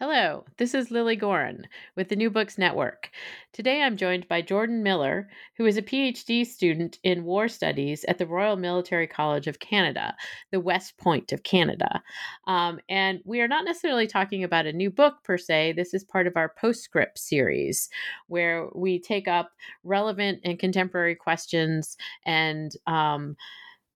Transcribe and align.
Hello, 0.00 0.44
this 0.58 0.74
is 0.74 0.92
Lilly 0.92 1.16
Goren 1.16 1.66
with 1.96 2.08
the 2.08 2.14
New 2.14 2.30
Books 2.30 2.56
Network. 2.56 3.10
Today 3.52 3.82
I'm 3.82 3.96
joined 3.96 4.28
by 4.28 4.42
Jordan 4.42 4.84
Miller, 4.84 5.28
who 5.56 5.66
is 5.66 5.76
a 5.76 5.82
PhD 5.82 6.46
student 6.46 7.00
in 7.02 7.24
war 7.24 7.48
studies 7.48 8.04
at 8.04 8.16
the 8.16 8.26
Royal 8.28 8.54
Military 8.54 9.08
College 9.08 9.48
of 9.48 9.58
Canada, 9.58 10.14
the 10.52 10.60
West 10.60 10.98
Point 10.98 11.32
of 11.32 11.42
Canada. 11.42 12.00
Um, 12.46 12.78
and 12.88 13.18
we 13.24 13.40
are 13.40 13.48
not 13.48 13.64
necessarily 13.64 14.06
talking 14.06 14.44
about 14.44 14.66
a 14.66 14.72
new 14.72 14.88
book 14.88 15.16
per 15.24 15.36
se. 15.36 15.72
This 15.72 15.92
is 15.92 16.04
part 16.04 16.28
of 16.28 16.36
our 16.36 16.54
Postscript 16.56 17.18
series, 17.18 17.88
where 18.28 18.68
we 18.76 19.00
take 19.00 19.26
up 19.26 19.50
relevant 19.82 20.38
and 20.44 20.60
contemporary 20.60 21.16
questions 21.16 21.96
and 22.24 22.70
um, 22.86 23.36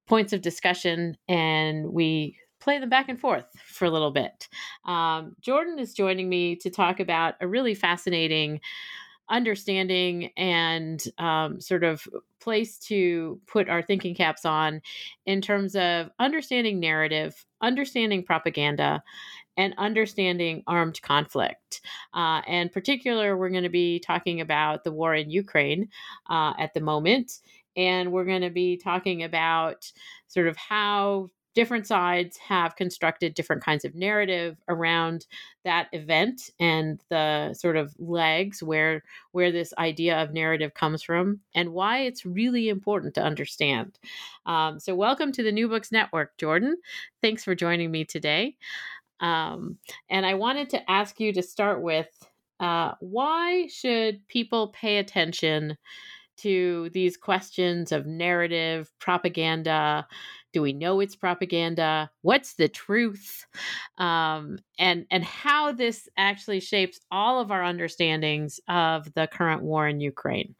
points 0.08 0.32
of 0.32 0.42
discussion 0.42 1.16
and 1.28 1.92
we 1.92 2.36
play 2.62 2.78
them 2.78 2.88
back 2.88 3.08
and 3.08 3.18
forth 3.18 3.46
for 3.64 3.86
a 3.86 3.90
little 3.90 4.12
bit. 4.12 4.48
Um, 4.84 5.34
Jordan 5.40 5.78
is 5.78 5.92
joining 5.92 6.28
me 6.28 6.54
to 6.56 6.70
talk 6.70 7.00
about 7.00 7.34
a 7.40 7.48
really 7.48 7.74
fascinating 7.74 8.60
understanding 9.28 10.30
and 10.36 11.02
um, 11.18 11.60
sort 11.60 11.82
of 11.82 12.06
place 12.40 12.78
to 12.78 13.40
put 13.46 13.68
our 13.68 13.82
thinking 13.82 14.14
caps 14.14 14.44
on 14.44 14.80
in 15.26 15.40
terms 15.40 15.74
of 15.74 16.10
understanding 16.18 16.78
narrative, 16.78 17.44
understanding 17.60 18.22
propaganda, 18.22 19.02
and 19.56 19.74
understanding 19.76 20.62
armed 20.66 21.00
conflict. 21.02 21.80
Uh, 22.14 22.42
and 22.46 22.72
particular, 22.72 23.36
we're 23.36 23.50
going 23.50 23.62
to 23.64 23.70
be 23.70 23.98
talking 23.98 24.40
about 24.40 24.84
the 24.84 24.92
war 24.92 25.14
in 25.14 25.30
Ukraine 25.30 25.88
uh, 26.30 26.52
at 26.58 26.74
the 26.74 26.80
moment. 26.80 27.40
And 27.76 28.12
we're 28.12 28.24
going 28.24 28.42
to 28.42 28.50
be 28.50 28.76
talking 28.76 29.22
about 29.22 29.90
sort 30.28 30.46
of 30.46 30.56
how 30.56 31.30
different 31.54 31.86
sides 31.86 32.36
have 32.38 32.76
constructed 32.76 33.34
different 33.34 33.62
kinds 33.62 33.84
of 33.84 33.94
narrative 33.94 34.56
around 34.68 35.26
that 35.64 35.88
event 35.92 36.50
and 36.58 37.00
the 37.10 37.54
sort 37.54 37.76
of 37.76 37.94
legs 37.98 38.62
where 38.62 39.02
where 39.32 39.52
this 39.52 39.72
idea 39.78 40.22
of 40.22 40.32
narrative 40.32 40.74
comes 40.74 41.02
from 41.02 41.40
and 41.54 41.72
why 41.72 42.00
it's 42.00 42.26
really 42.26 42.68
important 42.68 43.14
to 43.14 43.22
understand. 43.22 43.98
Um, 44.46 44.80
so 44.80 44.94
welcome 44.94 45.32
to 45.32 45.42
the 45.42 45.52
new 45.52 45.68
books 45.68 45.92
network 45.92 46.36
jordan. 46.38 46.76
Thanks 47.20 47.44
for 47.44 47.54
joining 47.54 47.90
me 47.90 48.04
today. 48.04 48.56
Um, 49.20 49.78
and 50.10 50.26
i 50.26 50.34
wanted 50.34 50.70
to 50.70 50.90
ask 50.90 51.20
you 51.20 51.32
to 51.32 51.42
start 51.42 51.80
with 51.80 52.08
uh, 52.58 52.94
why 53.00 53.66
should 53.66 54.26
people 54.28 54.68
pay 54.68 54.98
attention 54.98 55.76
to 56.42 56.90
these 56.92 57.16
questions 57.16 57.92
of 57.92 58.06
narrative 58.06 58.90
propaganda 58.98 60.06
do 60.52 60.60
we 60.60 60.72
know 60.72 61.00
it's 61.00 61.16
propaganda? 61.16 62.10
What's 62.20 62.54
the 62.54 62.68
truth? 62.68 63.46
Um, 63.98 64.58
and 64.78 65.06
and 65.10 65.24
how 65.24 65.72
this 65.72 66.08
actually 66.16 66.60
shapes 66.60 67.00
all 67.10 67.40
of 67.40 67.50
our 67.50 67.62
understandings 67.62 68.60
of 68.68 69.12
the 69.14 69.26
current 69.26 69.62
war 69.62 69.88
in 69.88 70.00
Ukraine. 70.00 70.54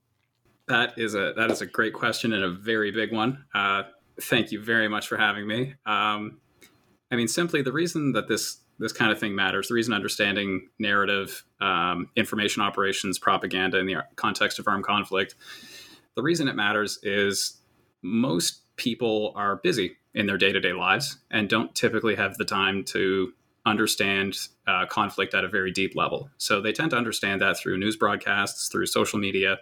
That 0.69 0.99
is 0.99 1.15
a 1.15 1.35
that 1.37 1.51
is 1.51 1.61
a 1.61 1.67
great 1.67 1.93
question 1.93 2.33
and 2.33 2.45
a 2.45 2.51
very 2.51 2.91
big 2.91 3.13
one. 3.13 3.45
Uh, 3.55 3.83
thank 4.21 4.51
you 4.53 4.63
very 4.63 4.89
much 4.89 5.09
for 5.09 5.17
having 5.17 5.47
me. 5.47 5.75
Um, 5.85 6.39
I 7.11 7.17
mean, 7.17 7.29
simply 7.29 7.63
the 7.63 7.73
reason 7.73 8.13
that 8.13 8.29
this 8.29 8.59
this 8.79 8.93
kind 8.93 9.13
of 9.13 9.19
thing 9.19 9.35
matters, 9.35 9.69
the 9.69 9.75
reason 9.75 9.93
understanding 9.93 10.69
narrative, 10.79 11.45
um, 11.61 12.09
information 12.17 12.63
operations, 12.63 13.19
propaganda 13.19 13.79
in 13.79 13.87
the 13.87 13.97
context 14.17 14.59
of 14.59 14.67
armed 14.67 14.85
conflict, 14.85 15.35
the 16.17 16.23
reason 16.23 16.49
it 16.49 16.57
matters 16.57 16.99
is 17.03 17.61
most 18.03 18.63
people 18.77 19.33
are 19.37 19.57
busy 19.57 19.97
in 20.15 20.27
their 20.27 20.39
day 20.39 20.53
to 20.53 20.61
day 20.61 20.73
lives 20.73 21.19
and 21.31 21.49
don't 21.49 21.75
typically 21.75 22.15
have 22.15 22.37
the 22.37 22.45
time 22.45 22.85
to 22.85 23.33
understand 23.65 24.37
uh, 24.67 24.85
conflict 24.87 25.35
at 25.35 25.45
a 25.45 25.49
very 25.49 25.71
deep 25.71 25.95
level. 25.95 26.29
So 26.37 26.61
they 26.61 26.73
tend 26.73 26.91
to 26.91 26.97
understand 26.97 27.41
that 27.41 27.57
through 27.57 27.79
news 27.79 27.97
broadcasts, 27.97 28.69
through 28.69 28.87
social 28.87 29.19
media, 29.19 29.59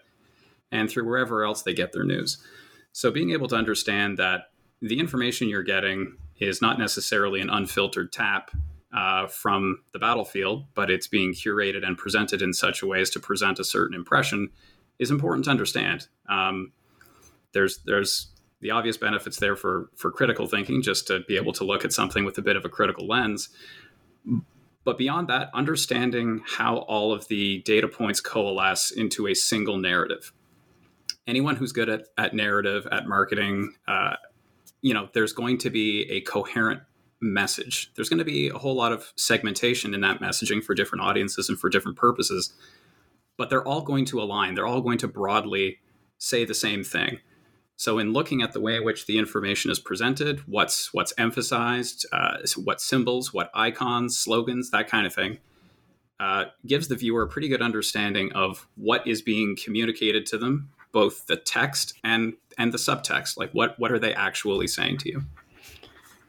and 0.72 0.88
through 0.88 1.06
wherever 1.06 1.44
else 1.44 1.62
they 1.62 1.74
get 1.74 1.92
their 1.92 2.04
news. 2.04 2.38
So 2.92 3.10
being 3.10 3.30
able 3.30 3.48
to 3.48 3.56
understand 3.56 4.18
that 4.18 4.50
the 4.80 4.98
information 4.98 5.48
you're 5.48 5.62
getting 5.62 6.16
is 6.38 6.62
not 6.62 6.78
necessarily 6.78 7.40
an 7.40 7.50
unfiltered 7.50 8.12
tap 8.12 8.50
uh, 8.96 9.26
from 9.26 9.82
the 9.92 9.98
battlefield, 9.98 10.64
but 10.74 10.90
it's 10.90 11.06
being 11.06 11.32
curated 11.32 11.86
and 11.86 11.98
presented 11.98 12.42
in 12.42 12.52
such 12.52 12.82
a 12.82 12.86
way 12.86 13.00
as 13.00 13.10
to 13.10 13.20
present 13.20 13.58
a 13.58 13.64
certain 13.64 13.94
impression 13.94 14.48
is 15.00 15.10
important 15.10 15.46
to 15.46 15.50
understand. 15.50 16.06
Um, 16.28 16.72
there's 17.52 17.78
there's 17.84 18.28
the 18.60 18.70
obvious 18.70 18.96
benefits 18.96 19.38
there 19.38 19.56
for 19.56 19.90
for 19.96 20.12
critical 20.12 20.46
thinking, 20.46 20.82
just 20.82 21.08
to 21.08 21.20
be 21.26 21.36
able 21.36 21.52
to 21.54 21.64
look 21.64 21.84
at 21.84 21.92
something 21.92 22.24
with 22.24 22.38
a 22.38 22.42
bit 22.42 22.54
of 22.54 22.64
a 22.64 22.68
critical 22.68 23.08
lens. 23.08 23.48
But 24.84 24.98
beyond 24.98 25.28
that, 25.28 25.50
understanding 25.52 26.42
how 26.46 26.78
all 26.78 27.12
of 27.12 27.28
the 27.28 27.62
data 27.62 27.88
points 27.88 28.20
coalesce 28.20 28.90
into 28.90 29.26
a 29.26 29.34
single 29.34 29.76
narrative. 29.76 30.32
Anyone 31.26 31.56
who's 31.56 31.72
good 31.72 31.88
at, 31.88 32.06
at 32.16 32.34
narrative, 32.34 32.86
at 32.90 33.06
marketing, 33.06 33.74
uh, 33.86 34.16
you 34.80 34.94
know, 34.94 35.08
there's 35.12 35.32
going 35.32 35.58
to 35.58 35.70
be 35.70 36.10
a 36.10 36.22
coherent 36.22 36.80
message. 37.20 37.90
There's 37.94 38.08
going 38.08 38.18
to 38.18 38.24
be 38.24 38.48
a 38.48 38.58
whole 38.58 38.74
lot 38.74 38.92
of 38.92 39.12
segmentation 39.16 39.92
in 39.94 40.00
that 40.00 40.20
messaging 40.20 40.64
for 40.64 40.74
different 40.74 41.04
audiences 41.04 41.48
and 41.48 41.58
for 41.58 41.68
different 41.68 41.98
purposes, 41.98 42.52
but 43.40 43.48
they're 43.48 43.66
all 43.66 43.80
going 43.80 44.04
to 44.04 44.20
align. 44.20 44.54
They're 44.54 44.66
all 44.66 44.82
going 44.82 44.98
to 44.98 45.08
broadly 45.08 45.78
say 46.18 46.44
the 46.44 46.52
same 46.52 46.84
thing. 46.84 47.20
So, 47.76 47.98
in 47.98 48.12
looking 48.12 48.42
at 48.42 48.52
the 48.52 48.60
way 48.60 48.76
in 48.76 48.84
which 48.84 49.06
the 49.06 49.16
information 49.16 49.70
is 49.70 49.78
presented, 49.78 50.40
what's 50.40 50.92
what's 50.92 51.14
emphasized, 51.16 52.04
uh, 52.12 52.36
what 52.62 52.82
symbols, 52.82 53.32
what 53.32 53.50
icons, 53.54 54.18
slogans, 54.18 54.70
that 54.72 54.88
kind 54.88 55.06
of 55.06 55.14
thing, 55.14 55.38
uh, 56.20 56.44
gives 56.66 56.88
the 56.88 56.96
viewer 56.96 57.22
a 57.22 57.28
pretty 57.28 57.48
good 57.48 57.62
understanding 57.62 58.30
of 58.32 58.68
what 58.74 59.06
is 59.06 59.22
being 59.22 59.56
communicated 59.56 60.26
to 60.26 60.36
them, 60.36 60.68
both 60.92 61.24
the 61.24 61.36
text 61.36 61.94
and 62.04 62.34
and 62.58 62.74
the 62.74 62.78
subtext. 62.78 63.38
Like, 63.38 63.52
what 63.52 63.74
what 63.78 63.90
are 63.90 63.98
they 63.98 64.12
actually 64.12 64.66
saying 64.66 64.98
to 64.98 65.08
you? 65.08 65.22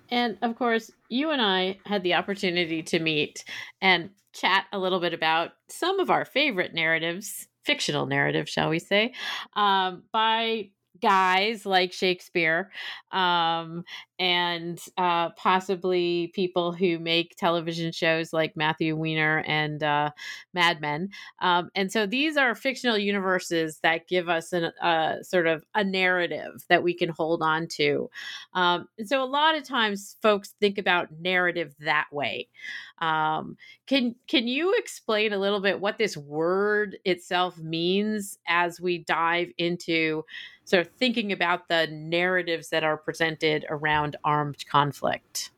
And 0.10 0.38
of 0.42 0.56
course, 0.56 0.90
you 1.10 1.32
and 1.32 1.42
I 1.42 1.78
had 1.86 2.04
the 2.04 2.14
opportunity 2.14 2.82
to 2.84 3.00
meet 3.00 3.44
and 3.82 4.12
chat 4.34 4.66
a 4.72 4.80
little 4.80 5.00
bit 5.00 5.14
about 5.14 5.52
some 5.70 6.00
of 6.00 6.10
our 6.10 6.26
favorite 6.26 6.74
narratives, 6.74 7.48
fictional 7.66 8.06
narratives, 8.06 8.52
shall 8.52 8.70
we 8.70 8.80
say, 8.80 9.14
um, 9.56 10.04
by 10.12 10.70
guys 11.02 11.66
like 11.66 11.92
Shakespeare, 11.92 12.70
um, 13.12 13.84
and 14.20 14.80
uh, 14.98 15.30
possibly 15.32 16.32
people 16.36 16.74
who 16.74 17.00
make 17.00 17.36
television 17.38 17.92
shows 17.92 18.32
like 18.32 18.56
Matthew 18.56 18.96
Weiner 18.96 19.44
and 19.48 19.82
uh, 19.82 20.12
Mad 20.54 20.80
Men. 20.80 21.10
Um, 21.42 21.70
and 21.76 21.92
so 21.92 22.06
these 22.06 22.38
are 22.38 22.54
fictional 22.54 22.98
universes 22.98 23.80
that 23.82 24.08
give 24.08 24.30
us 24.30 24.54
a 24.54 24.72
uh, 24.86 25.24
sort 25.24 25.48
of 25.48 25.64
a 25.74 25.84
narrative 25.84 26.64
that 26.70 26.84
we 26.84 26.94
can 26.94 27.10
hold 27.10 27.42
on 27.42 27.68
to. 27.68 28.10
Um, 28.54 28.88
and 28.98 29.08
so 29.08 29.24
a 29.24 29.26
lot 29.26 29.56
of 29.56 29.64
times 29.64 30.18
folks 30.22 30.54
think 30.60 30.78
about 30.78 31.08
narrative 31.20 31.74
that 31.80 32.08
way. 32.12 32.48
Um, 33.02 33.58
can 33.88 34.16
can 34.28 34.48
you 34.48 34.76
explain 34.78 35.34
a 35.34 35.38
little 35.38 35.60
bit 35.60 35.82
what 35.82 35.98
this 35.98 36.16
word 36.16 36.98
itself 37.04 37.58
means 37.58 38.38
as 38.48 38.80
we 38.80 39.00
dive 39.00 39.50
into 39.58 40.24
sort 40.66 40.86
of 40.86 40.94
thinking 40.94 41.32
about 41.32 41.68
the 41.68 41.88
narratives 41.88 42.70
that 42.70 42.84
are 42.84 42.98
presented 42.98 43.66
around 43.70 44.16
armed 44.24 44.66
conflict? 44.68 45.50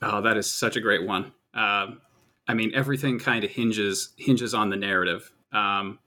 Oh, 0.00 0.22
that 0.22 0.36
is 0.36 0.50
such 0.50 0.76
a 0.76 0.80
great 0.80 1.06
one. 1.06 1.32
Um, 1.52 2.00
I 2.46 2.54
mean, 2.54 2.72
everything 2.74 3.18
kind 3.18 3.44
of 3.44 3.50
hinges 3.50 4.12
hinges 4.16 4.54
on 4.54 4.70
the 4.70 4.76
narrative. 4.76 5.32
Um, 5.52 5.98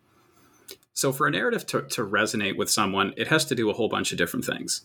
so, 0.94 1.12
for 1.12 1.28
a 1.28 1.32
narrative 1.32 1.66
to, 1.68 1.84
to 1.84 2.04
resonate 2.04 2.58
with 2.58 2.72
someone, 2.72 3.14
it 3.18 3.28
has 3.28 3.46
to 3.46 3.56
do 3.56 3.70
a 3.70 3.74
whole 3.74 3.90
bunch 3.90 4.12
of 4.12 4.18
different 4.18 4.46
things. 4.46 4.82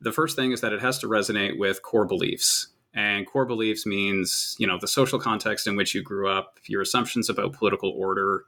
The 0.00 0.12
first 0.12 0.36
thing 0.36 0.52
is 0.52 0.60
that 0.62 0.72
it 0.72 0.80
has 0.80 0.98
to 0.98 1.06
resonate 1.06 1.58
with 1.58 1.82
core 1.82 2.04
beliefs. 2.04 2.68
And 2.94 3.26
core 3.26 3.44
beliefs 3.44 3.86
means, 3.86 4.54
you 4.58 4.66
know, 4.66 4.78
the 4.80 4.86
social 4.86 5.18
context 5.18 5.66
in 5.66 5.74
which 5.74 5.94
you 5.94 6.02
grew 6.02 6.28
up, 6.28 6.60
your 6.66 6.80
assumptions 6.80 7.28
about 7.28 7.52
political 7.52 7.90
order, 7.90 8.44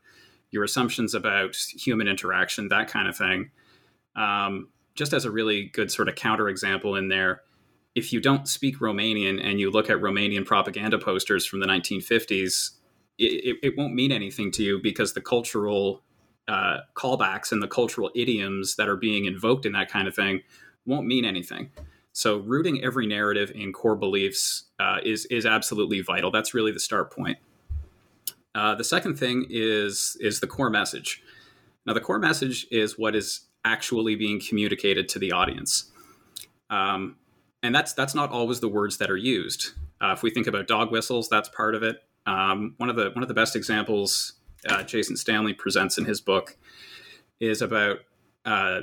your 0.51 0.63
assumptions 0.63 1.15
about 1.15 1.57
human 1.57 2.07
interaction, 2.07 2.69
that 2.69 2.89
kind 2.89 3.09
of 3.09 3.17
thing. 3.17 3.51
Um, 4.15 4.69
just 4.95 5.13
as 5.13 5.25
a 5.25 5.31
really 5.31 5.65
good 5.65 5.91
sort 5.91 6.09
of 6.09 6.15
counterexample 6.15 6.97
in 6.97 7.09
there, 7.09 7.43
if 7.97 8.13
you 8.13 8.21
don't 8.21 8.47
speak 8.47 8.79
Romanian 8.79 9.45
and 9.45 9.59
you 9.59 9.71
look 9.71 9.91
at 9.91 9.97
Romanian 9.99 10.45
propaganda 10.45 10.99
posters 10.99 11.45
from 11.45 11.61
the 11.61 11.67
1950s, 11.67 12.71
it, 13.19 13.57
it 13.63 13.77
won't 13.77 13.95
mean 13.95 14.13
anything 14.13 14.51
to 14.53 14.63
you 14.63 14.81
because 14.81 15.15
the 15.15 15.21
cultural 15.21 16.03
uh, 16.47 16.79
callbacks 16.95 17.53
and 17.53 17.63
the 17.63 17.69
cultural 17.69 18.11
idioms 18.15 18.77
that 18.77 18.89
are 18.89 18.97
being 18.97 19.25
invoked 19.25 19.67
in 19.67 19.73
that 19.73 19.91
kind 19.91 20.07
of 20.07 20.15
thing 20.15 20.43
won't 20.85 21.07
mean 21.07 21.25
anything. 21.25 21.71
So 22.17 22.39
rooting 22.39 22.83
every 22.83 23.07
narrative 23.07 23.53
in 23.55 23.75
core 23.75 23.95
beliefs 23.95 24.65
uh, 24.81 25.01
is 25.05 25.27
is 25.27 25.45
absolutely 25.45 26.01
vital. 26.01 26.31
That's 26.31 26.55
really 26.55 26.73
the 26.73 26.81
start 26.81 27.13
point. 27.13 27.37
Uh, 28.55 28.75
the 28.75 28.85
second 28.85 29.19
thing 29.19 29.45
is 29.51 30.17
is 30.19 30.41
the 30.41 30.47
core 30.47 30.71
message. 30.71 31.23
Now, 31.85 31.93
the 31.93 32.01
core 32.01 32.19
message 32.19 32.67
is 32.71 32.99
what 32.99 33.15
is 33.15 33.43
actually 33.67 34.17
being 34.17 34.41
communicated 34.41 35.11
to 35.11 35.19
the 35.19 35.33
audience, 35.33 35.93
um, 36.71 37.17
and 37.63 37.75
that's 37.75 37.93
that's 37.93 38.15
not 38.15 38.31
always 38.31 38.61
the 38.61 38.69
words 38.69 38.97
that 38.97 39.11
are 39.11 39.19
used. 39.19 39.73
Uh, 40.01 40.13
if 40.13 40.23
we 40.23 40.31
think 40.31 40.47
about 40.47 40.67
dog 40.67 40.91
whistles, 40.91 41.29
that's 41.29 41.51
part 41.51 41.75
of 41.75 41.83
it. 41.83 41.99
Um, 42.25 42.77
one 42.79 42.89
of 42.89 42.97
the 42.97 43.11
one 43.11 43.23
of 43.25 43.29
the 43.29 43.35
best 43.35 43.55
examples 43.55 44.33
uh, 44.67 44.83
Jason 44.85 45.19
Stanley 45.19 45.53
presents 45.53 45.99
in 45.99 46.07
his 46.07 46.23
book 46.23 46.57
is 47.41 47.61
about 47.61 47.99
uh, 48.47 48.81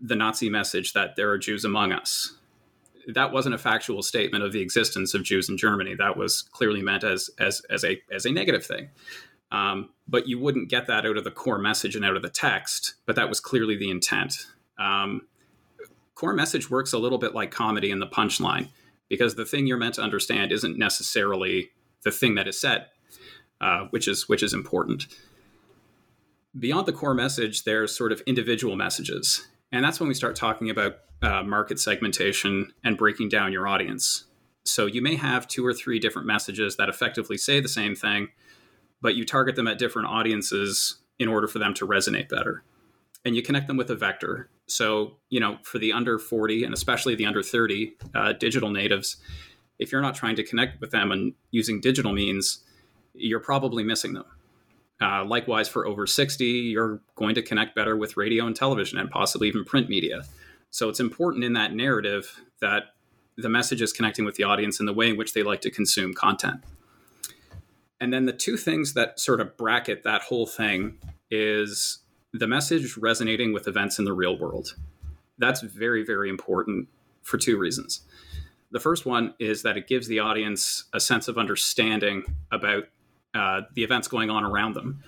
the 0.00 0.14
Nazi 0.14 0.48
message 0.48 0.92
that 0.92 1.16
there 1.16 1.28
are 1.28 1.38
Jews 1.38 1.64
among 1.64 1.90
us 1.90 2.37
that 3.14 3.32
wasn't 3.32 3.54
a 3.54 3.58
factual 3.58 4.02
statement 4.02 4.44
of 4.44 4.52
the 4.52 4.60
existence 4.60 5.14
of 5.14 5.22
Jews 5.22 5.48
in 5.48 5.56
Germany. 5.56 5.94
That 5.94 6.16
was 6.16 6.42
clearly 6.42 6.82
meant 6.82 7.04
as 7.04 7.30
as 7.38 7.62
as 7.70 7.84
a 7.84 8.00
as 8.12 8.26
a 8.26 8.32
negative 8.32 8.64
thing. 8.64 8.90
Um, 9.50 9.90
but 10.06 10.28
you 10.28 10.38
wouldn't 10.38 10.68
get 10.68 10.86
that 10.88 11.06
out 11.06 11.16
of 11.16 11.24
the 11.24 11.30
core 11.30 11.58
message 11.58 11.96
and 11.96 12.04
out 12.04 12.16
of 12.16 12.22
the 12.22 12.28
text. 12.28 12.94
But 13.06 13.16
that 13.16 13.28
was 13.28 13.40
clearly 13.40 13.76
the 13.76 13.90
intent. 13.90 14.46
Um, 14.78 15.22
core 16.14 16.34
message 16.34 16.70
works 16.70 16.92
a 16.92 16.98
little 16.98 17.18
bit 17.18 17.34
like 17.34 17.50
comedy 17.50 17.90
in 17.90 17.98
the 17.98 18.06
punchline 18.06 18.68
because 19.08 19.36
the 19.36 19.46
thing 19.46 19.66
you're 19.66 19.78
meant 19.78 19.94
to 19.94 20.02
understand 20.02 20.52
isn't 20.52 20.76
necessarily 20.78 21.70
the 22.04 22.10
thing 22.10 22.34
that 22.34 22.46
is 22.46 22.60
said, 22.60 22.86
uh, 23.60 23.86
which 23.90 24.06
is 24.06 24.28
which 24.28 24.42
is 24.42 24.52
important. 24.52 25.06
Beyond 26.58 26.86
the 26.86 26.92
core 26.92 27.14
message, 27.14 27.64
there's 27.64 27.96
sort 27.96 28.12
of 28.12 28.20
individual 28.26 28.76
messages, 28.76 29.46
and 29.72 29.84
that's 29.84 30.00
when 30.00 30.08
we 30.08 30.14
start 30.14 30.36
talking 30.36 30.70
about 30.70 30.96
uh, 31.22 31.42
market 31.42 31.78
segmentation 31.80 32.72
and 32.84 32.96
breaking 32.96 33.28
down 33.28 33.52
your 33.52 33.66
audience. 33.66 34.24
So 34.64 34.86
you 34.86 35.02
may 35.02 35.16
have 35.16 35.48
two 35.48 35.64
or 35.66 35.72
three 35.72 35.98
different 35.98 36.26
messages 36.26 36.76
that 36.76 36.88
effectively 36.88 37.38
say 37.38 37.60
the 37.60 37.68
same 37.68 37.94
thing, 37.94 38.28
but 39.00 39.14
you 39.14 39.24
target 39.24 39.56
them 39.56 39.68
at 39.68 39.78
different 39.78 40.08
audiences 40.08 40.98
in 41.18 41.28
order 41.28 41.48
for 41.48 41.58
them 41.58 41.74
to 41.74 41.86
resonate 41.86 42.28
better. 42.28 42.62
And 43.24 43.34
you 43.34 43.42
connect 43.42 43.66
them 43.66 43.76
with 43.76 43.90
a 43.90 43.96
vector. 43.96 44.48
So, 44.68 45.16
you 45.28 45.40
know, 45.40 45.58
for 45.62 45.78
the 45.78 45.92
under 45.92 46.18
40 46.18 46.64
and 46.64 46.72
especially 46.72 47.14
the 47.14 47.26
under 47.26 47.42
30 47.42 47.96
uh, 48.14 48.32
digital 48.34 48.70
natives, 48.70 49.16
if 49.78 49.90
you're 49.90 50.00
not 50.00 50.14
trying 50.14 50.36
to 50.36 50.44
connect 50.44 50.80
with 50.80 50.90
them 50.90 51.10
and 51.10 51.34
using 51.50 51.80
digital 51.80 52.12
means, 52.12 52.62
you're 53.14 53.40
probably 53.40 53.82
missing 53.82 54.12
them. 54.12 54.24
Uh, 55.00 55.24
likewise, 55.24 55.68
for 55.68 55.86
over 55.86 56.06
60, 56.06 56.44
you're 56.44 57.00
going 57.14 57.34
to 57.34 57.42
connect 57.42 57.74
better 57.74 57.96
with 57.96 58.16
radio 58.16 58.46
and 58.46 58.56
television 58.56 58.98
and 58.98 59.10
possibly 59.10 59.48
even 59.48 59.64
print 59.64 59.88
media. 59.88 60.24
So 60.70 60.88
it's 60.88 61.00
important 61.00 61.44
in 61.44 61.52
that 61.52 61.72
narrative 61.72 62.40
that 62.60 62.94
the 63.36 63.48
message 63.48 63.80
is 63.80 63.92
connecting 63.92 64.24
with 64.24 64.34
the 64.34 64.42
audience 64.42 64.80
in 64.80 64.86
the 64.86 64.92
way 64.92 65.08
in 65.08 65.16
which 65.16 65.32
they 65.32 65.44
like 65.44 65.60
to 65.60 65.70
consume 65.70 66.12
content. 66.12 66.64
And 68.00 68.12
then 68.12 68.26
the 68.26 68.32
two 68.32 68.56
things 68.56 68.94
that 68.94 69.20
sort 69.20 69.40
of 69.40 69.56
bracket 69.56 70.02
that 70.02 70.22
whole 70.22 70.46
thing 70.46 70.98
is 71.30 71.98
the 72.32 72.46
message 72.46 72.96
resonating 72.96 73.52
with 73.52 73.68
events 73.68 73.98
in 73.98 74.04
the 74.04 74.12
real 74.12 74.38
world. 74.38 74.74
That's 75.38 75.60
very, 75.60 76.04
very 76.04 76.28
important 76.28 76.88
for 77.22 77.38
two 77.38 77.56
reasons. 77.56 78.02
The 78.70 78.80
first 78.80 79.06
one 79.06 79.34
is 79.38 79.62
that 79.62 79.76
it 79.76 79.86
gives 79.86 80.08
the 80.08 80.18
audience 80.18 80.84
a 80.92 81.00
sense 81.00 81.28
of 81.28 81.38
understanding 81.38 82.24
about 82.50 82.84
uh, 83.38 83.62
the 83.74 83.84
events 83.84 84.08
going 84.08 84.30
on 84.30 84.44
around 84.44 84.74
them. 84.74 85.02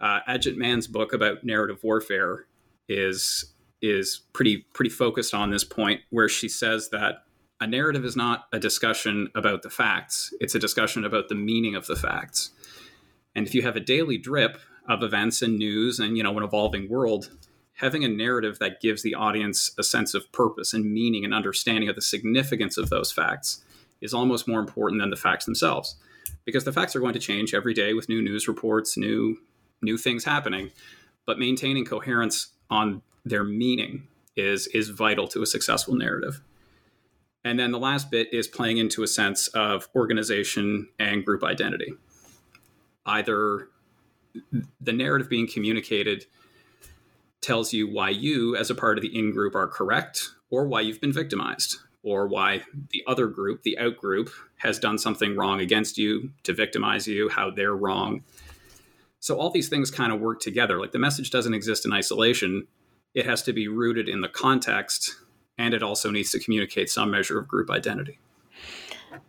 Uh, 0.00 0.20
Ajit 0.28 0.56
Maan's 0.56 0.86
book 0.86 1.12
about 1.12 1.44
narrative 1.44 1.78
warfare 1.82 2.46
is 2.88 3.52
is 3.82 4.22
pretty 4.32 4.66
pretty 4.72 4.90
focused 4.90 5.34
on 5.34 5.50
this 5.50 5.64
point 5.64 6.00
where 6.10 6.28
she 6.28 6.48
says 6.48 6.88
that 6.90 7.24
a 7.60 7.66
narrative 7.66 8.04
is 8.04 8.16
not 8.16 8.46
a 8.52 8.58
discussion 8.58 9.28
about 9.34 9.62
the 9.62 9.70
facts 9.70 10.32
it's 10.40 10.54
a 10.54 10.58
discussion 10.58 11.04
about 11.04 11.28
the 11.28 11.34
meaning 11.34 11.74
of 11.74 11.86
the 11.86 11.96
facts 11.96 12.50
and 13.34 13.46
if 13.46 13.54
you 13.54 13.62
have 13.62 13.76
a 13.76 13.80
daily 13.80 14.16
drip 14.16 14.58
of 14.88 15.02
events 15.02 15.42
and 15.42 15.58
news 15.58 15.98
and 15.98 16.16
you 16.16 16.22
know 16.22 16.36
an 16.38 16.44
evolving 16.44 16.88
world 16.88 17.30
having 17.74 18.04
a 18.04 18.08
narrative 18.08 18.58
that 18.58 18.80
gives 18.80 19.02
the 19.02 19.14
audience 19.14 19.70
a 19.78 19.82
sense 19.82 20.14
of 20.14 20.30
purpose 20.32 20.72
and 20.72 20.90
meaning 20.90 21.24
and 21.24 21.34
understanding 21.34 21.88
of 21.88 21.96
the 21.96 22.02
significance 22.02 22.78
of 22.78 22.88
those 22.88 23.12
facts 23.12 23.62
is 24.00 24.14
almost 24.14 24.48
more 24.48 24.60
important 24.60 25.00
than 25.02 25.10
the 25.10 25.16
facts 25.16 25.44
themselves 25.44 25.96
because 26.46 26.64
the 26.64 26.72
facts 26.72 26.96
are 26.96 27.00
going 27.00 27.12
to 27.12 27.18
change 27.18 27.52
every 27.52 27.74
day 27.74 27.92
with 27.92 28.08
new 28.08 28.22
news 28.22 28.48
reports 28.48 28.96
new 28.96 29.36
new 29.82 29.98
things 29.98 30.24
happening 30.24 30.70
but 31.26 31.38
maintaining 31.38 31.84
coherence 31.84 32.52
on 32.70 33.02
their 33.24 33.44
meaning 33.44 34.06
is 34.36 34.68
is 34.68 34.88
vital 34.90 35.26
to 35.28 35.42
a 35.42 35.46
successful 35.46 35.94
narrative. 35.94 36.40
And 37.44 37.58
then 37.58 37.72
the 37.72 37.78
last 37.78 38.10
bit 38.10 38.32
is 38.32 38.48
playing 38.48 38.78
into 38.78 39.02
a 39.02 39.06
sense 39.06 39.48
of 39.48 39.88
organization 39.94 40.88
and 40.98 41.24
group 41.24 41.44
identity. 41.44 41.94
Either 43.04 43.68
the 44.80 44.92
narrative 44.92 45.28
being 45.28 45.46
communicated 45.46 46.26
tells 47.40 47.72
you 47.72 47.88
why 47.88 48.10
you, 48.10 48.56
as 48.56 48.68
a 48.68 48.74
part 48.74 48.98
of 48.98 49.02
the 49.02 49.16
in 49.16 49.30
group, 49.32 49.54
are 49.54 49.68
correct, 49.68 50.30
or 50.50 50.66
why 50.66 50.80
you've 50.80 51.00
been 51.00 51.12
victimized, 51.12 51.76
or 52.02 52.26
why 52.26 52.62
the 52.90 53.04
other 53.06 53.28
group, 53.28 53.62
the 53.62 53.78
out 53.78 53.96
group, 53.96 54.30
has 54.56 54.78
done 54.78 54.98
something 54.98 55.36
wrong 55.36 55.60
against 55.60 55.98
you 55.98 56.30
to 56.42 56.52
victimize 56.52 57.06
you, 57.06 57.28
how 57.28 57.50
they're 57.50 57.76
wrong. 57.76 58.22
So 59.20 59.38
all 59.38 59.50
these 59.50 59.68
things 59.68 59.90
kind 59.90 60.12
of 60.12 60.20
work 60.20 60.40
together. 60.40 60.78
Like 60.80 60.92
the 60.92 60.98
message 60.98 61.30
doesn't 61.30 61.54
exist 61.54 61.84
in 61.84 61.92
isolation 61.92 62.66
it 63.16 63.24
has 63.24 63.42
to 63.42 63.52
be 63.52 63.66
rooted 63.66 64.08
in 64.08 64.20
the 64.20 64.28
context 64.28 65.16
and 65.58 65.72
it 65.72 65.82
also 65.82 66.10
needs 66.10 66.30
to 66.30 66.38
communicate 66.38 66.90
some 66.90 67.10
measure 67.10 67.38
of 67.38 67.48
group 67.48 67.70
identity 67.70 68.20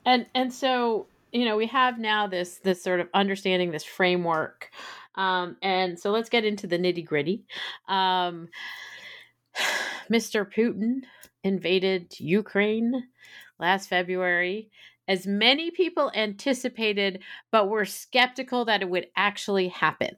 and 0.06 0.28
and 0.36 0.54
so 0.54 1.08
you 1.32 1.46
know 1.46 1.56
we 1.56 1.66
have 1.66 1.98
now 1.98 2.28
this 2.28 2.58
this 2.60 2.84
sort 2.84 3.00
of 3.00 3.08
understanding 3.16 3.72
this 3.72 3.86
framework 3.86 4.70
um, 5.16 5.58
and 5.64 6.00
so 6.00 6.12
let's 6.12 6.30
get 6.30 6.46
into 6.46 6.68
the 6.68 6.78
nitty 6.78 7.04
gritty 7.04 7.46
um, 7.88 8.50
mr 10.12 10.46
putin 10.54 11.02
invaded 11.44 12.14
ukraine 12.20 13.08
last 13.58 13.88
february 13.88 14.70
as 15.08 15.28
many 15.28 15.72
people 15.72 16.12
anticipated 16.16 17.24
but 17.52 17.70
were 17.70 17.86
skeptical 17.86 18.66
that 18.66 18.82
it 18.82 18.90
would 18.90 19.08
actually 19.16 19.70
happen. 19.70 20.16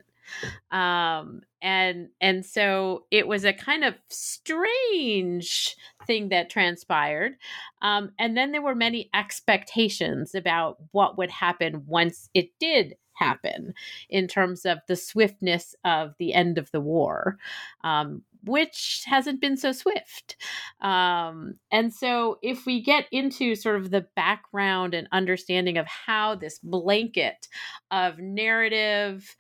Um, 0.72 1.42
and 1.62 2.10
and 2.22 2.46
so 2.46 3.06
it 3.12 3.28
was 3.28 3.44
a 3.44 3.54
kind 3.54 3.84
of 3.84 3.96
strange 4.10 5.76
thing 6.06 6.30
that 6.30 6.50
transpired. 6.50 7.34
Um, 7.82 8.12
and 8.20 8.38
then 8.38 8.52
there 8.52 8.62
were 8.62 8.76
many 8.76 9.10
expectations 9.14 10.36
about 10.36 10.78
what 10.92 11.18
would 11.18 11.32
happen 11.32 11.84
once 11.88 12.30
it 12.34 12.52
did 12.60 12.96
happen 13.20 13.74
in 14.10 14.28
terms 14.28 14.66
of 14.66 14.80
the 14.88 14.96
swiftness 14.96 15.76
of 15.84 16.16
the 16.18 16.34
end 16.34 16.58
of 16.58 16.72
the 16.72 16.82
war 16.82 17.38
um, 17.84 18.24
which 18.44 19.04
hasn't 19.06 19.42
been 19.42 19.58
so 19.58 19.72
swift. 19.72 20.38
Um, 20.82 21.56
and 21.72 21.94
so, 21.94 22.40
if 22.42 22.66
we 22.66 22.82
get 22.82 23.06
into 23.12 23.56
sort 23.56 23.76
of 23.76 23.92
the 23.92 24.08
background 24.16 24.94
and 24.94 25.08
understanding 25.12 25.78
of 25.78 25.88
how 25.88 26.36
this 26.36 26.60
blanket 26.60 27.48
of 27.92 28.18
narrative 28.20 29.36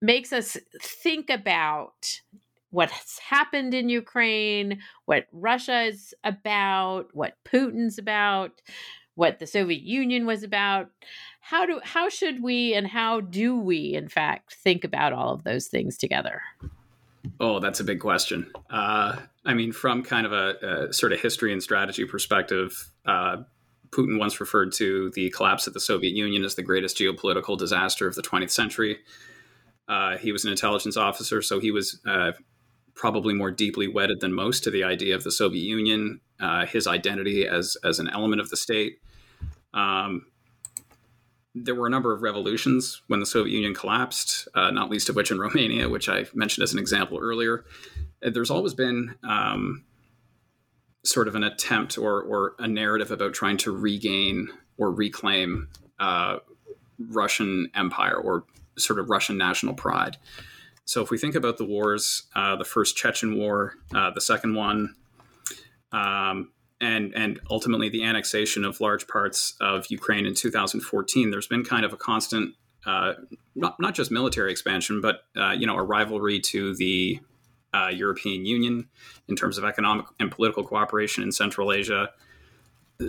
makes 0.00 0.32
us 0.32 0.56
think 0.80 1.30
about 1.30 2.20
what's 2.70 3.18
happened 3.18 3.72
in 3.72 3.88
Ukraine, 3.88 4.80
what 5.06 5.26
Russia 5.32 5.82
is 5.82 6.14
about, 6.24 7.06
what 7.12 7.34
Putin's 7.44 7.98
about, 7.98 8.60
what 9.18 9.40
the 9.40 9.46
Soviet 9.46 9.82
Union 9.82 10.26
was 10.26 10.44
about. 10.44 10.90
How 11.40 11.66
do 11.66 11.80
how 11.82 12.08
should 12.08 12.40
we 12.40 12.72
and 12.72 12.86
how 12.86 13.20
do 13.20 13.58
we 13.58 13.94
in 13.94 14.08
fact 14.08 14.54
think 14.54 14.84
about 14.84 15.12
all 15.12 15.34
of 15.34 15.42
those 15.42 15.66
things 15.66 15.96
together? 15.98 16.40
Oh, 17.40 17.58
that's 17.58 17.80
a 17.80 17.84
big 17.84 18.00
question. 18.00 18.50
Uh, 18.70 19.16
I 19.44 19.54
mean, 19.54 19.72
from 19.72 20.04
kind 20.04 20.24
of 20.24 20.32
a, 20.32 20.88
a, 20.88 20.92
sort 20.92 21.12
of 21.12 21.20
history 21.20 21.52
and 21.52 21.62
strategy 21.62 22.04
perspective, 22.04 22.90
uh, 23.06 23.38
Putin 23.90 24.18
once 24.18 24.40
referred 24.40 24.72
to 24.74 25.10
the 25.10 25.30
collapse 25.30 25.66
of 25.66 25.74
the 25.74 25.80
Soviet 25.80 26.14
Union 26.14 26.44
as 26.44 26.54
the 26.54 26.62
greatest 26.62 26.96
geopolitical 26.96 27.58
disaster 27.58 28.06
of 28.06 28.14
the 28.14 28.22
20th 28.22 28.50
century. 28.50 28.98
Uh, 29.88 30.16
he 30.16 30.30
was 30.30 30.44
an 30.44 30.50
intelligence 30.50 30.96
officer, 30.96 31.42
so 31.42 31.58
he 31.58 31.70
was 31.70 32.00
uh, 32.06 32.32
probably 32.94 33.34
more 33.34 33.50
deeply 33.50 33.88
wedded 33.88 34.20
than 34.20 34.32
most 34.32 34.62
to 34.64 34.70
the 34.70 34.84
idea 34.84 35.14
of 35.14 35.24
the 35.24 35.32
Soviet 35.32 35.62
Union, 35.62 36.20
uh, 36.40 36.66
his 36.66 36.86
identity 36.86 37.46
as 37.48 37.76
as 37.82 37.98
an 37.98 38.08
element 38.10 38.40
of 38.40 38.50
the 38.50 38.56
state. 38.56 38.98
Um, 39.78 40.26
there 41.54 41.74
were 41.74 41.86
a 41.86 41.90
number 41.90 42.12
of 42.12 42.22
revolutions 42.22 43.02
when 43.06 43.20
the 43.20 43.26
Soviet 43.26 43.52
Union 43.52 43.74
collapsed, 43.74 44.48
uh, 44.54 44.70
not 44.70 44.90
least 44.90 45.08
of 45.08 45.16
which 45.16 45.30
in 45.30 45.38
Romania, 45.46 45.88
which 45.88 46.08
I 46.08 46.26
mentioned 46.34 46.62
as 46.64 46.72
an 46.72 46.78
example 46.78 47.18
earlier. 47.20 47.64
There's 48.20 48.50
always 48.50 48.74
been 48.74 49.14
um, 49.22 49.84
sort 51.04 51.28
of 51.28 51.34
an 51.34 51.44
attempt 51.44 51.96
or, 51.96 52.22
or 52.22 52.54
a 52.58 52.66
narrative 52.66 53.10
about 53.10 53.34
trying 53.34 53.56
to 53.58 53.76
regain 53.76 54.48
or 54.76 54.90
reclaim 54.90 55.68
uh, 55.98 56.38
Russian 56.98 57.70
empire 57.74 58.16
or 58.16 58.44
sort 58.76 58.98
of 58.98 59.10
Russian 59.10 59.38
national 59.38 59.74
pride. 59.74 60.16
So 60.84 61.02
if 61.02 61.10
we 61.10 61.18
think 61.18 61.34
about 61.34 61.58
the 61.58 61.64
wars, 61.64 62.24
uh, 62.34 62.56
the 62.56 62.64
first 62.64 62.96
Chechen 62.96 63.36
war, 63.36 63.74
uh, 63.94 64.10
the 64.10 64.20
second 64.20 64.54
one, 64.54 64.94
um, 65.92 66.50
and 66.80 67.12
and 67.14 67.40
ultimately 67.50 67.88
the 67.88 68.04
annexation 68.04 68.64
of 68.64 68.80
large 68.80 69.06
parts 69.08 69.54
of 69.60 69.86
Ukraine 69.90 70.26
in 70.26 70.34
2014, 70.34 71.30
there's 71.30 71.46
been 71.46 71.64
kind 71.64 71.84
of 71.84 71.92
a 71.92 71.96
constant, 71.96 72.54
uh, 72.86 73.14
not 73.54 73.78
not 73.80 73.94
just 73.94 74.10
military 74.10 74.50
expansion, 74.50 75.00
but 75.00 75.22
uh, 75.36 75.50
you 75.50 75.66
know 75.66 75.76
a 75.76 75.82
rivalry 75.82 76.40
to 76.40 76.74
the 76.76 77.20
uh, 77.74 77.90
European 77.92 78.46
Union 78.46 78.88
in 79.28 79.36
terms 79.36 79.58
of 79.58 79.64
economic 79.64 80.06
and 80.20 80.30
political 80.30 80.64
cooperation 80.64 81.22
in 81.22 81.32
Central 81.32 81.72
Asia. 81.72 82.10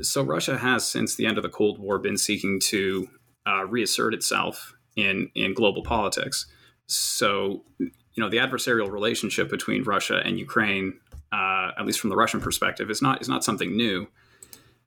So 0.01 0.21
Russia 0.23 0.57
has, 0.57 0.87
since 0.87 1.15
the 1.15 1.25
end 1.25 1.37
of 1.37 1.43
the 1.43 1.49
Cold 1.49 1.79
War, 1.79 1.97
been 1.97 2.17
seeking 2.17 2.59
to 2.65 3.09
uh, 3.47 3.65
reassert 3.65 4.13
itself 4.13 4.75
in 4.95 5.29
in 5.35 5.53
global 5.53 5.83
politics. 5.83 6.47
So 6.87 7.63
you 7.77 7.91
know 8.17 8.29
the 8.29 8.37
adversarial 8.37 8.91
relationship 8.91 9.49
between 9.49 9.83
Russia 9.83 10.21
and 10.25 10.39
Ukraine 10.39 10.99
uh, 11.31 11.71
at 11.77 11.85
least 11.85 11.99
from 11.99 12.09
the 12.09 12.15
Russian 12.15 12.41
perspective, 12.41 12.89
is 12.89 13.01
not 13.01 13.21
is 13.21 13.29
not 13.29 13.43
something 13.43 13.75
new. 13.75 14.07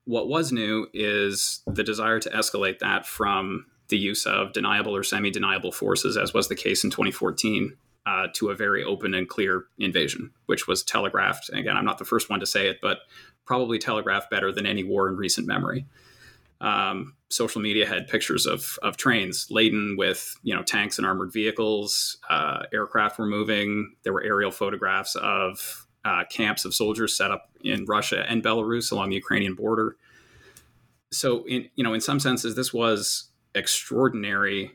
What 0.04 0.28
was 0.28 0.50
new 0.52 0.88
is 0.92 1.60
the 1.66 1.84
desire 1.84 2.18
to 2.18 2.30
escalate 2.30 2.80
that 2.80 3.06
from 3.06 3.66
the 3.88 3.98
use 3.98 4.26
of 4.26 4.52
deniable 4.52 4.96
or 4.96 5.04
semi-deniable 5.04 5.72
forces, 5.72 6.16
as 6.16 6.34
was 6.34 6.48
the 6.48 6.56
case 6.56 6.82
in 6.82 6.90
2014, 6.90 7.76
uh, 8.06 8.26
to 8.34 8.48
a 8.48 8.54
very 8.56 8.82
open 8.82 9.14
and 9.14 9.28
clear 9.28 9.66
invasion, 9.78 10.32
which 10.46 10.66
was 10.66 10.82
telegraphed. 10.82 11.50
again, 11.50 11.76
I'm 11.76 11.84
not 11.84 11.98
the 11.98 12.04
first 12.04 12.28
one 12.28 12.40
to 12.40 12.46
say 12.46 12.68
it, 12.68 12.78
but 12.82 13.00
probably 13.44 13.78
telegraphed 13.78 14.30
better 14.30 14.50
than 14.50 14.66
any 14.66 14.82
war 14.82 15.08
in 15.08 15.16
recent 15.16 15.46
memory. 15.46 15.86
Um, 16.60 17.14
social 17.28 17.60
media 17.60 17.86
had 17.86 18.06
pictures 18.06 18.46
of, 18.46 18.78
of 18.82 18.96
trains 18.96 19.48
laden 19.50 19.96
with 19.96 20.36
you 20.42 20.54
know 20.54 20.62
tanks 20.62 20.98
and 20.98 21.06
armored 21.06 21.32
vehicles. 21.32 22.18
Uh, 22.30 22.62
aircraft 22.72 23.18
were 23.18 23.26
moving. 23.26 23.94
There 24.04 24.12
were 24.12 24.22
aerial 24.22 24.52
photographs 24.52 25.16
of 25.16 25.81
uh, 26.04 26.24
camps 26.30 26.64
of 26.64 26.74
soldiers 26.74 27.16
set 27.16 27.30
up 27.30 27.50
in 27.62 27.84
Russia 27.84 28.24
and 28.28 28.42
Belarus 28.42 28.90
along 28.90 29.10
the 29.10 29.16
Ukrainian 29.16 29.54
border. 29.54 29.96
So, 31.10 31.44
in 31.46 31.68
you 31.74 31.84
know, 31.84 31.94
in 31.94 32.00
some 32.00 32.18
senses, 32.18 32.54
this 32.54 32.72
was 32.72 33.30
extraordinary 33.54 34.72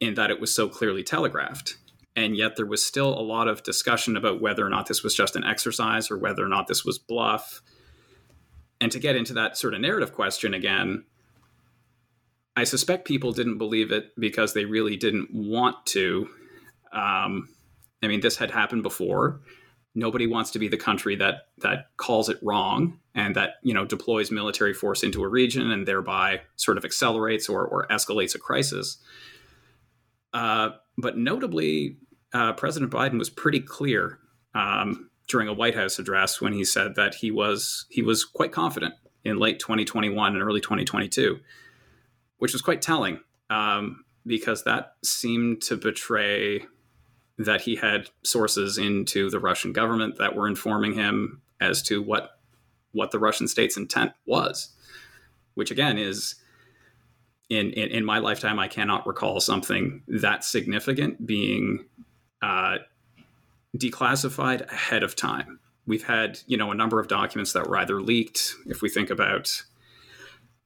in 0.00 0.14
that 0.14 0.30
it 0.30 0.40
was 0.40 0.54
so 0.54 0.68
clearly 0.68 1.02
telegraphed, 1.02 1.76
and 2.16 2.36
yet 2.36 2.56
there 2.56 2.66
was 2.66 2.84
still 2.84 3.18
a 3.18 3.22
lot 3.22 3.48
of 3.48 3.62
discussion 3.62 4.16
about 4.16 4.40
whether 4.40 4.66
or 4.66 4.68
not 4.68 4.86
this 4.86 5.02
was 5.02 5.14
just 5.14 5.36
an 5.36 5.44
exercise 5.44 6.10
or 6.10 6.18
whether 6.18 6.44
or 6.44 6.48
not 6.48 6.66
this 6.66 6.84
was 6.84 6.98
bluff. 6.98 7.62
And 8.80 8.90
to 8.92 8.98
get 8.98 9.16
into 9.16 9.32
that 9.34 9.56
sort 9.56 9.72
of 9.72 9.80
narrative 9.80 10.12
question 10.12 10.52
again, 10.52 11.04
I 12.56 12.64
suspect 12.64 13.06
people 13.06 13.32
didn't 13.32 13.58
believe 13.58 13.92
it 13.92 14.12
because 14.18 14.52
they 14.52 14.64
really 14.64 14.96
didn't 14.96 15.32
want 15.32 15.86
to. 15.86 16.28
Um, 16.92 17.48
I 18.02 18.08
mean, 18.08 18.20
this 18.20 18.36
had 18.36 18.50
happened 18.50 18.82
before 18.82 19.40
nobody 19.94 20.26
wants 20.26 20.50
to 20.50 20.58
be 20.58 20.68
the 20.68 20.76
country 20.76 21.16
that 21.16 21.48
that 21.58 21.88
calls 21.96 22.28
it 22.28 22.38
wrong 22.42 22.98
and 23.14 23.36
that 23.36 23.54
you 23.62 23.72
know 23.72 23.84
deploys 23.84 24.30
military 24.30 24.74
force 24.74 25.02
into 25.02 25.22
a 25.22 25.28
region 25.28 25.70
and 25.70 25.86
thereby 25.86 26.40
sort 26.56 26.76
of 26.76 26.84
accelerates 26.84 27.48
or, 27.48 27.66
or 27.66 27.86
escalates 27.88 28.34
a 28.34 28.38
crisis. 28.38 28.98
Uh, 30.32 30.70
but 30.98 31.16
notably, 31.16 31.96
uh, 32.32 32.52
President 32.54 32.90
Biden 32.90 33.18
was 33.18 33.30
pretty 33.30 33.60
clear 33.60 34.18
um, 34.54 35.10
during 35.28 35.48
a 35.48 35.52
White 35.52 35.76
House 35.76 35.98
address 35.98 36.40
when 36.40 36.52
he 36.52 36.64
said 36.64 36.96
that 36.96 37.16
he 37.16 37.30
was 37.30 37.86
he 37.88 38.02
was 38.02 38.24
quite 38.24 38.52
confident 38.52 38.94
in 39.24 39.38
late 39.38 39.58
2021 39.58 40.34
and 40.34 40.42
early 40.42 40.60
2022, 40.60 41.38
which 42.38 42.52
was 42.52 42.62
quite 42.62 42.82
telling 42.82 43.20
um, 43.48 44.04
because 44.26 44.64
that 44.64 44.96
seemed 45.02 45.62
to 45.62 45.76
betray 45.76 46.66
that 47.38 47.62
he 47.62 47.76
had 47.76 48.10
sources 48.22 48.78
into 48.78 49.28
the 49.30 49.40
Russian 49.40 49.72
government 49.72 50.18
that 50.18 50.36
were 50.36 50.46
informing 50.46 50.94
him 50.94 51.42
as 51.60 51.82
to 51.82 52.02
what 52.02 52.38
what 52.92 53.10
the 53.10 53.18
Russian 53.18 53.48
state's 53.48 53.76
intent 53.76 54.12
was, 54.24 54.70
which 55.54 55.70
again 55.70 55.98
is 55.98 56.36
in 57.50 57.72
in, 57.72 57.88
in 57.88 58.04
my 58.04 58.18
lifetime 58.18 58.58
I 58.58 58.68
cannot 58.68 59.06
recall 59.06 59.40
something 59.40 60.02
that 60.06 60.44
significant 60.44 61.26
being 61.26 61.86
uh, 62.40 62.78
declassified 63.76 64.70
ahead 64.70 65.02
of 65.02 65.16
time. 65.16 65.58
We've 65.86 66.04
had 66.04 66.38
you 66.46 66.56
know 66.56 66.70
a 66.70 66.74
number 66.74 67.00
of 67.00 67.08
documents 67.08 67.52
that 67.52 67.68
were 67.68 67.76
either 67.78 68.00
leaked. 68.00 68.54
If 68.66 68.80
we 68.80 68.88
think 68.88 69.10
about 69.10 69.64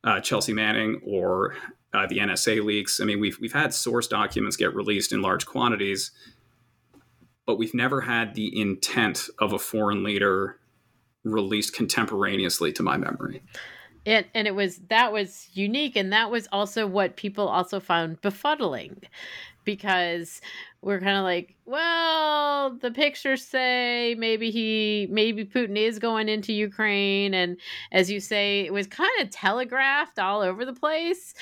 uh, 0.05 0.21
Chelsea 0.21 0.53
Manning 0.53 1.01
or 1.05 1.57
uh, 1.95 2.07
the 2.07 2.19
NSA 2.19 2.63
leaks, 2.63 3.01
I 3.01 3.05
mean 3.05 3.21
we've 3.21 3.39
we've 3.41 3.55
had 3.55 3.73
source 3.73 4.07
documents 4.07 4.57
get 4.57 4.75
released 4.75 5.13
in 5.13 5.23
large 5.23 5.47
quantities 5.47 6.11
but 7.49 7.57
we've 7.57 7.73
never 7.73 8.03
had 8.03 8.35
the 8.35 8.61
intent 8.61 9.31
of 9.39 9.55
a 9.55 9.59
foreign 9.59 10.05
leader 10.05 10.59
released 11.25 11.73
contemporaneously 11.73 12.75
to 12.75 12.83
my 12.83 12.99
memory. 12.99 13.43
And, 14.09 14.25
and 14.35 14.49
it 14.49 14.55
was 14.55 14.79
that 14.89 15.13
was 15.13 15.51
unique 15.53 15.95
and 15.95 16.13
that 16.15 16.31
was 16.31 16.49
also 16.51 16.87
what 16.87 17.17
people 17.17 17.47
also 17.47 17.79
found 17.79 18.23
befuddling 18.23 19.05
because 19.65 20.41
we're 20.81 20.99
kind 20.99 21.19
of 21.19 21.25
like, 21.25 21.57
well, 21.67 22.71
the 22.71 22.91
pictures 22.91 23.45
say 23.45 24.15
maybe 24.17 24.51
he, 24.51 25.07
maybe 25.11 25.45
Putin 25.45 25.77
is 25.77 25.99
going 25.99 26.31
into 26.31 26.55
Ukraine. 26.55 27.35
And 27.35 27.59
as 27.93 28.11
you 28.11 28.19
say, 28.19 28.61
it 28.61 28.73
was 28.73 28.87
kind 28.87 29.11
of 29.21 29.29
telegraphed 29.29 30.19
all 30.19 30.41
over 30.41 30.65
the 30.65 30.73
place. 30.73 31.35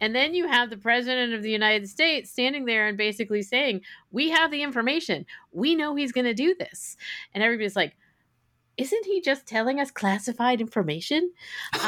And 0.00 0.14
then 0.14 0.32
you 0.32 0.48
have 0.48 0.70
the 0.70 0.78
president 0.78 1.34
of 1.34 1.42
the 1.42 1.50
United 1.50 1.86
States 1.86 2.30
standing 2.30 2.64
there 2.64 2.88
and 2.88 2.96
basically 2.96 3.42
saying, 3.42 3.82
we 4.12 4.30
have 4.30 4.50
the 4.50 4.62
information. 4.62 5.26
We 5.52 5.74
know 5.74 5.94
he's 5.94 6.12
going 6.12 6.24
to 6.24 6.32
do 6.32 6.54
this. 6.58 6.96
And 7.34 7.44
everybody's 7.44 7.76
like, 7.76 7.96
isn't 8.76 9.04
he 9.06 9.20
just 9.20 9.46
telling 9.46 9.80
us 9.80 9.90
classified 9.90 10.60
information? 10.60 11.32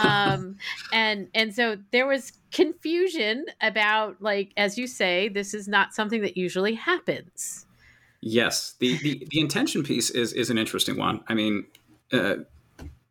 Um, 0.02 0.56
and 0.92 1.28
and 1.34 1.54
so 1.54 1.76
there 1.92 2.06
was 2.06 2.32
confusion 2.52 3.46
about 3.60 4.20
like 4.20 4.52
as 4.56 4.78
you 4.78 4.86
say 4.86 5.28
this 5.28 5.54
is 5.54 5.68
not 5.68 5.94
something 5.94 6.22
that 6.22 6.36
usually 6.36 6.74
happens. 6.74 7.66
Yes 8.20 8.74
the 8.78 8.96
the, 8.98 9.26
the 9.30 9.40
intention 9.40 9.82
piece 9.82 10.10
is 10.10 10.32
is 10.32 10.50
an 10.50 10.58
interesting 10.58 10.96
one. 10.96 11.22
I 11.28 11.34
mean 11.34 11.66
uh, 12.12 12.36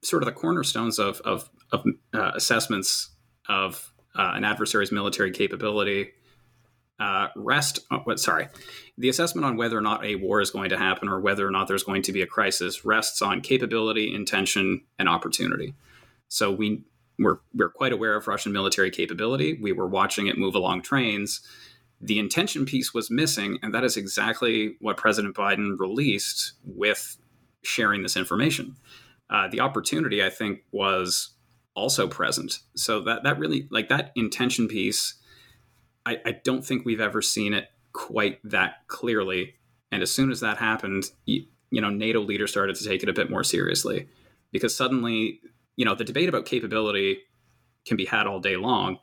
sort 0.01 0.23
of 0.23 0.27
the 0.27 0.33
cornerstones 0.33 0.99
of 0.99 1.21
of, 1.21 1.49
of 1.71 1.85
uh, 2.13 2.31
assessments 2.35 3.09
of 3.49 3.91
uh, 4.15 4.31
an 4.35 4.43
adversary's 4.43 4.91
military 4.91 5.31
capability 5.31 6.11
uh, 6.99 7.27
rest. 7.35 7.79
Uh, 7.91 7.99
what? 7.99 8.19
Sorry, 8.19 8.47
the 8.97 9.09
assessment 9.09 9.45
on 9.45 9.57
whether 9.57 9.77
or 9.77 9.81
not 9.81 10.05
a 10.05 10.15
war 10.15 10.41
is 10.41 10.51
going 10.51 10.69
to 10.69 10.77
happen 10.77 11.09
or 11.09 11.19
whether 11.19 11.47
or 11.47 11.51
not 11.51 11.67
there's 11.67 11.83
going 11.83 12.01
to 12.03 12.13
be 12.13 12.21
a 12.21 12.27
crisis 12.27 12.85
rests 12.85 13.21
on 13.21 13.41
capability, 13.41 14.13
intention, 14.13 14.81
and 14.97 15.09
opportunity. 15.09 15.73
So 16.27 16.51
we 16.51 16.83
we're 17.19 17.37
we're 17.53 17.69
quite 17.69 17.93
aware 17.93 18.15
of 18.15 18.27
Russian 18.27 18.51
military 18.51 18.91
capability. 18.91 19.57
We 19.61 19.71
were 19.71 19.87
watching 19.87 20.27
it 20.27 20.37
move 20.37 20.55
along 20.55 20.83
trains. 20.83 21.41
The 22.01 22.19
intention 22.19 22.65
piece 22.65 22.93
was 22.93 23.09
missing, 23.09 23.57
and 23.61 23.73
that 23.73 23.83
is 23.83 23.97
exactly 23.97 24.75
what 24.79 24.97
President 24.97 25.35
Biden 25.35 25.79
released 25.79 26.53
with 26.63 27.17
sharing 27.63 28.03
this 28.03 28.17
information. 28.17 28.75
Uh, 29.29 29.47
the 29.47 29.59
opportunity, 29.59 30.23
I 30.23 30.29
think, 30.29 30.59
was 30.71 31.31
also 31.73 32.07
present. 32.07 32.59
So 32.75 33.01
that 33.01 33.23
that 33.23 33.39
really 33.39 33.67
like 33.69 33.89
that 33.89 34.11
intention 34.15 34.67
piece 34.67 35.15
I, 36.05 36.17
I 36.25 36.31
don't 36.43 36.65
think 36.65 36.85
we've 36.85 37.01
ever 37.01 37.21
seen 37.21 37.53
it 37.53 37.69
quite 37.93 38.39
that 38.43 38.87
clearly. 38.87 39.55
And 39.91 40.01
as 40.01 40.11
soon 40.11 40.31
as 40.31 40.41
that 40.41 40.57
happened, 40.57 41.05
you, 41.25 41.45
you 41.71 41.81
know, 41.81 41.89
NATO 41.89 42.21
leaders 42.21 42.51
started 42.51 42.75
to 42.75 42.87
take 42.87 43.03
it 43.03 43.09
a 43.09 43.13
bit 43.13 43.29
more 43.29 43.43
seriously 43.43 44.07
because 44.51 44.75
suddenly, 44.75 45.41
you 45.75 45.85
know, 45.85 45.95
the 45.95 46.03
debate 46.03 46.29
about 46.29 46.45
capability 46.45 47.19
can 47.85 47.97
be 47.97 48.05
had 48.05 48.27
all 48.27 48.39
day 48.39 48.57
long. 48.57 48.97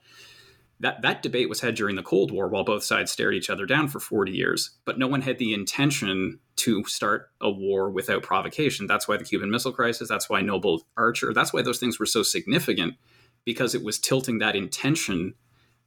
That 0.81 1.03
that 1.03 1.23
debate 1.23 1.49
was 1.49 1.61
had 1.61 1.77
during 1.77 1.95
the 1.95 2.03
Cold 2.03 2.33
War 2.33 2.49
while 2.49 2.65
both 2.65 2.83
sides 2.83 3.13
stared 3.13 3.35
each 3.35 3.51
other 3.51 3.67
down 3.67 3.87
for 3.87 4.01
40 4.01 4.33
years, 4.33 4.71
but 4.85 4.99
no 4.99 5.07
one 5.07 5.23
had 5.23 5.39
the 5.39 5.55
intention 5.55 6.41
to 6.57 6.83
start 6.85 7.31
a 7.41 7.51
war 7.51 7.89
without 7.91 8.25
provocation. 8.25 8.89
That's 8.89 9.07
why 9.07 9.17
the 9.17 9.25
Cuban 9.25 9.51
Missile 9.51 9.73
Crisis, 9.73 10.09
that's 10.09 10.29
why 10.29 10.41
Able 10.41 10.83
Archer, 10.97 11.33
that's 11.33 11.53
why 11.53 11.63
those 11.63 11.79
things 11.79 12.01
were 12.01 12.07
so 12.07 12.25
significant 12.25 12.95
because 13.45 13.75
it 13.75 13.85
was 13.85 13.99
tilting 13.99 14.39
that 14.39 14.57
intention 14.57 15.35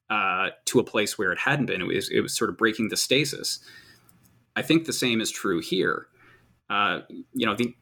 uh, 0.10 0.50
to 0.66 0.80
a 0.80 0.84
place 0.84 1.18
where 1.18 1.32
it 1.32 1.40
hadn't 1.40 1.66
been. 1.66 1.82
It 1.82 1.88
was, 1.88 2.10
it 2.10 2.22
was 2.22 2.36
sort 2.36 2.50
of 2.50 2.58
breaking 2.58 2.90
the 2.90 2.98
stasis. 2.98 3.60
I 4.56 4.62
think 4.62 4.86
the 4.86 4.94
same 4.94 5.22
is 5.22 5.32
true 5.32 5.60
here. 5.60 6.08
Uh, 6.70 7.00
you 7.34 7.46
know, 7.46 7.56
the 7.56 7.76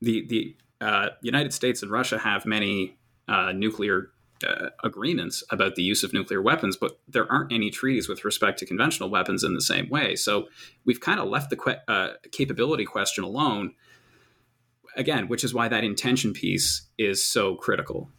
the 0.00 0.26
the 0.26 0.56
uh, 0.80 1.08
United 1.22 1.52
States 1.52 1.82
and 1.82 1.90
Russia 1.90 2.18
have 2.18 2.46
many 2.46 2.96
uh, 3.28 3.52
nuclear 3.52 4.10
uh, 4.46 4.70
agreements 4.82 5.44
about 5.50 5.74
the 5.74 5.82
use 5.82 6.02
of 6.02 6.12
nuclear 6.12 6.42
weapons, 6.42 6.76
but 6.76 6.98
there 7.06 7.30
aren't 7.30 7.52
any 7.52 7.70
treaties 7.70 8.08
with 8.08 8.24
respect 8.24 8.58
to 8.58 8.66
conventional 8.66 9.10
weapons 9.10 9.44
in 9.44 9.54
the 9.54 9.60
same 9.60 9.88
way. 9.88 10.16
So 10.16 10.48
we've 10.84 11.00
kind 11.00 11.20
of 11.20 11.28
left 11.28 11.50
the 11.50 11.56
que- 11.56 12.30
capability 12.32 12.84
question 12.84 13.22
alone. 13.24 13.74
Again, 14.96 15.28
which 15.28 15.44
is 15.44 15.54
why 15.54 15.68
that 15.68 15.84
intention 15.84 16.32
piece 16.32 16.82
is 16.98 17.24
so 17.24 17.54
critical. 17.54 18.10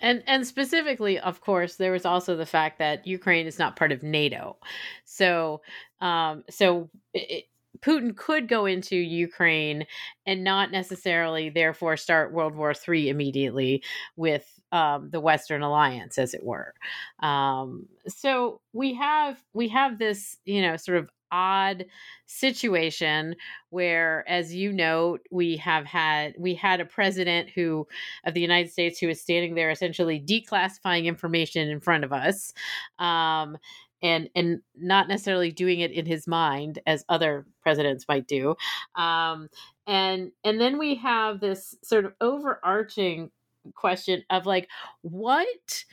And 0.00 0.22
and 0.26 0.46
specifically, 0.46 1.18
of 1.18 1.40
course, 1.40 1.76
there 1.76 1.92
was 1.92 2.04
also 2.04 2.36
the 2.36 2.46
fact 2.46 2.78
that 2.78 3.06
Ukraine 3.06 3.46
is 3.46 3.58
not 3.58 3.76
part 3.76 3.92
of 3.92 4.02
NATO. 4.02 4.56
So 5.04 5.62
um, 6.00 6.44
so 6.50 6.90
it, 7.14 7.46
Putin 7.80 8.16
could 8.16 8.48
go 8.48 8.66
into 8.66 8.96
Ukraine 8.96 9.86
and 10.26 10.44
not 10.44 10.70
necessarily, 10.70 11.50
therefore, 11.50 11.96
start 11.96 12.32
World 12.32 12.54
War 12.54 12.74
III 12.88 13.08
immediately 13.08 13.82
with 14.16 14.60
um, 14.72 15.10
the 15.10 15.20
Western 15.20 15.62
Alliance, 15.62 16.18
as 16.18 16.34
it 16.34 16.42
were. 16.42 16.74
Um, 17.20 17.86
so 18.08 18.60
we 18.72 18.94
have 18.94 19.40
we 19.52 19.68
have 19.68 19.98
this, 19.98 20.38
you 20.44 20.62
know, 20.62 20.76
sort 20.76 20.98
of 20.98 21.10
odd 21.30 21.86
situation 22.26 23.34
where 23.70 24.24
as 24.28 24.54
you 24.54 24.72
note 24.72 25.20
we 25.30 25.56
have 25.56 25.84
had 25.84 26.34
we 26.38 26.54
had 26.54 26.80
a 26.80 26.84
president 26.84 27.48
who 27.50 27.86
of 28.24 28.34
the 28.34 28.40
united 28.40 28.70
states 28.70 28.98
who 28.98 29.08
is 29.08 29.20
standing 29.20 29.54
there 29.54 29.70
essentially 29.70 30.20
declassifying 30.20 31.04
information 31.04 31.68
in 31.68 31.80
front 31.80 32.04
of 32.04 32.12
us 32.12 32.52
um, 32.98 33.56
and 34.02 34.28
and 34.34 34.60
not 34.76 35.08
necessarily 35.08 35.50
doing 35.50 35.80
it 35.80 35.90
in 35.90 36.06
his 36.06 36.26
mind 36.26 36.78
as 36.86 37.04
other 37.08 37.46
presidents 37.62 38.06
might 38.08 38.26
do 38.26 38.54
um, 38.94 39.48
and 39.86 40.32
and 40.44 40.60
then 40.60 40.78
we 40.78 40.96
have 40.96 41.40
this 41.40 41.74
sort 41.82 42.04
of 42.04 42.12
overarching 42.20 43.30
question 43.74 44.22
of 44.30 44.46
like 44.46 44.68
what 45.02 45.84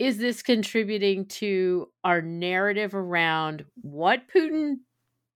is 0.00 0.16
this 0.16 0.42
contributing 0.42 1.26
to 1.26 1.86
our 2.04 2.22
narrative 2.22 2.94
around 2.94 3.66
what 3.82 4.22
Putin 4.34 4.76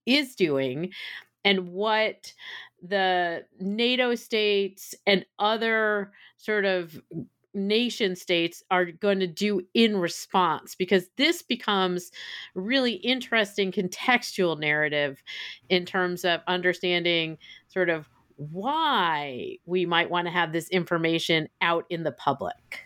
is 0.07 0.35
doing 0.35 0.91
and 1.45 1.69
what 1.69 2.33
the 2.81 3.45
NATO 3.59 4.15
states 4.15 4.95
and 5.05 5.23
other 5.37 6.11
sort 6.37 6.65
of 6.65 6.99
nation 7.53 8.15
states 8.15 8.63
are 8.71 8.85
going 8.85 9.19
to 9.19 9.27
do 9.27 9.61
in 9.75 9.97
response? 9.97 10.73
Because 10.73 11.09
this 11.15 11.43
becomes 11.43 12.09
really 12.55 12.93
interesting 12.93 13.71
contextual 13.71 14.59
narrative 14.59 15.21
in 15.69 15.85
terms 15.85 16.25
of 16.25 16.41
understanding 16.47 17.37
sort 17.67 17.89
of 17.89 18.09
why 18.37 19.57
we 19.67 19.85
might 19.85 20.09
want 20.09 20.25
to 20.25 20.31
have 20.31 20.51
this 20.51 20.69
information 20.69 21.47
out 21.61 21.85
in 21.91 22.01
the 22.01 22.11
public 22.13 22.84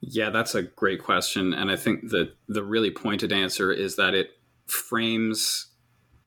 yeah, 0.00 0.30
that's 0.30 0.54
a 0.54 0.62
great 0.62 1.02
question. 1.02 1.52
And 1.52 1.70
I 1.70 1.76
think 1.76 2.10
that 2.10 2.34
the 2.48 2.62
really 2.62 2.90
pointed 2.90 3.32
answer 3.32 3.72
is 3.72 3.96
that 3.96 4.14
it 4.14 4.30
frames 4.66 5.68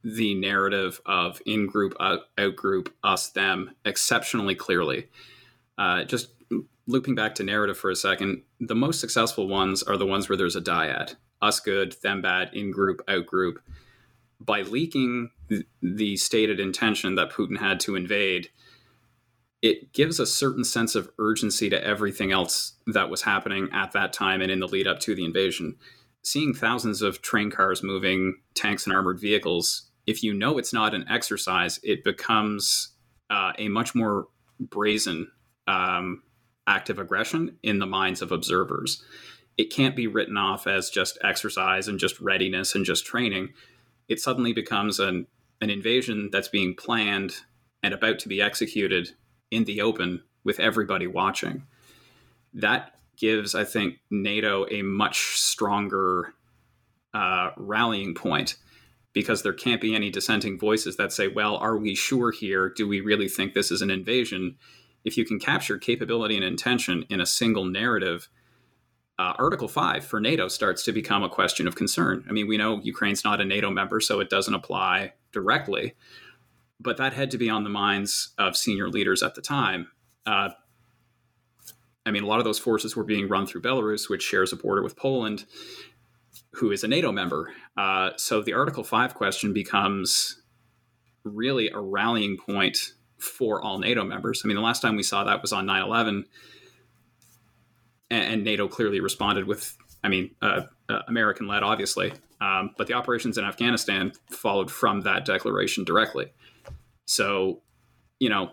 the 0.03 0.33
narrative 0.35 1.01
of 1.05 1.41
in 1.45 1.67
group, 1.67 1.95
out 1.99 2.21
group, 2.55 2.93
us, 3.03 3.29
them 3.29 3.75
exceptionally 3.85 4.55
clearly. 4.55 5.07
Uh, 5.77 6.03
just 6.03 6.29
looping 6.87 7.15
back 7.15 7.35
to 7.35 7.43
narrative 7.43 7.77
for 7.77 7.91
a 7.91 7.95
second, 7.95 8.43
the 8.59 8.75
most 8.75 8.99
successful 8.99 9.47
ones 9.47 9.83
are 9.83 9.97
the 9.97 10.05
ones 10.05 10.29
where 10.29 10.37
there's 10.37 10.55
a 10.55 10.61
dyad 10.61 11.15
us 11.41 11.59
good, 11.59 11.95
them 12.03 12.21
bad, 12.21 12.53
in 12.53 12.71
group, 12.71 13.01
out 13.07 13.25
group. 13.25 13.61
By 14.41 14.61
leaking 14.61 15.31
the 15.81 16.17
stated 16.17 16.59
intention 16.59 17.15
that 17.15 17.31
Putin 17.31 17.57
had 17.57 17.79
to 17.81 17.95
invade, 17.95 18.49
it 19.61 19.91
gives 19.93 20.19
a 20.19 20.25
certain 20.25 20.63
sense 20.63 20.95
of 20.95 21.09
urgency 21.19 21.69
to 21.69 21.83
everything 21.83 22.31
else 22.31 22.73
that 22.87 23.09
was 23.09 23.23
happening 23.23 23.67
at 23.73 23.91
that 23.91 24.13
time 24.13 24.41
and 24.41 24.51
in 24.51 24.59
the 24.59 24.67
lead 24.67 24.87
up 24.87 24.99
to 25.01 25.15
the 25.15 25.25
invasion. 25.25 25.75
Seeing 26.23 26.53
thousands 26.53 27.01
of 27.01 27.21
train 27.21 27.51
cars 27.51 27.83
moving, 27.83 28.35
tanks 28.55 28.85
and 28.85 28.95
armored 28.95 29.19
vehicles, 29.19 29.89
if 30.07 30.23
you 30.23 30.33
know 30.33 30.57
it's 30.57 30.73
not 30.73 30.95
an 30.95 31.05
exercise, 31.09 31.79
it 31.83 32.03
becomes 32.03 32.89
uh, 33.29 33.51
a 33.57 33.67
much 33.67 33.93
more 33.93 34.27
brazen 34.59 35.29
um, 35.67 36.23
act 36.65 36.89
of 36.89 36.99
aggression 36.99 37.57
in 37.61 37.79
the 37.79 37.85
minds 37.85 38.21
of 38.21 38.31
observers. 38.31 39.03
It 39.57 39.73
can't 39.73 39.95
be 39.95 40.07
written 40.07 40.37
off 40.37 40.67
as 40.67 40.89
just 40.89 41.17
exercise 41.21 41.87
and 41.87 41.99
just 41.99 42.19
readiness 42.21 42.75
and 42.75 42.85
just 42.85 43.05
training. 43.05 43.49
It 44.07 44.21
suddenly 44.21 44.53
becomes 44.53 44.99
an, 44.99 45.27
an 45.59 45.69
invasion 45.69 46.29
that's 46.31 46.47
being 46.47 46.75
planned 46.75 47.35
and 47.83 47.93
about 47.93 48.19
to 48.19 48.29
be 48.29 48.41
executed 48.41 49.11
in 49.51 49.65
the 49.65 49.81
open 49.81 50.23
with 50.43 50.59
everybody 50.59 51.07
watching. 51.07 51.63
That 52.53 52.95
gives, 53.17 53.53
I 53.53 53.63
think, 53.63 53.99
NATO 54.09 54.65
a 54.71 54.81
much 54.81 55.39
stronger 55.39 56.33
uh, 57.13 57.51
rallying 57.57 58.13
point 58.13 58.55
because 59.13 59.43
there 59.43 59.53
can't 59.53 59.81
be 59.81 59.95
any 59.95 60.09
dissenting 60.09 60.59
voices 60.59 60.97
that 60.97 61.11
say, 61.11 61.27
well, 61.27 61.57
are 61.57 61.77
we 61.77 61.95
sure 61.95 62.31
here? 62.31 62.69
Do 62.69 62.87
we 62.87 63.01
really 63.01 63.27
think 63.27 63.53
this 63.53 63.71
is 63.71 63.81
an 63.81 63.89
invasion? 63.89 64.55
If 65.03 65.17
you 65.17 65.25
can 65.25 65.39
capture 65.39 65.77
capability 65.77 66.35
and 66.35 66.43
intention 66.43 67.05
in 67.09 67.19
a 67.19 67.25
single 67.25 67.65
narrative, 67.65 68.29
uh, 69.17 69.33
Article 69.37 69.67
5 69.67 70.05
for 70.05 70.19
NATO 70.19 70.47
starts 70.47 70.83
to 70.83 70.91
become 70.91 71.23
a 71.23 71.29
question 71.29 71.67
of 71.67 71.75
concern. 71.75 72.23
I 72.29 72.31
mean, 72.31 72.47
we 72.47 72.57
know 72.57 72.79
Ukraine's 72.81 73.23
not 73.23 73.41
a 73.41 73.45
NATO 73.45 73.69
member, 73.69 73.99
so 73.99 74.19
it 74.19 74.29
doesn't 74.29 74.53
apply 74.53 75.13
directly 75.31 75.95
but 76.79 76.97
that 76.97 77.13
had 77.13 77.31
to 77.31 77.37
be 77.37 77.49
on 77.49 77.63
the 77.63 77.69
minds 77.69 78.33
of 78.37 78.55
senior 78.55 78.87
leaders 78.87 79.21
at 79.21 79.35
the 79.35 79.41
time. 79.41 79.89
Uh, 80.25 80.49
I 82.05 82.11
mean, 82.11 82.23
a 82.23 82.27
lot 82.27 82.39
of 82.39 82.45
those 82.45 82.59
forces 82.59 82.95
were 82.95 83.03
being 83.03 83.27
run 83.27 83.45
through 83.45 83.61
Belarus, 83.61 84.09
which 84.09 84.23
shares 84.23 84.53
a 84.53 84.55
border 84.55 84.81
with 84.81 84.95
Poland, 84.95 85.45
who 86.53 86.71
is 86.71 86.83
a 86.83 86.87
NATO 86.87 87.11
member. 87.11 87.53
Uh, 87.77 88.11
so 88.15 88.41
the 88.41 88.53
Article 88.53 88.83
5 88.83 89.13
question 89.13 89.53
becomes 89.53 90.41
really 91.23 91.69
a 91.69 91.79
rallying 91.79 92.37
point 92.37 92.93
for 93.17 93.61
all 93.61 93.77
NATO 93.79 94.03
members. 94.03 94.41
I 94.43 94.47
mean, 94.47 94.55
the 94.55 94.63
last 94.63 94.81
time 94.81 94.95
we 94.95 95.03
saw 95.03 95.23
that 95.25 95.41
was 95.41 95.51
on 95.51 95.65
9 95.65 95.81
11, 95.83 96.25
and, 98.09 98.43
NATO 98.43 98.67
clearly 98.67 99.01
responded 99.01 99.45
with, 99.45 99.77
I 100.03 100.07
mean, 100.07 100.31
uh, 100.41 100.61
uh, 100.87 101.01
American 101.07 101.47
led, 101.47 101.61
obviously, 101.61 102.13
um, 102.41 102.71
but 102.77 102.87
the 102.87 102.93
operations 102.93 103.37
in 103.37 103.43
Afghanistan 103.43 104.13
followed 104.31 104.71
from 104.71 105.01
that 105.01 105.25
declaration 105.25 105.83
directly. 105.83 106.31
So, 107.09 107.63
you 108.19 108.29
know, 108.29 108.51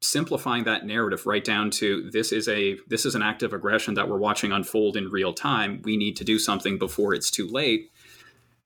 simplifying 0.00 0.64
that 0.64 0.86
narrative 0.86 1.26
right 1.26 1.44
down 1.44 1.70
to 1.72 2.08
this 2.10 2.32
is 2.32 2.48
a 2.48 2.78
this 2.88 3.04
is 3.04 3.14
an 3.14 3.20
act 3.20 3.42
of 3.42 3.52
aggression 3.52 3.92
that 3.94 4.08
we're 4.08 4.16
watching 4.16 4.50
unfold 4.50 4.96
in 4.96 5.10
real 5.10 5.34
time. 5.34 5.82
We 5.84 5.98
need 5.98 6.16
to 6.16 6.24
do 6.24 6.38
something 6.38 6.78
before 6.78 7.12
it's 7.12 7.30
too 7.30 7.46
late. 7.48 7.90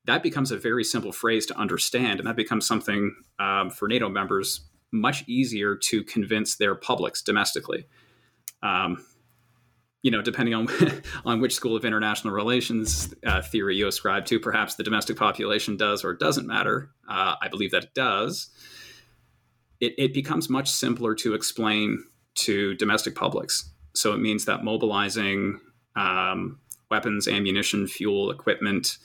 That 0.05 0.23
becomes 0.23 0.53
a 0.53 0.57
very 0.57 0.85
simple 0.85 1.11
phrase 1.11 1.45
to 1.47 1.59
understand, 1.59 2.21
and 2.21 2.29
that 2.29 2.37
becomes 2.37 2.69
something 2.69 3.17
um, 3.41 3.69
for 3.69 3.89
NATO 3.89 4.09
members 4.09 4.61
much 4.93 5.25
easier 5.27 5.75
to 5.75 6.05
convince 6.05 6.55
their 6.55 6.77
publics 6.77 7.23
domestically. 7.23 7.87
Um, 8.63 9.05
you 10.03 10.11
know, 10.11 10.23
depending 10.23 10.55
on 10.55 10.69
on 11.25 11.41
which 11.41 11.55
school 11.55 11.77
of 11.77 11.85
international 11.85 12.33
relations 12.33 13.15
uh, 13.25 13.43
theory 13.43 13.77
you 13.77 13.87
ascribe 13.87 14.25
to, 14.27 14.41
perhaps 14.41 14.75
the 14.75 14.83
domestic 14.83 15.17
population 15.17 15.77
does 15.77 16.05
or 16.05 16.15
doesn't 16.15 16.47
matter. 16.47 16.91
Uh, 17.09 17.35
I 17.41 17.49
believe 17.49 17.71
that 17.73 17.85
it 17.85 17.95
does. 17.95 18.51
It, 19.81 19.95
it 19.99 20.15
becomes 20.15 20.51
much 20.51 20.71
simpler 20.71 21.15
to 21.17 21.35
explain 21.35 22.05
to 22.37 22.75
domestic 22.75 23.15
publics. 23.15 23.71
So 23.95 24.13
it 24.13 24.19
means 24.19 24.45
that 24.45 24.63
mobilizing 24.63 25.61
um, 25.97 26.61
weapons, 26.91 27.29
ammunition, 27.29 27.87
fuel, 27.87 28.31
equipment, 28.31 28.99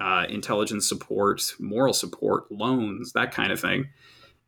uh, 0.00 0.26
intelligence 0.28 0.88
support, 0.88 1.42
moral 1.58 1.92
support, 1.92 2.50
loans, 2.50 3.12
that 3.12 3.32
kind 3.32 3.52
of 3.52 3.60
thing, 3.60 3.88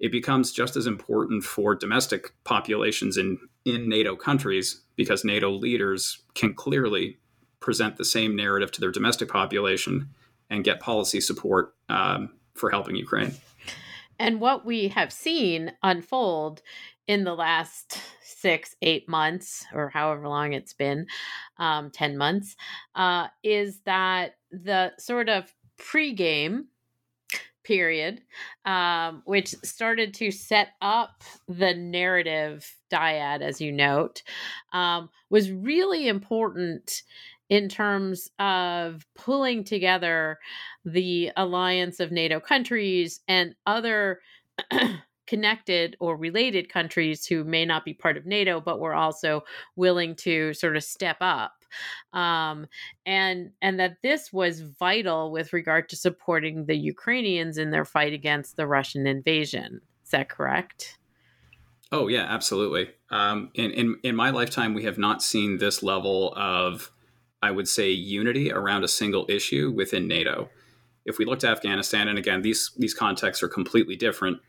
it 0.00 0.12
becomes 0.12 0.52
just 0.52 0.76
as 0.76 0.86
important 0.86 1.44
for 1.44 1.74
domestic 1.74 2.32
populations 2.44 3.16
in, 3.16 3.38
in 3.66 3.88
NATO 3.88 4.16
countries 4.16 4.80
because 4.94 5.24
NATO 5.24 5.50
leaders 5.50 6.22
can 6.34 6.54
clearly 6.54 7.18
present 7.60 7.96
the 7.96 8.04
same 8.04 8.36
narrative 8.36 8.70
to 8.72 8.80
their 8.80 8.92
domestic 8.92 9.28
population 9.28 10.08
and 10.48 10.64
get 10.64 10.80
policy 10.80 11.20
support 11.20 11.74
um, 11.88 12.30
for 12.54 12.70
helping 12.70 12.96
Ukraine. 12.96 13.34
And 14.18 14.40
what 14.40 14.64
we 14.64 14.88
have 14.88 15.12
seen 15.12 15.72
unfold 15.82 16.62
in 17.06 17.24
the 17.24 17.34
last 17.34 17.98
six, 18.22 18.76
eight 18.82 19.08
months, 19.08 19.66
or 19.74 19.88
however 19.88 20.28
long 20.28 20.52
it's 20.52 20.72
been, 20.72 21.06
um, 21.58 21.90
10 21.90 22.16
months, 22.16 22.56
uh, 22.94 23.26
is 23.42 23.80
that 23.80 24.36
the 24.50 24.92
sort 24.98 25.28
of 25.28 25.52
pregame 25.78 26.66
period, 27.66 28.22
um, 28.64 29.22
which 29.24 29.48
started 29.64 30.14
to 30.14 30.30
set 30.30 30.68
up 30.80 31.24
the 31.48 31.74
narrative 31.74 32.76
dyad, 32.90 33.40
as 33.42 33.60
you 33.60 33.72
note, 33.72 34.22
um, 34.72 35.10
was 35.30 35.50
really 35.50 36.06
important 36.08 37.02
in 37.48 37.68
terms 37.68 38.30
of 38.38 39.04
pulling 39.14 39.64
together 39.64 40.38
the 40.84 41.30
alliance 41.36 42.00
of 42.00 42.12
NATO 42.12 42.40
countries 42.40 43.20
and 43.28 43.54
other 43.66 44.20
connected 45.26 45.96
or 45.98 46.16
related 46.16 46.68
countries 46.68 47.26
who 47.26 47.44
may 47.44 47.64
not 47.64 47.84
be 47.84 47.94
part 47.94 48.16
of 48.16 48.26
NATO, 48.26 48.60
but 48.60 48.80
were 48.80 48.94
also 48.94 49.42
willing 49.74 50.14
to 50.16 50.54
sort 50.54 50.76
of 50.76 50.84
step 50.84 51.16
up. 51.20 51.55
Um, 52.12 52.66
and 53.04 53.50
and 53.60 53.78
that 53.80 53.98
this 54.02 54.32
was 54.32 54.60
vital 54.60 55.30
with 55.30 55.52
regard 55.52 55.88
to 55.90 55.96
supporting 55.96 56.66
the 56.66 56.76
Ukrainians 56.76 57.58
in 57.58 57.70
their 57.70 57.84
fight 57.84 58.12
against 58.12 58.56
the 58.56 58.66
Russian 58.66 59.06
invasion. 59.06 59.80
Is 60.04 60.10
that 60.10 60.28
correct? 60.28 60.98
Oh 61.92 62.08
yeah, 62.08 62.26
absolutely. 62.28 62.90
Um, 63.10 63.50
in, 63.54 63.70
in 63.72 63.96
in 64.02 64.16
my 64.16 64.30
lifetime, 64.30 64.74
we 64.74 64.84
have 64.84 64.98
not 64.98 65.22
seen 65.22 65.58
this 65.58 65.82
level 65.82 66.32
of, 66.36 66.90
I 67.42 67.50
would 67.50 67.68
say, 67.68 67.90
unity 67.90 68.52
around 68.52 68.84
a 68.84 68.88
single 68.88 69.26
issue 69.28 69.72
within 69.74 70.08
NATO. 70.08 70.48
If 71.04 71.18
we 71.18 71.24
look 71.24 71.38
to 71.40 71.48
Afghanistan, 71.48 72.08
and 72.08 72.18
again, 72.18 72.42
these 72.42 72.72
these 72.76 72.94
contexts 72.94 73.42
are 73.42 73.48
completely 73.48 73.96
different 73.96 74.40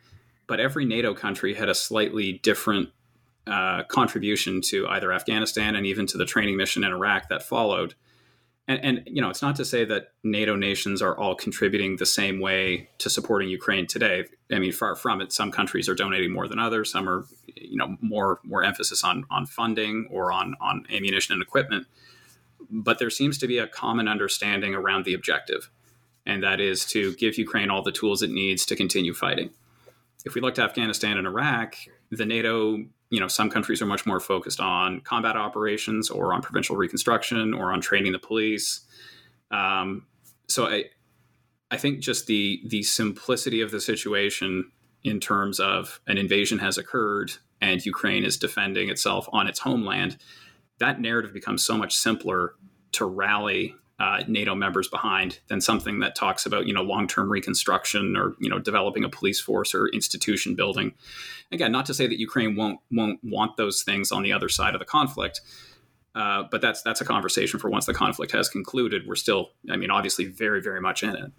but 0.47 0.59
every 0.61 0.85
NATO 0.85 1.13
country 1.13 1.53
had 1.53 1.69
a 1.69 1.75
slightly 1.75 2.33
different 2.41 2.89
uh, 3.47 3.83
contribution 3.83 4.61
to 4.61 4.87
either 4.87 5.11
Afghanistan 5.11 5.75
and 5.75 5.85
even 5.85 6.05
to 6.07 6.17
the 6.17 6.25
training 6.25 6.57
mission 6.57 6.83
in 6.83 6.91
Iraq 6.91 7.29
that 7.29 7.43
followed. 7.43 7.95
And, 8.67 8.83
and, 8.83 9.03
you 9.05 9.21
know, 9.21 9.29
it's 9.29 9.41
not 9.41 9.55
to 9.57 9.65
say 9.65 9.85
that 9.85 10.11
NATO 10.23 10.55
nations 10.55 11.01
are 11.01 11.17
all 11.17 11.35
contributing 11.35 11.95
the 11.95 12.05
same 12.05 12.41
way 12.41 12.89
to 12.97 13.09
supporting 13.09 13.47
Ukraine 13.47 13.87
today. 13.87 14.25
I 14.51 14.59
mean, 14.59 14.73
far 14.73 14.95
from 14.95 15.21
it. 15.21 15.31
Some 15.31 15.51
countries 15.51 15.87
are 15.87 15.95
donating 15.95 16.33
more 16.33 16.47
than 16.49 16.59
others. 16.59 16.91
Some 16.91 17.07
are, 17.07 17.25
you 17.55 17.77
know, 17.77 17.95
more 18.01 18.39
more 18.43 18.63
emphasis 18.63 19.03
on 19.03 19.25
on 19.31 19.45
funding 19.45 20.07
or 20.11 20.33
on 20.33 20.55
on 20.59 20.85
ammunition 20.91 21.33
and 21.33 21.41
equipment. 21.41 21.87
But 22.69 22.99
there 22.99 23.09
seems 23.09 23.37
to 23.37 23.47
be 23.47 23.57
a 23.57 23.67
common 23.67 24.09
understanding 24.09 24.75
around 24.75 25.05
the 25.05 25.13
objective, 25.13 25.69
and 26.25 26.43
that 26.43 26.59
is 26.59 26.83
to 26.87 27.13
give 27.15 27.37
Ukraine 27.37 27.69
all 27.69 27.83
the 27.83 27.93
tools 27.93 28.21
it 28.21 28.31
needs 28.31 28.65
to 28.65 28.75
continue 28.75 29.13
fighting 29.13 29.51
if 30.27 30.35
we 30.35 30.41
look 30.41 30.55
to 30.55 30.61
Afghanistan 30.61 31.17
and 31.17 31.25
Iraq, 31.25 31.75
the 32.11 32.25
NATO, 32.25 32.85
you 33.09 33.19
know, 33.19 33.27
some 33.27 33.49
countries 33.49 33.81
are 33.81 33.85
much 33.85 34.05
more 34.05 34.19
focused 34.19 34.59
on 34.59 35.01
combat 35.01 35.35
operations 35.35 36.09
or 36.09 36.33
on 36.33 36.41
provincial 36.41 36.75
reconstruction 36.75 37.53
or 37.53 37.71
on 37.71 37.81
training 37.81 38.11
the 38.11 38.19
police. 38.19 38.81
Um, 39.51 40.05
so 40.47 40.67
I, 40.67 40.85
I 41.71 41.77
think 41.77 41.99
just 41.99 42.27
the 42.27 42.61
the 42.65 42.83
simplicity 42.83 43.61
of 43.61 43.71
the 43.71 43.81
situation 43.81 44.71
in 45.03 45.19
terms 45.19 45.59
of 45.59 46.01
an 46.07 46.17
invasion 46.17 46.59
has 46.59 46.77
occurred 46.77 47.33
and 47.61 47.85
Ukraine 47.85 48.23
is 48.23 48.37
defending 48.37 48.89
itself 48.89 49.27
on 49.31 49.47
its 49.47 49.59
homeland, 49.59 50.17
that 50.79 51.01
narrative 51.01 51.33
becomes 51.33 51.65
so 51.65 51.77
much 51.77 51.95
simpler 51.95 52.53
to 52.93 53.05
rally 53.05 53.75
uh, 53.99 54.23
NATO 54.27 54.53
members 54.53 54.87
behind 54.87 55.39
than 55.47 55.59
something 55.59 55.99
that 55.99 56.15
talks 56.15 56.45
about 56.45 56.67
you 56.67 56.73
know 56.73 56.81
long 56.81 57.07
term 57.07 57.31
reconstruction 57.31 58.15
or 58.15 58.35
you 58.39 58.49
know 58.49 58.59
developing 58.59 59.03
a 59.03 59.09
police 59.09 59.39
force 59.39 59.73
or 59.73 59.87
institution 59.87 60.55
building. 60.55 60.93
Again, 61.51 61.71
not 61.71 61.85
to 61.87 61.93
say 61.93 62.07
that 62.07 62.19
Ukraine 62.19 62.55
won't 62.55 62.79
won't 62.91 63.19
want 63.23 63.57
those 63.57 63.83
things 63.83 64.11
on 64.11 64.23
the 64.23 64.33
other 64.33 64.49
side 64.49 64.75
of 64.75 64.79
the 64.79 64.85
conflict. 64.85 65.41
Uh, 66.15 66.43
but 66.49 66.61
that's 66.61 66.81
that's 66.81 66.99
a 66.99 67.05
conversation 67.05 67.59
for 67.59 67.69
once 67.69 67.85
the 67.85 67.93
conflict 67.93 68.31
has 68.31 68.49
concluded. 68.49 69.03
We're 69.05 69.15
still, 69.15 69.51
I 69.69 69.75
mean, 69.77 69.91
obviously 69.91 70.25
very, 70.25 70.61
very 70.61 70.81
much 70.81 71.03
in 71.03 71.15
it 71.15 71.31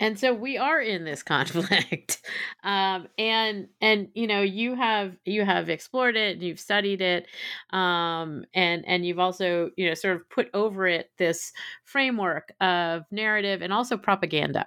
and 0.00 0.18
so 0.18 0.34
we 0.34 0.58
are 0.58 0.80
in 0.80 1.04
this 1.04 1.22
conflict. 1.22 2.20
Um, 2.64 3.08
and 3.18 3.68
and 3.82 4.08
you 4.14 4.26
know 4.26 4.40
you 4.40 4.74
have 4.74 5.16
you 5.26 5.44
have 5.44 5.68
explored 5.68 6.16
it 6.16 6.38
you've 6.38 6.58
studied 6.58 7.02
it 7.02 7.26
um, 7.74 8.46
and 8.54 8.82
and 8.88 9.04
you've 9.04 9.18
also 9.18 9.70
you 9.76 9.86
know 9.86 9.92
sort 9.92 10.16
of 10.16 10.28
put 10.30 10.48
over 10.54 10.86
it 10.86 11.10
this 11.18 11.52
framework 11.84 12.54
of 12.62 13.04
narrative 13.10 13.60
and 13.60 13.70
also 13.70 13.98
propaganda 13.98 14.66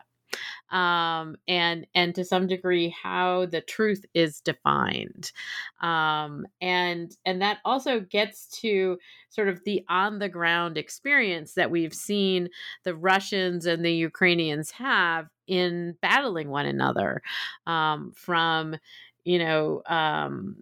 um, 0.72 1.36
and 1.48 1.88
and 1.96 2.14
to 2.16 2.24
some 2.26 2.48
degree 2.48 2.90
how 2.90 3.46
the 3.46 3.62
truth 3.62 4.06
is 4.14 4.42
defined 4.42 5.32
um, 5.82 6.46
and 6.62 7.16
and 7.26 7.42
that 7.42 7.60
also 7.66 8.00
gets 8.00 8.48
to 8.48 8.98
sort 9.30 9.48
of 9.50 9.64
the 9.64 9.84
on 9.90 10.20
the 10.20 10.30
ground 10.30 10.78
experience 10.78 11.54
that 11.54 11.72
we've 11.72 11.94
seen 11.94 12.50
the 12.84 12.96
Russians 12.96 13.66
and 13.66 13.84
the 13.84 13.94
Ukrainians 13.94 14.72
have 14.72 15.28
in 15.48 15.96
battling 16.02 16.50
one 16.50 16.66
another 16.66 17.22
um, 17.66 18.12
from 18.16 18.76
you 19.24 19.40
know 19.40 19.82
um, 19.88 20.56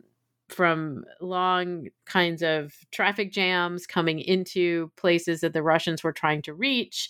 from 0.50 1.04
long 1.22 1.88
kinds 2.06 2.42
of 2.44 2.74
traffic 2.92 3.32
jams 3.32 3.88
coming 3.88 4.20
into 4.20 4.92
places 4.96 5.42
that 5.42 5.54
the 5.54 5.64
Russians 5.64 6.04
were 6.04 6.14
trying 6.14 6.42
to 6.44 6.54
reach 6.54 7.10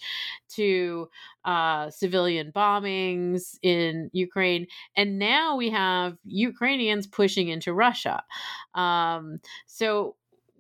to 0.49 1.09
uh, 1.43 1.89
civilian 1.89 2.51
bombings 2.51 3.57
in 3.61 4.09
Ukraine. 4.13 4.67
And 4.95 5.19
now 5.19 5.55
we 5.55 5.69
have 5.69 6.17
Ukrainians 6.23 7.07
pushing 7.07 7.49
into 7.49 7.73
Russia. 7.73 8.23
Um, 8.73 9.39
so, 9.67 10.15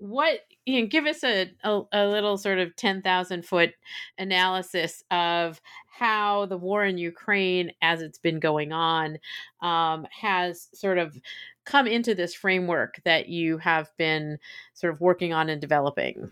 what 0.09 0.39
you 0.65 0.81
know, 0.81 0.87
give 0.87 1.05
us 1.05 1.23
a, 1.23 1.51
a, 1.63 1.81
a 1.91 2.07
little 2.07 2.37
sort 2.37 2.57
of 2.57 2.75
10,000 2.75 3.45
foot 3.45 3.73
analysis 4.17 5.03
of 5.11 5.61
how 5.85 6.45
the 6.47 6.57
war 6.57 6.83
in 6.83 6.97
Ukraine, 6.97 7.71
as 7.81 8.01
it's 8.01 8.17
been 8.17 8.39
going 8.39 8.73
on, 8.73 9.19
um, 9.61 10.07
has 10.11 10.67
sort 10.73 10.97
of 10.97 11.19
come 11.65 11.87
into 11.87 12.13
this 12.13 12.33
framework 12.33 12.99
that 13.05 13.29
you 13.29 13.57
have 13.59 13.89
been 13.97 14.37
sort 14.73 14.93
of 14.93 15.01
working 15.01 15.33
on 15.33 15.49
and 15.49 15.61
developing? 15.61 16.31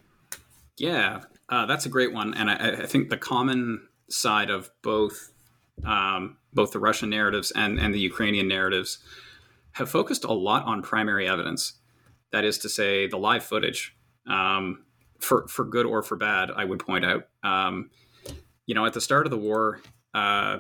Yeah, 0.77 1.21
uh, 1.49 1.65
that's 1.65 1.85
a 1.85 1.89
great 1.89 2.11
one, 2.11 2.33
and 2.33 2.49
I, 2.49 2.81
I, 2.81 2.85
think 2.85 3.09
the 3.09 3.17
common 3.17 3.87
side 4.09 4.49
of 4.49 4.71
both 4.81 5.31
um, 5.85 6.37
both 6.51 6.71
the 6.71 6.79
Russian 6.79 7.09
narratives 7.09 7.51
and 7.51 7.79
and 7.79 7.93
the 7.93 7.99
Ukrainian 7.99 8.47
narratives 8.47 8.99
have 9.73 9.89
focused 9.89 10.23
a 10.23 10.33
lot 10.33 10.65
on 10.65 10.81
primary 10.81 11.27
evidence. 11.27 11.73
That 12.33 12.43
is 12.43 12.57
to 12.59 12.69
say, 12.69 13.07
the 13.07 13.17
live 13.17 13.43
footage, 13.45 13.95
um, 14.27 14.83
for 15.19 15.47
for 15.47 15.63
good 15.63 15.85
or 15.85 16.03
for 16.03 16.17
bad. 16.17 16.51
I 16.51 16.65
would 16.65 16.79
point 16.79 17.05
out, 17.05 17.29
um, 17.43 17.89
you 18.65 18.75
know, 18.75 18.85
at 18.85 18.93
the 18.93 19.01
start 19.01 19.25
of 19.25 19.31
the 19.31 19.37
war. 19.37 19.79
Uh, 20.13 20.59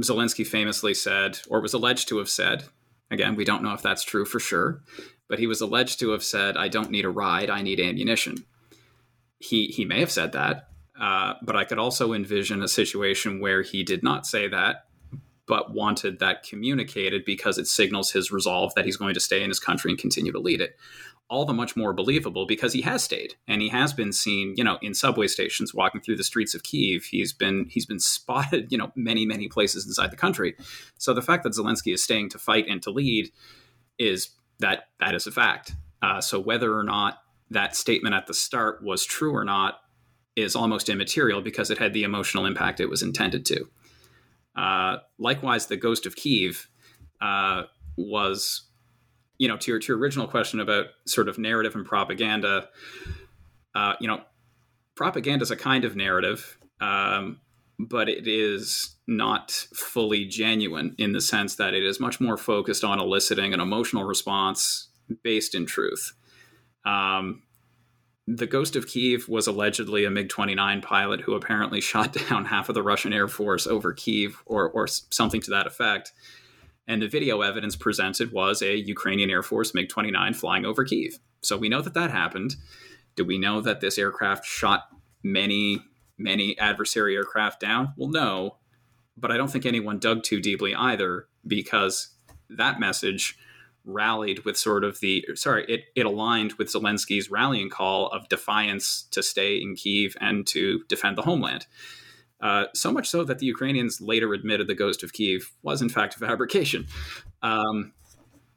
Zelensky 0.00 0.46
famously 0.46 0.94
said, 0.94 1.38
or 1.48 1.60
was 1.60 1.74
alleged 1.74 2.08
to 2.08 2.18
have 2.18 2.28
said, 2.28 2.64
Again, 3.10 3.36
we 3.36 3.44
don't 3.44 3.62
know 3.62 3.74
if 3.74 3.82
that's 3.82 4.02
true 4.02 4.24
for 4.24 4.40
sure, 4.40 4.82
but 5.28 5.38
he 5.38 5.46
was 5.46 5.60
alleged 5.60 6.00
to 6.00 6.10
have 6.10 6.24
said, 6.24 6.56
I 6.56 6.68
don't 6.68 6.90
need 6.90 7.04
a 7.04 7.10
ride, 7.10 7.50
I 7.50 7.62
need 7.62 7.80
ammunition. 7.80 8.44
He, 9.38 9.66
he 9.66 9.84
may 9.84 10.00
have 10.00 10.10
said 10.10 10.32
that, 10.32 10.68
uh, 10.98 11.34
but 11.42 11.54
I 11.54 11.64
could 11.64 11.78
also 11.78 12.12
envision 12.12 12.62
a 12.62 12.68
situation 12.68 13.40
where 13.40 13.62
he 13.62 13.84
did 13.84 14.02
not 14.02 14.26
say 14.26 14.48
that, 14.48 14.86
but 15.46 15.72
wanted 15.72 16.18
that 16.18 16.42
communicated 16.42 17.24
because 17.24 17.58
it 17.58 17.66
signals 17.66 18.10
his 18.10 18.32
resolve 18.32 18.74
that 18.74 18.86
he's 18.86 18.96
going 18.96 19.14
to 19.14 19.20
stay 19.20 19.42
in 19.42 19.50
his 19.50 19.60
country 19.60 19.90
and 19.90 20.00
continue 20.00 20.32
to 20.32 20.40
lead 20.40 20.60
it 20.60 20.76
all 21.30 21.44
the 21.44 21.52
much 21.52 21.74
more 21.74 21.92
believable 21.92 22.46
because 22.46 22.72
he 22.72 22.82
has 22.82 23.02
stayed 23.02 23.34
and 23.48 23.62
he 23.62 23.68
has 23.70 23.92
been 23.92 24.12
seen, 24.12 24.54
you 24.56 24.64
know, 24.64 24.78
in 24.82 24.94
subway 24.94 25.26
stations 25.26 25.74
walking 25.74 26.00
through 26.00 26.16
the 26.16 26.24
streets 26.24 26.54
of 26.54 26.62
Kiev. 26.62 27.04
He's 27.04 27.32
been 27.32 27.66
he's 27.70 27.86
been 27.86 28.00
spotted, 28.00 28.70
you 28.70 28.78
know, 28.78 28.92
many 28.94 29.24
many 29.26 29.48
places 29.48 29.86
inside 29.86 30.10
the 30.10 30.16
country. 30.16 30.54
So 30.98 31.14
the 31.14 31.22
fact 31.22 31.44
that 31.44 31.54
Zelensky 31.54 31.94
is 31.94 32.02
staying 32.02 32.30
to 32.30 32.38
fight 32.38 32.66
and 32.68 32.82
to 32.82 32.90
lead 32.90 33.30
is 33.98 34.30
that 34.60 34.88
that 35.00 35.14
is 35.14 35.26
a 35.26 35.32
fact. 35.32 35.74
Uh, 36.02 36.20
so 36.20 36.38
whether 36.38 36.76
or 36.76 36.84
not 36.84 37.22
that 37.50 37.74
statement 37.76 38.14
at 38.14 38.26
the 38.26 38.34
start 38.34 38.82
was 38.82 39.04
true 39.04 39.34
or 39.34 39.44
not 39.44 39.80
is 40.36 40.56
almost 40.56 40.88
immaterial 40.88 41.40
because 41.40 41.70
it 41.70 41.78
had 41.78 41.92
the 41.92 42.02
emotional 42.02 42.44
impact 42.44 42.80
it 42.80 42.90
was 42.90 43.02
intended 43.02 43.46
to. 43.46 43.68
Uh, 44.56 44.98
likewise, 45.18 45.66
the 45.66 45.76
Ghost 45.76 46.06
of 46.06 46.16
Kiev 46.16 46.68
uh, 47.20 47.64
was, 47.96 48.62
you 49.38 49.48
know, 49.48 49.56
to 49.56 49.70
your, 49.70 49.80
to 49.80 49.88
your 49.88 49.98
original 49.98 50.26
question 50.26 50.60
about 50.60 50.86
sort 51.06 51.28
of 51.28 51.38
narrative 51.38 51.74
and 51.74 51.84
propaganda. 51.84 52.68
Uh, 53.74 53.94
you 54.00 54.08
know, 54.08 54.20
propaganda 54.94 55.42
is 55.42 55.50
a 55.50 55.56
kind 55.56 55.84
of 55.84 55.96
narrative, 55.96 56.58
um, 56.80 57.40
but 57.78 58.08
it 58.08 58.28
is 58.28 58.96
not 59.06 59.50
fully 59.50 60.24
genuine 60.24 60.94
in 60.98 61.12
the 61.12 61.20
sense 61.20 61.56
that 61.56 61.74
it 61.74 61.82
is 61.82 62.00
much 62.00 62.20
more 62.20 62.36
focused 62.36 62.84
on 62.84 63.00
eliciting 63.00 63.52
an 63.52 63.60
emotional 63.60 64.04
response 64.04 64.88
based 65.22 65.54
in 65.54 65.66
truth. 65.66 66.12
Um, 66.84 67.42
the 68.26 68.46
Ghost 68.46 68.76
of 68.76 68.86
Kiev 68.86 69.28
was 69.28 69.46
allegedly 69.46 70.04
a 70.04 70.10
MiG 70.10 70.30
29 70.30 70.80
pilot 70.80 71.20
who 71.20 71.34
apparently 71.34 71.80
shot 71.82 72.16
down 72.28 72.46
half 72.46 72.68
of 72.68 72.74
the 72.74 72.82
Russian 72.82 73.12
Air 73.12 73.28
Force 73.28 73.66
over 73.66 73.92
Kiev 73.92 74.42
or, 74.46 74.70
or 74.70 74.86
something 74.86 75.40
to 75.42 75.50
that 75.50 75.66
effect. 75.66 76.12
And 76.86 77.00
the 77.00 77.08
video 77.08 77.40
evidence 77.40 77.76
presented 77.76 78.32
was 78.32 78.60
a 78.60 78.76
Ukrainian 78.76 79.30
Air 79.30 79.42
Force 79.42 79.74
MiG 79.74 79.88
29 79.88 80.34
flying 80.34 80.66
over 80.66 80.84
Kiev. 80.84 81.18
So 81.42 81.56
we 81.56 81.68
know 81.68 81.80
that 81.80 81.94
that 81.94 82.10
happened. 82.10 82.56
Do 83.16 83.24
we 83.24 83.38
know 83.38 83.60
that 83.60 83.80
this 83.80 83.98
aircraft 83.98 84.44
shot 84.44 84.88
many, 85.22 85.80
many 86.18 86.58
adversary 86.58 87.16
aircraft 87.16 87.60
down? 87.60 87.94
Well, 87.96 88.10
no. 88.10 88.58
But 89.16 89.30
I 89.30 89.36
don't 89.36 89.50
think 89.50 89.64
anyone 89.64 89.98
dug 89.98 90.22
too 90.22 90.40
deeply 90.40 90.74
either 90.74 91.28
because 91.46 92.14
that 92.50 92.80
message 92.80 93.38
rallied 93.84 94.44
with 94.44 94.56
sort 94.56 94.82
of 94.82 94.98
the 95.00 95.24
sorry 95.34 95.64
it, 95.68 95.84
it 95.94 96.06
aligned 96.06 96.54
with 96.54 96.68
zelensky's 96.68 97.30
rallying 97.30 97.68
call 97.68 98.08
of 98.08 98.26
defiance 98.30 99.02
to 99.10 99.22
stay 99.22 99.56
in 99.56 99.74
kiev 99.74 100.16
and 100.22 100.46
to 100.46 100.82
defend 100.88 101.18
the 101.18 101.22
homeland 101.22 101.66
uh, 102.44 102.66
so 102.74 102.92
much 102.92 103.08
so 103.08 103.24
that 103.24 103.40
the 103.40 103.46
ukrainians 103.46 104.00
later 104.00 104.32
admitted 104.32 104.68
the 104.68 104.74
ghost 104.74 105.02
of 105.02 105.12
kiev 105.12 105.52
was 105.62 105.82
in 105.82 105.88
fact 105.88 106.14
a 106.14 106.18
fabrication 106.18 106.86
um, 107.42 107.92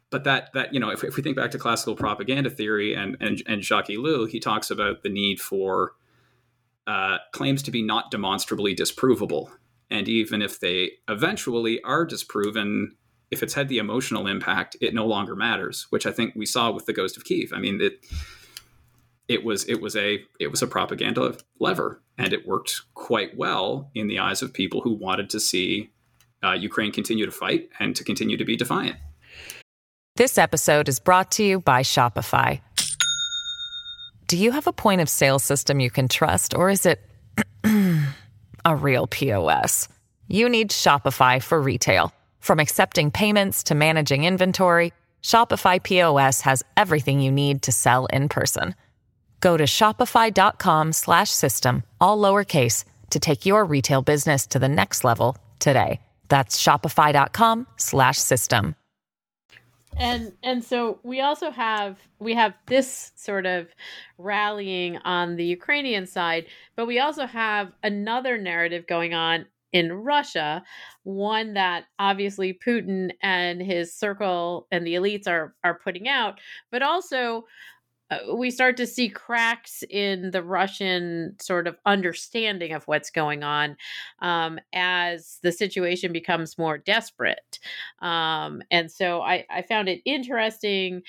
but 0.10 0.24
that 0.24 0.54
that 0.54 0.74
you 0.74 0.80
know 0.80 0.90
if, 0.90 1.04
if, 1.04 1.16
we 1.18 1.24
think 1.24 1.36
back 1.36 1.50
to 1.50 1.58
classical 1.58 1.96
propaganda 1.96 2.50
theory 2.50 2.94
and 2.94 3.18
and, 3.20 3.42
and 3.48 3.64
jacques 3.64 3.88
ellul 3.88 4.30
he 4.30 4.40
talks 4.40 4.70
about 4.70 5.02
the 5.02 5.10
need 5.10 5.40
for 5.42 5.94
uh, 6.86 7.18
claims 7.34 7.64
to 7.64 7.72
be 7.72 7.82
not 7.82 8.12
demonstrably 8.12 8.76
disprovable 8.76 9.50
and 9.90 10.08
even 10.08 10.42
if 10.42 10.60
they 10.60 10.92
eventually 11.10 11.82
are 11.84 12.06
disproven 12.06 12.96
if 13.32 13.44
it's 13.44 13.54
had 13.54 13.68
the 13.68 13.78
emotional 13.78 14.28
impact, 14.28 14.78
it 14.80 14.94
no 14.94 15.06
longer 15.06 15.36
matters, 15.36 15.88
which 15.90 16.06
I 16.06 16.12
think 16.12 16.34
we 16.36 16.46
saw 16.46 16.72
with 16.72 16.86
the 16.86 16.94
Ghost 16.94 17.18
of 17.18 17.26
Kiev. 17.26 17.52
I 17.54 17.60
mean, 17.60 17.82
it 17.82 18.06
it 19.28 19.44
was 19.44 19.68
it 19.68 19.82
was 19.82 19.96
a 19.96 20.20
it 20.40 20.48
was 20.48 20.62
a 20.62 20.68
propaganda 20.68 21.38
lever, 21.60 22.02
and 22.18 22.34
it 22.34 22.48
worked 22.48 22.82
quite 22.94 23.38
well 23.38 23.92
in 23.94 24.08
the 24.08 24.20
eyes 24.20 24.42
of 24.42 24.54
people 24.54 24.82
who 24.82 24.94
wanted 24.94 25.30
to 25.32 25.40
see 25.40 25.92
uh, 26.44 26.54
Ukraine 26.54 26.92
continue 26.92 27.26
to 27.26 27.32
fight 27.32 27.70
and 27.80 27.96
to 27.96 28.04
continue 28.04 28.38
to 28.38 28.46
be 28.46 28.56
defiant. 28.56 28.98
This 30.16 30.38
episode 30.38 30.90
is 30.90 31.00
brought 31.00 31.32
to 31.32 31.44
you 31.44 31.60
by 31.60 31.84
Shopify. 31.84 32.62
Do 34.28 34.38
you 34.38 34.52
have 34.52 34.68
a 34.68 34.74
point 34.74 35.02
of 35.02 35.10
sale 35.10 35.40
system 35.40 35.80
you 35.80 35.90
can 35.90 36.08
trust, 36.08 36.54
or 36.54 36.70
is 36.70 36.86
it 36.86 37.00
a 38.66 38.76
real 38.76 39.08
POS? 39.08 39.90
You 40.28 40.50
need 40.50 40.72
Shopify 40.72 41.42
for 41.42 41.62
retail. 41.62 42.12
From 42.40 42.60
accepting 42.60 43.12
payments 43.12 43.64
to 43.64 43.76
managing 43.76 44.24
inventory, 44.24 44.94
Shopify 45.22 45.82
POS 45.82 46.42
has 46.42 46.64
everything 46.76 47.20
you 47.20 47.32
need 47.32 47.62
to 47.64 47.72
sell 47.72 48.06
in 48.08 48.30
person. 48.30 48.76
Go 49.40 49.58
to 49.58 49.66
shopify.com 49.66 50.94
slash 50.94 51.30
system, 51.30 51.84
all 52.02 52.18
lowercase 52.18 52.86
to 53.12 53.20
take 53.20 53.46
your 53.46 53.66
retail 53.66 54.02
business 54.02 54.46
to 54.48 54.60
the 54.60 54.70
next 54.70 55.04
level 55.04 55.38
today. 55.60 56.00
That's 56.30 56.62
shopify.com 56.62 57.68
slash 57.78 58.18
system. 58.18 58.76
And 60.00 60.34
and 60.44 60.64
so 60.64 61.00
we 61.04 61.22
also 61.22 61.50
have 61.50 61.98
we 62.20 62.36
have 62.36 62.54
this 62.68 63.12
sort 63.16 63.48
of 63.48 63.68
rallying 64.20 64.98
on 64.98 65.38
the 65.38 65.46
Ukrainian 65.46 66.06
side, 66.06 66.46
but 66.76 66.86
we 66.86 67.00
also 67.00 67.26
have 67.26 67.72
another 67.82 68.38
narrative 68.38 68.86
going 68.86 69.16
on 69.16 69.48
in 69.74 69.92
Russia, 69.92 70.64
one 71.04 71.54
that 71.56 71.86
obviously 72.00 72.54
Putin 72.54 73.12
and 73.22 73.62
his 73.62 73.94
circle 73.94 74.68
and 74.72 74.86
the 74.86 74.94
elites 74.96 75.28
are 75.28 75.56
are 75.64 75.80
putting 75.84 76.08
out, 76.08 76.40
but 76.72 76.84
also 76.84 77.46
we 78.34 78.52
start 78.52 78.78
to 78.78 78.88
see 78.88 79.10
cracks 79.10 79.84
in 79.90 80.32
the 80.32 80.44
Russian 80.44 81.36
sort 81.40 81.68
of 81.68 81.78
understanding 81.86 82.72
of 82.72 82.88
what's 82.88 83.10
going 83.10 83.44
on 83.44 83.76
um, 84.20 84.60
as 84.74 85.40
the 85.44 85.52
situation 85.52 86.14
becomes 86.14 86.58
more 86.58 86.78
desperate. 86.78 87.60
Um, 88.00 88.62
and 88.72 88.92
so 88.92 89.22
I, 89.22 89.46
I 89.50 89.62
found 89.62 89.90
it 89.90 90.02
interesting 90.06 91.02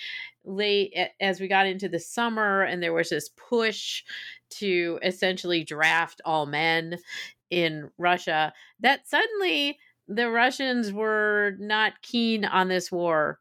late 0.44 0.96
as 1.20 1.40
we 1.40 1.46
got 1.46 1.66
into 1.66 1.88
the 1.88 2.00
summer 2.00 2.62
and 2.62 2.82
there 2.82 2.92
was 2.92 3.10
this 3.10 3.28
push 3.28 4.02
to 4.50 4.98
essentially 5.02 5.62
draft 5.62 6.20
all 6.24 6.46
men 6.46 6.98
in 7.50 7.90
Russia 7.98 8.52
that 8.80 9.06
suddenly 9.08 9.78
the 10.08 10.30
Russians 10.30 10.92
were 10.92 11.54
not 11.58 12.00
keen 12.02 12.44
on 12.44 12.68
this 12.68 12.90
war 12.90 13.38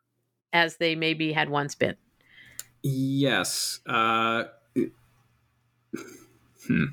as 0.54 0.78
they 0.78 0.96
maybe 0.96 1.32
had 1.32 1.50
once 1.50 1.76
been. 1.76 1.96
Yes. 2.90 3.82
Uh, 3.86 4.46
hmm. 6.68 6.86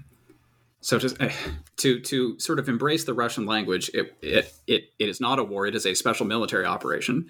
So 0.81 0.99
to, 0.99 1.25
uh, 1.25 1.31
to 1.77 2.01
to 2.01 2.39
sort 2.41 2.59
of 2.59 2.69
embrace 2.69 3.05
the 3.05 3.15
Russian 3.15 3.47
language, 3.47 3.91
it, 3.95 4.17
it 4.21 4.53
it 4.67 4.91
it 4.99 5.09
is 5.09 5.21
not 5.21 5.39
a 5.39 5.45
war; 5.45 5.67
it 5.67 5.75
is 5.77 5.87
a 5.87 5.95
special 5.95 6.27
military 6.27 6.67
operation, 6.67 7.29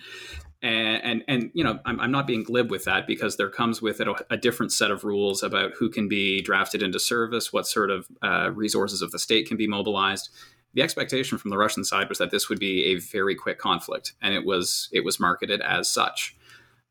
and 0.63 1.03
and, 1.05 1.25
and 1.29 1.51
you 1.53 1.63
know 1.63 1.79
I'm, 1.85 2.01
I'm 2.01 2.11
not 2.11 2.27
being 2.27 2.43
glib 2.43 2.71
with 2.71 2.85
that 2.87 3.07
because 3.07 3.37
there 3.37 3.51
comes 3.51 3.83
with 3.83 4.01
it 4.01 4.09
a, 4.09 4.15
a 4.31 4.37
different 4.39 4.73
set 4.73 4.91
of 4.91 5.05
rules 5.05 5.43
about 5.43 5.73
who 5.79 5.91
can 5.91 6.09
be 6.09 6.41
drafted 6.41 6.83
into 6.83 6.99
service, 6.99 7.53
what 7.53 7.67
sort 7.67 7.91
of 7.91 8.09
uh, 8.23 8.51
resources 8.51 9.03
of 9.03 9.11
the 9.13 9.19
state 9.19 9.47
can 9.47 9.59
be 9.59 9.69
mobilized. 9.69 10.31
The 10.73 10.83
expectation 10.83 11.37
from 11.37 11.51
the 11.51 11.59
Russian 11.59 11.85
side 11.85 12.09
was 12.09 12.19
that 12.19 12.31
this 12.31 12.49
would 12.49 12.59
be 12.59 12.87
a 12.87 12.97
very 12.97 13.35
quick 13.35 13.59
conflict, 13.59 14.15
and 14.23 14.33
it 14.33 14.47
was 14.47 14.89
it 14.91 15.05
was 15.05 15.21
marketed 15.21 15.61
as 15.61 15.89
such. 15.89 16.35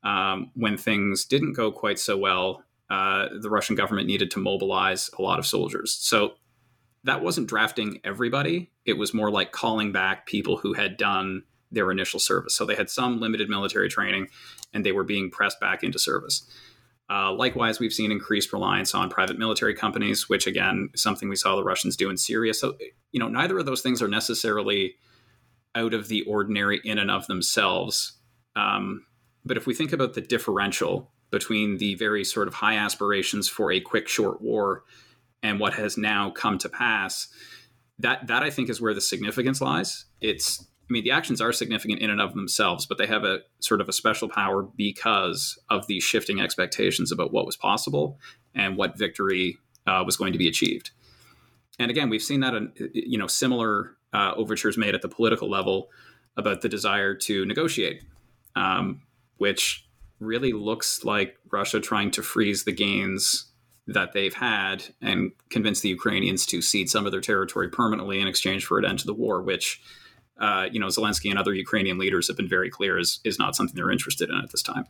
Um, 0.04 0.50
when 0.54 0.76
things 0.76 1.24
didn't 1.24 1.54
go 1.54 1.72
quite 1.72 1.98
so 1.98 2.16
well, 2.16 2.62
uh, 2.90 3.28
the 3.40 3.50
Russian 3.50 3.74
government 3.74 4.06
needed 4.06 4.30
to 4.32 4.38
mobilize 4.38 5.10
a 5.18 5.22
lot 5.22 5.38
of 5.38 5.46
soldiers. 5.46 5.94
So 5.94 6.34
that 7.04 7.22
wasn't 7.22 7.48
drafting 7.48 8.00
everybody; 8.04 8.70
it 8.84 8.94
was 8.94 9.14
more 9.14 9.30
like 9.30 9.52
calling 9.52 9.92
back 9.92 10.26
people 10.26 10.58
who 10.58 10.74
had 10.74 10.96
done 10.96 11.44
their 11.74 11.90
initial 11.90 12.20
service. 12.20 12.54
So 12.54 12.64
they 12.64 12.76
had 12.76 12.88
some 12.88 13.20
limited 13.20 13.48
military 13.48 13.88
training 13.88 14.28
and 14.72 14.84
they 14.84 14.92
were 14.92 15.04
being 15.04 15.30
pressed 15.30 15.60
back 15.60 15.82
into 15.82 15.98
service. 15.98 16.48
Uh, 17.10 17.32
likewise, 17.32 17.78
we've 17.78 17.92
seen 17.92 18.10
increased 18.10 18.52
reliance 18.52 18.94
on 18.94 19.10
private 19.10 19.38
military 19.38 19.74
companies, 19.74 20.28
which 20.28 20.46
again 20.46 20.88
is 20.94 21.02
something 21.02 21.28
we 21.28 21.36
saw 21.36 21.54
the 21.54 21.64
Russians 21.64 21.96
do 21.96 22.08
in 22.08 22.16
Syria. 22.16 22.54
So, 22.54 22.76
you 23.12 23.20
know, 23.20 23.28
neither 23.28 23.58
of 23.58 23.66
those 23.66 23.82
things 23.82 24.00
are 24.00 24.08
necessarily 24.08 24.94
out 25.74 25.92
of 25.92 26.08
the 26.08 26.22
ordinary 26.22 26.80
in 26.82 26.98
and 26.98 27.10
of 27.10 27.26
themselves. 27.26 28.18
Um, 28.56 29.04
but 29.44 29.56
if 29.56 29.66
we 29.66 29.74
think 29.74 29.92
about 29.92 30.14
the 30.14 30.20
differential 30.20 31.10
between 31.30 31.78
the 31.78 31.94
very 31.96 32.24
sort 32.24 32.48
of 32.48 32.54
high 32.54 32.76
aspirations 32.76 33.48
for 33.48 33.72
a 33.72 33.80
quick, 33.80 34.08
short 34.08 34.40
war 34.40 34.84
and 35.42 35.60
what 35.60 35.74
has 35.74 35.98
now 35.98 36.30
come 36.30 36.58
to 36.58 36.68
pass, 36.68 37.28
that 37.98 38.26
that 38.26 38.42
I 38.42 38.50
think 38.50 38.70
is 38.70 38.80
where 38.80 38.94
the 38.94 39.00
significance 39.00 39.60
lies. 39.60 40.06
It's 40.20 40.66
I 40.88 40.92
mean, 40.92 41.04
the 41.04 41.12
actions 41.12 41.40
are 41.40 41.52
significant 41.52 42.00
in 42.00 42.10
and 42.10 42.20
of 42.20 42.34
themselves, 42.34 42.84
but 42.84 42.98
they 42.98 43.06
have 43.06 43.24
a 43.24 43.40
sort 43.60 43.80
of 43.80 43.88
a 43.88 43.92
special 43.92 44.28
power 44.28 44.62
because 44.62 45.58
of 45.70 45.86
the 45.86 45.98
shifting 46.00 46.40
expectations 46.40 47.10
about 47.10 47.32
what 47.32 47.46
was 47.46 47.56
possible 47.56 48.18
and 48.54 48.76
what 48.76 48.98
victory 48.98 49.56
uh, 49.86 50.02
was 50.04 50.16
going 50.16 50.32
to 50.32 50.38
be 50.38 50.46
achieved. 50.46 50.90
And 51.78 51.90
again, 51.90 52.10
we've 52.10 52.22
seen 52.22 52.40
that 52.40 52.54
in 52.54 52.72
you 52.92 53.18
know 53.18 53.26
similar 53.26 53.96
uh, 54.12 54.34
overtures 54.36 54.76
made 54.76 54.94
at 54.94 55.02
the 55.02 55.08
political 55.08 55.50
level 55.50 55.90
about 56.36 56.60
the 56.60 56.68
desire 56.68 57.14
to 57.14 57.46
negotiate, 57.46 58.04
um, 58.56 59.02
which 59.38 59.86
really 60.20 60.52
looks 60.52 61.04
like 61.04 61.36
Russia 61.50 61.80
trying 61.80 62.10
to 62.12 62.22
freeze 62.22 62.64
the 62.64 62.72
gains 62.72 63.46
that 63.86 64.12
they've 64.12 64.34
had 64.34 64.84
and 65.02 65.32
convince 65.50 65.80
the 65.80 65.90
Ukrainians 65.90 66.46
to 66.46 66.62
cede 66.62 66.88
some 66.88 67.04
of 67.04 67.12
their 67.12 67.20
territory 67.20 67.68
permanently 67.68 68.20
in 68.20 68.26
exchange 68.26 68.64
for 68.64 68.78
an 68.78 68.84
end 68.84 69.00
to 69.00 69.06
the 69.06 69.14
war, 69.14 69.42
which 69.42 69.80
uh, 70.38 70.68
you 70.70 70.80
know, 70.80 70.86
Zelensky 70.88 71.30
and 71.30 71.38
other 71.38 71.54
Ukrainian 71.54 71.98
leaders 71.98 72.26
have 72.28 72.36
been 72.36 72.48
very 72.48 72.70
clear 72.70 72.98
is 72.98 73.20
is 73.24 73.38
not 73.38 73.54
something 73.54 73.76
they're 73.76 73.90
interested 73.90 74.30
in 74.30 74.36
at 74.36 74.50
this 74.50 74.62
time. 74.62 74.86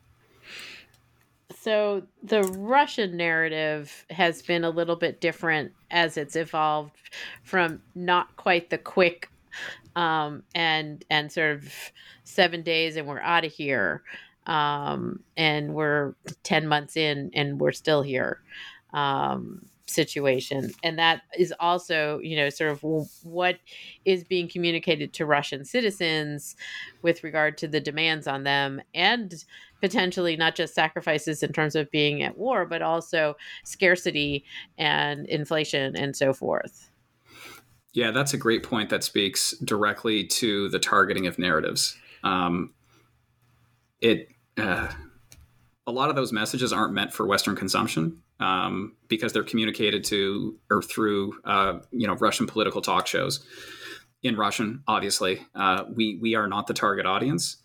So 1.55 2.03
the 2.23 2.43
Russian 2.43 3.17
narrative 3.17 4.07
has 4.11 4.43
been 4.43 4.65
a 4.65 4.71
little 4.71 4.97
bit 4.97 5.21
different 5.21 5.73
as 5.91 6.17
it's 6.17 6.37
evolved 6.37 7.11
from 7.43 7.83
not 7.95 8.37
quite 8.37 8.71
the 8.71 8.79
quick 8.79 9.31
um, 9.97 10.43
and 10.55 11.05
and 11.11 11.31
sort 11.31 11.57
of 11.57 11.73
seven 12.25 12.63
days 12.63 12.97
and 12.97 13.07
we're 13.07 13.21
out 13.21 13.45
of 13.45 13.53
here 13.53 14.03
um, 14.47 15.21
and 15.37 15.75
we're 15.75 16.15
10 16.43 16.67
months 16.67 16.97
in 16.97 17.31
and 17.35 17.61
we're 17.61 17.73
still 17.73 18.03
here 18.03 18.41
um, 18.93 19.67
situation. 19.87 20.71
And 20.83 20.99
that 20.99 21.23
is 21.39 21.53
also 21.61 22.19
you 22.23 22.37
know 22.37 22.49
sort 22.49 22.71
of 22.71 22.83
what 23.23 23.59
is 24.05 24.25
being 24.25 24.49
communicated 24.49 25.13
to 25.15 25.27
russian 25.27 25.65
citizens 25.65 26.57
with 27.03 27.23
regard 27.23 27.59
to 27.59 27.69
the 27.69 27.81
demands 27.81 28.27
on 28.27 28.45
them 28.45 28.81
and 28.95 29.45
potentially 29.81 30.37
not 30.37 30.55
just 30.55 30.75
sacrifices 30.75 31.43
in 31.43 31.53
terms 31.53 31.75
of 31.75 31.91
being 31.91 32.23
at 32.23 32.39
war 32.39 32.65
but 32.65 32.81
also 32.81 33.37
scarcity 33.65 34.45
and 34.79 35.27
inflation 35.27 35.95
and 35.97 36.17
so 36.17 36.33
forth. 36.33 36.91
Yeah 37.93 38.11
that's 38.11 38.33
a 38.33 38.39
great 38.39 38.63
point 38.63 38.89
that 38.91 39.05
speaks 39.05 39.57
directly 39.59 40.25
to 40.25 40.69
the 40.71 40.79
targeting 40.79 41.27
of 41.27 41.39
narratives. 41.39 41.97
Um, 42.23 42.73
it 44.01 44.29
uh, 44.59 44.89
a 45.87 45.93
lot 45.93 46.11
of 46.11 46.17
those 46.17 46.33
messages 46.33 46.73
aren't 46.73 46.93
meant 46.93 47.13
for 47.13 47.27
Western 47.27 47.57
consumption 47.57 48.23
um, 48.41 48.97
because 49.09 49.33
they're 49.33 49.45
communicated 49.45 50.05
to 50.05 50.59
or 50.71 50.83
through 50.83 51.39
uh, 51.45 51.79
you 51.91 52.07
know 52.07 52.15
Russian 52.15 52.47
political 52.47 52.81
talk 52.81 53.07
shows 53.07 53.45
in 54.23 54.37
Russian. 54.37 54.83
Obviously, 54.89 55.41
uh, 55.55 55.85
we 55.93 56.19
we 56.21 56.35
are 56.35 56.49
not 56.49 56.67
the 56.67 56.75
target 56.75 57.07
audience. 57.07 57.59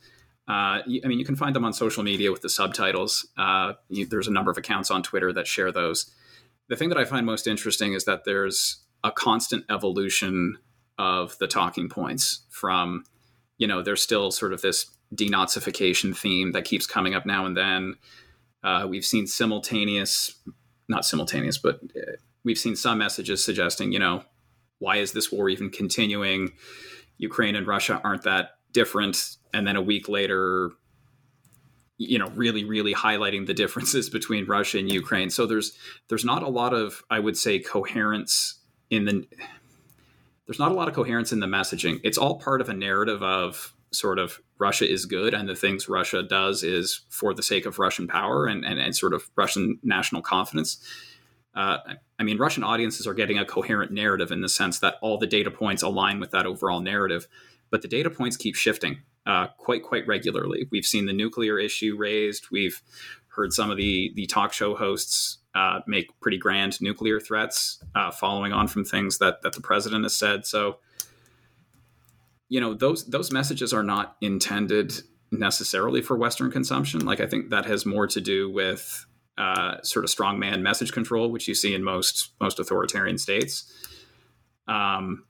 Uh, 0.47 0.82
I 0.82 1.08
mean, 1.08 1.19
you 1.19 1.25
can 1.25 1.36
find 1.36 1.56
them 1.56 1.63
on 1.63 1.73
social 1.73 2.02
media 2.02 2.32
with 2.32 2.41
the 2.41 2.49
subtitles. 2.49 3.28
Uh, 3.38 3.73
you, 3.88 4.08
there's 4.08 4.28
a 4.28 4.32
number 4.32 4.49
of 4.49 4.58
accounts 4.58 4.89
on 4.89 5.04
Twitter 5.04 5.32
that 5.32 5.45
share 5.45 5.71
those. 5.71 6.12
The 6.69 6.75
thing 6.75 6.89
that 6.89 6.97
I 6.97 7.06
find 7.06 7.23
most 7.23 7.45
interesting 7.45 7.93
is 7.93 8.06
that 8.06 8.23
there's 8.25 8.84
a 9.04 9.12
constant 9.12 9.65
evolution 9.69 10.58
of 10.97 11.38
the 11.38 11.47
talking 11.47 11.88
points 11.88 12.41
from, 12.49 13.04
you 13.60 13.67
know, 13.67 13.84
there's 13.84 14.02
still 14.02 14.32
sort 14.32 14.52
of 14.52 14.62
this 14.62 14.88
denazification 15.13 16.15
theme 16.15 16.52
that 16.52 16.65
keeps 16.65 16.86
coming 16.86 17.15
up 17.15 17.26
now 17.26 17.45
and 17.45 17.58
then. 17.58 17.95
Uh, 18.63 18.86
we've 18.88 19.06
seen 19.06 19.26
simultaneous, 19.26 20.36
not 20.88 21.06
simultaneous, 21.06 21.58
but 21.58 21.80
uh, 21.95 22.13
we've 22.43 22.58
seen 22.58 22.76
some 22.76 22.98
messages 22.98 23.43
suggesting, 23.43 23.91
you 23.91 24.00
know, 24.00 24.24
why 24.80 24.98
is 24.98 25.12
this 25.12 25.32
war 25.32 25.50
even 25.50 25.69
continuing? 25.69 26.54
Ukraine 27.17 27.56
and 27.56 27.67
Russia 27.67 28.00
aren't 28.04 28.24
that 28.24 28.52
different. 28.72 29.38
And 29.54 29.67
then 29.67 29.76
a 29.76 29.82
week 29.82 30.08
later, 30.08 30.72
you 31.98 32.17
know, 32.17 32.30
really, 32.30 32.63
really 32.63 32.93
highlighting 32.93 33.45
the 33.45 33.54
differences 33.54 34.10
between 34.17 34.45
Russia 34.45 34.80
and 34.80 34.91
Ukraine. 34.91 35.30
So 35.30 35.45
there's 35.45 35.78
there's 36.08 36.26
not 36.26 36.43
a 36.43 36.50
lot 36.50 36.74
of, 36.74 37.04
I 37.10 37.19
would 37.19 37.38
say, 37.38 37.60
coherence 37.60 38.60
in 38.89 39.06
the 39.06 39.28
there's 40.48 40.60
not 40.60 40.72
a 40.72 40.76
lot 40.76 40.88
of 40.88 40.95
coherence 40.95 41.32
in 41.32 41.41
the 41.41 41.48
messaging. 41.48 42.00
It's 42.04 42.17
all 42.17 42.39
part 42.39 42.62
of 42.62 42.69
a 42.69 42.74
narrative 42.74 43.22
of 43.22 43.74
sort 43.91 44.19
of 44.19 44.39
Russia 44.58 44.89
is 44.89 45.06
good 45.06 45.34
and 45.34 45.47
the 45.47 45.56
things 45.56 45.89
Russia 45.89 46.23
does 46.23 46.63
is 46.63 47.02
for 47.10 47.34
the 47.34 47.43
sake 47.43 47.65
of 47.65 47.80
Russian 47.80 48.08
power 48.08 48.45
and, 48.45 48.65
and, 48.65 48.80
and 48.80 48.95
sort 48.95 49.13
of 49.13 49.30
Russian 49.36 49.80
national 49.84 50.21
confidence. 50.21 50.84
Uh, 51.56 51.78
I 52.19 52.23
mean, 52.23 52.38
Russian 52.38 52.63
audiences 52.63 53.08
are 53.08 53.13
getting 53.13 53.39
a 53.39 53.45
coherent 53.45 53.91
narrative 53.91 54.32
in 54.32 54.41
the 54.41 54.49
sense 54.49 54.80
that 54.80 54.95
all 55.02 55.17
the 55.17 55.28
data 55.28 55.49
points 55.49 55.82
align 55.82 56.19
with 56.19 56.32
that 56.32 56.45
overall 56.45 56.80
narrative, 56.80 57.28
but 57.71 57.82
the 57.82 57.88
data 57.88 58.10
points 58.10 58.38
keep 58.38 58.56
shifting 58.56 58.99
uh, 59.25 59.47
quite 59.58 59.84
quite 59.84 60.08
regularly. 60.08 60.67
We've 60.71 60.86
seen 60.86 61.06
the 61.06 61.13
nuclear 61.13 61.60
issue 61.60 61.95
raised. 61.97 62.47
We've 62.52 62.82
heard 63.30 63.54
some 63.54 63.69
of 63.69 63.78
the 63.78 64.12
the 64.15 64.25
talk 64.25 64.54
show 64.54 64.75
hosts 64.75 65.38
uh, 65.56 65.80
make 65.88 66.19
pretty 66.19 66.38
grand 66.38 66.82
nuclear 66.82 67.19
threats, 67.19 67.84
uh, 67.95 68.12
following 68.12 68.54
on 68.54 68.67
from 68.67 68.84
things 68.84 69.17
that 69.19 69.41
that 69.41 69.54
the 69.54 69.62
president 69.62 70.04
has 70.04 70.15
said. 70.15 70.45
So 70.45 70.80
you 72.49 72.59
know 72.59 72.73
those 72.73 73.05
those 73.05 73.31
messages 73.31 73.73
are 73.73 73.83
not 73.83 74.17
intended 74.21 74.93
necessarily 75.31 76.01
for 76.01 76.17
Western 76.17 76.51
consumption. 76.51 77.05
Like 77.05 77.19
I 77.19 77.27
think 77.27 77.51
that 77.51 77.65
has 77.65 77.85
more 77.85 78.07
to 78.07 78.19
do 78.19 78.51
with 78.51 79.05
uh, 79.38 79.81
sort 79.83 80.03
of 80.03 80.12
strongman 80.12 80.62
message 80.62 80.91
control, 80.91 81.31
which 81.31 81.47
you 81.47 81.55
see 81.55 81.73
in 81.73 81.83
most 81.83 82.31
most 82.41 82.59
authoritarian 82.59 83.17
states. 83.17 83.71
Um, 84.67 85.23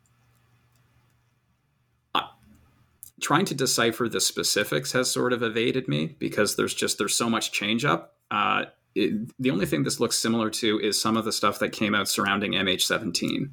trying 3.22 3.46
to 3.46 3.56
decipher 3.56 4.08
the 4.08 4.22
specifics 4.22 4.94
has 4.94 5.12
sort 5.12 5.34
of 5.34 5.44
evaded 5.44 5.88
me 5.88 6.16
because 6.20 6.56
there's 6.56 6.74
just 6.74 6.98
there's 6.98 7.16
so 7.16 7.30
much 7.30 7.52
change 7.52 7.86
up. 7.86 8.16
Uh, 8.32 8.66
it, 8.96 9.32
the 9.38 9.52
only 9.52 9.66
thing 9.66 9.84
this 9.84 10.00
looks 10.00 10.18
similar 10.18 10.50
to 10.50 10.80
is 10.80 11.02
some 11.02 11.18
of 11.18 11.26
the 11.26 11.32
stuff 11.32 11.60
that 11.60 11.72
came 11.72 11.94
out 11.94 12.08
surrounding 12.08 12.54
MH17 12.54 13.52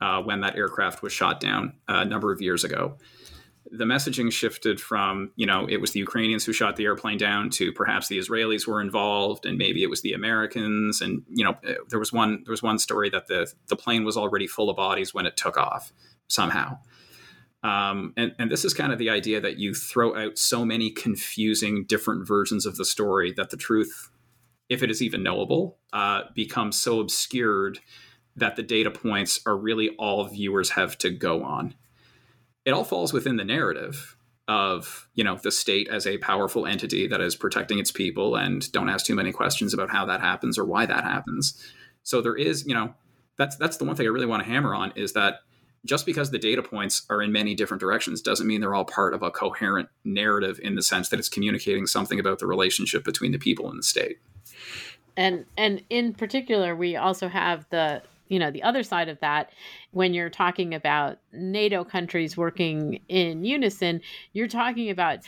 uh, 0.00 0.20
when 0.22 0.40
that 0.40 0.56
aircraft 0.56 1.02
was 1.02 1.12
shot 1.12 1.40
down 1.40 1.74
a 1.88 2.04
number 2.04 2.32
of 2.32 2.40
years 2.40 2.64
ago. 2.64 2.96
The 3.70 3.84
messaging 3.84 4.30
shifted 4.30 4.80
from, 4.80 5.32
you 5.36 5.46
know, 5.46 5.66
it 5.68 5.80
was 5.80 5.92
the 5.92 5.98
Ukrainians 5.98 6.44
who 6.44 6.52
shot 6.52 6.76
the 6.76 6.84
airplane 6.84 7.16
down 7.16 7.50
to 7.50 7.72
perhaps 7.72 8.08
the 8.08 8.18
Israelis 8.18 8.66
were 8.66 8.80
involved 8.80 9.46
and 9.46 9.56
maybe 9.56 9.82
it 9.82 9.90
was 9.90 10.02
the 10.02 10.12
Americans. 10.12 11.00
And, 11.00 11.22
you 11.28 11.44
know, 11.44 11.56
there 11.88 11.98
was 11.98 12.12
one 12.12 12.42
there 12.44 12.52
was 12.52 12.62
one 12.62 12.78
story 12.78 13.08
that 13.10 13.26
the 13.26 13.50
the 13.68 13.76
plane 13.76 14.04
was 14.04 14.16
already 14.16 14.46
full 14.46 14.68
of 14.68 14.76
bodies 14.76 15.14
when 15.14 15.24
it 15.26 15.36
took 15.36 15.56
off 15.56 15.92
somehow. 16.28 16.78
Um, 17.64 18.12
and, 18.18 18.32
and 18.38 18.50
this 18.50 18.64
is 18.64 18.74
kind 18.74 18.92
of 18.92 18.98
the 18.98 19.08
idea 19.08 19.40
that 19.40 19.58
you 19.58 19.74
throw 19.74 20.14
out 20.14 20.38
so 20.38 20.66
many 20.66 20.90
confusing 20.90 21.86
different 21.88 22.28
versions 22.28 22.66
of 22.66 22.76
the 22.76 22.84
story 22.84 23.32
that 23.38 23.48
the 23.48 23.56
truth, 23.56 24.10
if 24.68 24.82
it 24.82 24.90
is 24.90 25.00
even 25.00 25.22
knowable, 25.22 25.78
uh, 25.94 26.24
becomes 26.34 26.78
so 26.78 27.00
obscured 27.00 27.78
that 28.36 28.56
the 28.56 28.62
data 28.62 28.90
points 28.90 29.40
are 29.46 29.56
really 29.56 29.90
all 29.90 30.24
viewers 30.24 30.70
have 30.70 30.98
to 30.98 31.10
go 31.10 31.44
on. 31.44 31.74
It 32.64 32.72
all 32.72 32.84
falls 32.84 33.12
within 33.12 33.36
the 33.36 33.44
narrative 33.44 34.16
of 34.46 35.08
you 35.14 35.24
know 35.24 35.36
the 35.36 35.50
state 35.50 35.88
as 35.88 36.06
a 36.06 36.18
powerful 36.18 36.66
entity 36.66 37.06
that 37.06 37.20
is 37.20 37.34
protecting 37.34 37.78
its 37.78 37.90
people 37.90 38.36
and 38.36 38.70
don't 38.72 38.90
ask 38.90 39.06
too 39.06 39.14
many 39.14 39.32
questions 39.32 39.72
about 39.72 39.90
how 39.90 40.04
that 40.04 40.20
happens 40.20 40.58
or 40.58 40.64
why 40.64 40.84
that 40.84 41.02
happens 41.02 41.62
so 42.02 42.20
there 42.20 42.36
is 42.36 42.66
you 42.66 42.74
know 42.74 42.92
that's 43.38 43.56
that's 43.56 43.78
the 43.78 43.84
one 43.84 43.96
thing 43.96 44.06
i 44.06 44.10
really 44.10 44.26
want 44.26 44.42
to 44.42 44.48
hammer 44.48 44.74
on 44.74 44.92
is 44.96 45.14
that 45.14 45.36
just 45.86 46.04
because 46.04 46.30
the 46.30 46.38
data 46.38 46.62
points 46.62 47.06
are 47.08 47.22
in 47.22 47.32
many 47.32 47.54
different 47.54 47.80
directions 47.80 48.20
doesn't 48.20 48.46
mean 48.46 48.60
they're 48.60 48.74
all 48.74 48.84
part 48.84 49.14
of 49.14 49.22
a 49.22 49.30
coherent 49.30 49.88
narrative 50.04 50.60
in 50.62 50.74
the 50.74 50.82
sense 50.82 51.08
that 51.08 51.18
it's 51.18 51.28
communicating 51.28 51.86
something 51.86 52.20
about 52.20 52.38
the 52.38 52.46
relationship 52.46 53.02
between 53.02 53.32
the 53.32 53.38
people 53.38 53.70
and 53.70 53.78
the 53.78 53.82
state 53.82 54.18
and 55.16 55.46
and 55.56 55.82
in 55.88 56.12
particular 56.12 56.76
we 56.76 56.96
also 56.96 57.28
have 57.28 57.64
the 57.70 58.02
you 58.34 58.40
know 58.40 58.50
the 58.50 58.64
other 58.64 58.82
side 58.82 59.08
of 59.08 59.20
that 59.20 59.50
when 59.92 60.12
you're 60.12 60.28
talking 60.28 60.74
about 60.74 61.18
nato 61.32 61.84
countries 61.84 62.36
working 62.36 62.98
in 63.08 63.44
unison 63.44 64.00
you're 64.32 64.48
talking 64.48 64.90
about 64.90 65.20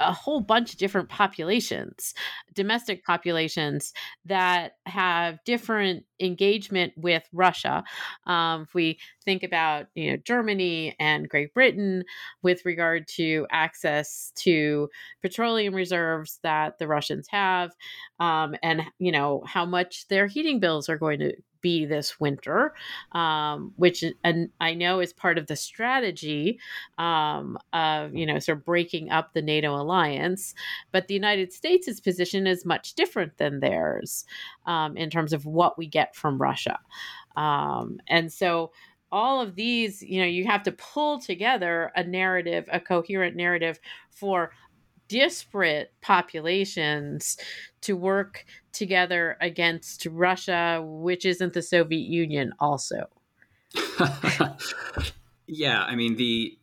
a 0.00 0.12
whole 0.12 0.40
bunch 0.40 0.72
of 0.72 0.78
different 0.78 1.08
populations, 1.08 2.14
domestic 2.52 3.04
populations 3.04 3.92
that 4.24 4.72
have 4.86 5.38
different 5.44 6.04
engagement 6.20 6.92
with 6.96 7.22
Russia. 7.32 7.84
Um, 8.26 8.62
if 8.62 8.74
we 8.74 8.98
think 9.24 9.42
about 9.42 9.86
you 9.94 10.10
know 10.10 10.16
Germany 10.24 10.96
and 10.98 11.28
Great 11.28 11.54
Britain 11.54 12.04
with 12.42 12.64
regard 12.64 13.06
to 13.08 13.46
access 13.50 14.32
to 14.36 14.88
petroleum 15.22 15.74
reserves 15.74 16.38
that 16.42 16.78
the 16.78 16.88
Russians 16.88 17.28
have, 17.30 17.72
um, 18.20 18.54
and 18.62 18.82
you 18.98 19.12
know 19.12 19.42
how 19.46 19.64
much 19.64 20.08
their 20.08 20.26
heating 20.26 20.60
bills 20.60 20.88
are 20.88 20.98
going 20.98 21.20
to 21.20 21.32
be 21.64 21.86
this 21.86 22.20
winter, 22.20 22.74
um, 23.12 23.72
which 23.76 24.04
and 24.22 24.50
I 24.60 24.74
know 24.74 25.00
is 25.00 25.14
part 25.14 25.38
of 25.38 25.46
the 25.46 25.56
strategy 25.56 26.60
um, 26.98 27.58
of 27.72 28.14
you 28.14 28.26
know 28.26 28.38
sort 28.38 28.58
of 28.58 28.64
breaking 28.64 29.10
up 29.10 29.32
the 29.32 29.40
NATO 29.42 29.74
alliance. 29.74 30.54
But 30.92 31.08
the 31.08 31.14
United 31.14 31.54
States' 31.54 32.00
position 32.00 32.46
is 32.46 32.66
much 32.66 32.92
different 32.92 33.38
than 33.38 33.60
theirs 33.60 34.26
um, 34.66 34.96
in 34.98 35.08
terms 35.08 35.32
of 35.32 35.46
what 35.46 35.78
we 35.78 35.86
get 35.86 36.14
from 36.14 36.40
Russia, 36.40 36.78
um, 37.34 37.98
and 38.08 38.30
so 38.30 38.70
all 39.10 39.40
of 39.40 39.54
these, 39.54 40.02
you 40.02 40.20
know, 40.20 40.26
you 40.26 40.44
have 40.44 40.64
to 40.64 40.72
pull 40.72 41.20
together 41.20 41.92
a 41.94 42.02
narrative, 42.02 42.68
a 42.72 42.80
coherent 42.80 43.36
narrative 43.36 43.78
for 44.10 44.50
disparate 45.08 45.92
populations 46.00 47.36
to 47.82 47.96
work 47.96 48.44
together 48.72 49.36
against 49.40 50.06
Russia, 50.06 50.82
which 50.84 51.24
isn't 51.24 51.52
the 51.52 51.62
Soviet 51.62 52.08
Union, 52.08 52.52
also. 52.58 53.08
yeah, 55.46 55.82
I 55.82 55.94
mean 55.94 56.16
the 56.16 56.58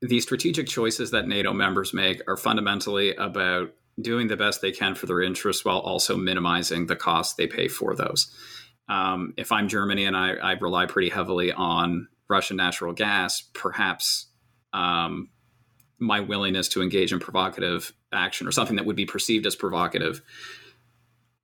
the 0.00 0.20
strategic 0.20 0.66
choices 0.66 1.10
that 1.12 1.26
NATO 1.26 1.52
members 1.52 1.94
make 1.94 2.20
are 2.28 2.36
fundamentally 2.36 3.14
about 3.16 3.72
doing 4.00 4.28
the 4.28 4.36
best 4.36 4.60
they 4.60 4.72
can 4.72 4.94
for 4.94 5.06
their 5.06 5.22
interests 5.22 5.64
while 5.64 5.78
also 5.78 6.16
minimizing 6.16 6.86
the 6.86 6.96
costs 6.96 7.34
they 7.34 7.46
pay 7.46 7.68
for 7.68 7.94
those. 7.94 8.30
Um, 8.88 9.32
if 9.38 9.50
I'm 9.50 9.68
Germany 9.68 10.04
and 10.04 10.16
I, 10.16 10.32
I, 10.34 10.52
rely 10.52 10.84
pretty 10.84 11.08
heavily 11.08 11.52
on 11.52 12.08
Russian 12.28 12.58
natural 12.58 12.92
gas, 12.92 13.40
perhaps 13.54 14.26
um, 14.74 15.30
my 15.98 16.20
willingness 16.20 16.68
to 16.68 16.82
engage 16.82 17.12
in 17.12 17.20
provocative 17.20 17.92
action 18.12 18.46
or 18.46 18.52
something 18.52 18.76
that 18.76 18.86
would 18.86 18.96
be 18.96 19.06
perceived 19.06 19.46
as 19.46 19.56
provocative 19.56 20.22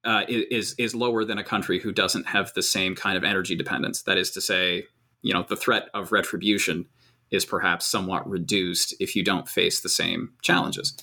uh, 0.04 0.24
is 0.28 0.74
is 0.78 0.94
lower 0.94 1.24
than 1.24 1.38
a 1.38 1.44
country 1.44 1.78
who 1.78 1.92
doesn't 1.92 2.26
have 2.26 2.52
the 2.54 2.62
same 2.62 2.94
kind 2.94 3.16
of 3.16 3.24
energy 3.24 3.54
dependence. 3.54 4.02
That 4.02 4.18
is 4.18 4.30
to 4.32 4.40
say, 4.40 4.86
you 5.22 5.32
know, 5.34 5.44
the 5.48 5.56
threat 5.56 5.88
of 5.94 6.12
retribution 6.12 6.86
is 7.30 7.44
perhaps 7.44 7.86
somewhat 7.86 8.28
reduced 8.28 8.94
if 8.98 9.14
you 9.14 9.22
don't 9.22 9.48
face 9.48 9.80
the 9.80 9.88
same 9.88 10.32
challenges. 10.42 10.96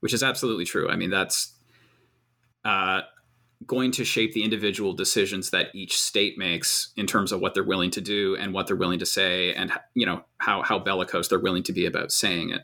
which 0.00 0.14
is 0.14 0.22
absolutely 0.22 0.64
true. 0.64 0.88
I 0.88 0.96
mean, 0.96 1.10
that's 1.10 1.52
uh, 2.64 3.02
going 3.66 3.90
to 3.92 4.04
shape 4.04 4.32
the 4.32 4.44
individual 4.44 4.92
decisions 4.92 5.50
that 5.50 5.74
each 5.74 6.00
state 6.00 6.38
makes 6.38 6.92
in 6.96 7.06
terms 7.06 7.32
of 7.32 7.40
what 7.40 7.54
they're 7.54 7.64
willing 7.64 7.90
to 7.92 8.00
do 8.00 8.36
and 8.36 8.52
what 8.52 8.66
they're 8.66 8.76
willing 8.76 9.00
to 9.00 9.06
say, 9.06 9.54
and 9.54 9.72
you 9.94 10.06
know 10.06 10.24
how 10.38 10.62
how 10.62 10.78
bellicose 10.78 11.28
they're 11.28 11.38
willing 11.38 11.62
to 11.64 11.72
be 11.72 11.86
about 11.86 12.12
saying 12.12 12.50
it. 12.50 12.62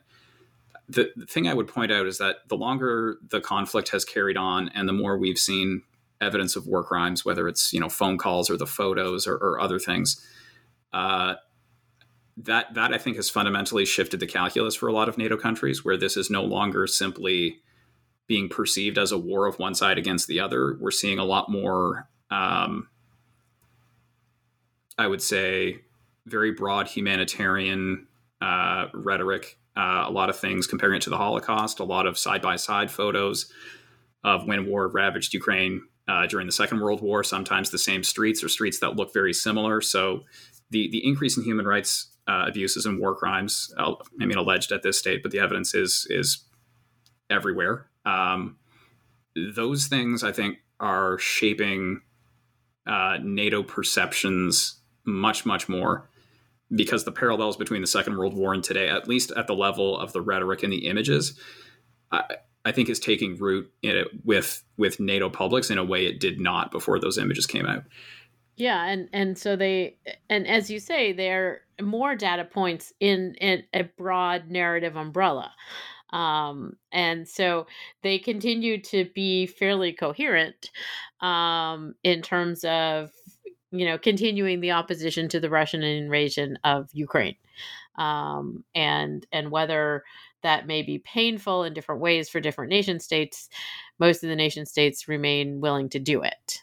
The, 0.88 1.10
the 1.16 1.26
thing 1.26 1.48
I 1.48 1.54
would 1.54 1.68
point 1.68 1.90
out 1.90 2.06
is 2.06 2.18
that 2.18 2.48
the 2.48 2.56
longer 2.56 3.16
the 3.28 3.40
conflict 3.40 3.88
has 3.90 4.04
carried 4.04 4.36
on, 4.36 4.68
and 4.74 4.88
the 4.88 4.92
more 4.92 5.16
we've 5.16 5.38
seen 5.38 5.82
evidence 6.20 6.56
of 6.56 6.66
war 6.66 6.84
crimes, 6.84 7.24
whether 7.24 7.48
it's 7.48 7.72
you 7.72 7.80
know 7.80 7.88
phone 7.88 8.18
calls 8.18 8.50
or 8.50 8.56
the 8.56 8.66
photos 8.66 9.26
or, 9.26 9.34
or 9.36 9.60
other 9.60 9.78
things, 9.78 10.24
uh, 10.92 11.34
that 12.36 12.74
that 12.74 12.92
I 12.92 12.98
think 12.98 13.16
has 13.16 13.30
fundamentally 13.30 13.84
shifted 13.84 14.20
the 14.20 14.26
calculus 14.26 14.74
for 14.74 14.88
a 14.88 14.92
lot 14.92 15.08
of 15.08 15.16
NATO 15.16 15.36
countries, 15.36 15.84
where 15.84 15.96
this 15.96 16.16
is 16.16 16.30
no 16.30 16.42
longer 16.42 16.86
simply 16.86 17.60
being 18.26 18.48
perceived 18.48 18.98
as 18.98 19.12
a 19.12 19.18
war 19.18 19.46
of 19.46 19.58
one 19.58 19.74
side 19.74 19.98
against 19.98 20.28
the 20.28 20.40
other. 20.40 20.76
We're 20.80 20.90
seeing 20.90 21.18
a 21.18 21.24
lot 21.24 21.50
more, 21.50 22.08
um, 22.30 22.88
I 24.96 25.06
would 25.06 25.22
say, 25.22 25.80
very 26.26 26.52
broad 26.52 26.88
humanitarian 26.88 28.06
uh, 28.40 28.86
rhetoric. 28.94 29.58
Uh, 29.76 30.04
a 30.06 30.10
lot 30.10 30.30
of 30.30 30.38
things 30.38 30.66
comparing 30.66 30.96
it 30.96 31.02
to 31.02 31.10
the 31.10 31.16
Holocaust. 31.16 31.80
A 31.80 31.84
lot 31.84 32.06
of 32.06 32.16
side 32.16 32.40
by 32.40 32.56
side 32.56 32.90
photos 32.90 33.50
of 34.22 34.46
when 34.46 34.66
war 34.66 34.88
ravaged 34.88 35.34
Ukraine 35.34 35.82
uh, 36.08 36.26
during 36.26 36.46
the 36.46 36.52
Second 36.52 36.80
World 36.80 37.00
War. 37.00 37.24
Sometimes 37.24 37.70
the 37.70 37.78
same 37.78 38.04
streets 38.04 38.44
or 38.44 38.48
streets 38.48 38.78
that 38.80 38.96
look 38.96 39.12
very 39.12 39.32
similar. 39.32 39.80
So 39.80 40.24
the 40.70 40.88
the 40.90 41.04
increase 41.04 41.36
in 41.36 41.44
human 41.44 41.66
rights 41.66 42.08
uh, 42.26 42.44
abuses 42.48 42.86
and 42.86 42.98
war 42.98 43.14
crimes. 43.14 43.72
I 43.78 43.94
mean, 44.18 44.38
alleged 44.38 44.72
at 44.72 44.82
this 44.82 44.98
state, 44.98 45.22
but 45.22 45.32
the 45.32 45.40
evidence 45.40 45.74
is 45.74 46.06
is 46.10 46.44
everywhere. 47.30 47.86
Um, 48.04 48.58
those 49.54 49.86
things, 49.86 50.22
I 50.22 50.32
think, 50.32 50.58
are 50.78 51.18
shaping 51.18 52.02
uh, 52.86 53.18
NATO 53.22 53.62
perceptions 53.62 54.80
much, 55.04 55.44
much 55.44 55.68
more 55.68 56.08
because 56.74 57.04
the 57.04 57.12
parallels 57.12 57.56
between 57.56 57.80
the 57.80 57.86
Second 57.86 58.16
World 58.16 58.34
War 58.34 58.54
and 58.54 58.62
today, 58.62 58.88
at 58.88 59.08
least 59.08 59.32
at 59.36 59.46
the 59.46 59.54
level 59.54 59.98
of 59.98 60.12
the 60.12 60.20
rhetoric 60.20 60.62
and 60.62 60.72
the 60.72 60.86
images, 60.86 61.38
I, 62.10 62.36
I 62.64 62.72
think 62.72 62.88
is 62.88 63.00
taking 63.00 63.36
root 63.36 63.70
with 64.24 64.62
with 64.76 65.00
NATO 65.00 65.28
publics 65.28 65.70
in 65.70 65.78
a 65.78 65.84
way 65.84 66.06
it 66.06 66.20
did 66.20 66.40
not 66.40 66.70
before 66.70 66.98
those 66.98 67.18
images 67.18 67.46
came 67.46 67.66
out. 67.66 67.84
Yeah, 68.56 68.84
and 68.84 69.08
and 69.12 69.36
so 69.36 69.56
they 69.56 69.96
and 70.30 70.46
as 70.46 70.70
you 70.70 70.78
say, 70.78 71.12
they're 71.12 71.62
more 71.82 72.14
data 72.14 72.44
points 72.44 72.92
in 73.00 73.34
in 73.34 73.64
a 73.74 73.82
broad 73.82 74.50
narrative 74.50 74.96
umbrella. 74.96 75.52
Um, 76.10 76.76
and 76.92 77.28
so 77.28 77.66
they 78.02 78.20
continue 78.20 78.80
to 78.82 79.06
be 79.16 79.46
fairly 79.46 79.92
coherent 79.92 80.70
um, 81.20 81.96
in 82.04 82.22
terms 82.22 82.62
of 82.64 83.10
you 83.74 83.84
know 83.86 83.98
continuing 83.98 84.60
the 84.60 84.72
opposition 84.72 85.28
to 85.28 85.40
the 85.40 85.50
Russian 85.50 85.82
invasion 85.82 86.58
of 86.64 86.88
Ukraine, 86.92 87.36
um, 87.96 88.64
and 88.74 89.26
and 89.32 89.50
whether 89.50 90.04
that 90.42 90.66
may 90.66 90.82
be 90.82 90.98
painful 90.98 91.64
in 91.64 91.72
different 91.74 92.00
ways 92.00 92.28
for 92.28 92.40
different 92.40 92.70
nation 92.70 93.00
states. 93.00 93.48
Most 93.98 94.22
of 94.22 94.28
the 94.28 94.36
nation 94.36 94.66
states 94.66 95.08
remain 95.08 95.60
willing 95.60 95.88
to 95.90 95.98
do 95.98 96.22
it. 96.22 96.62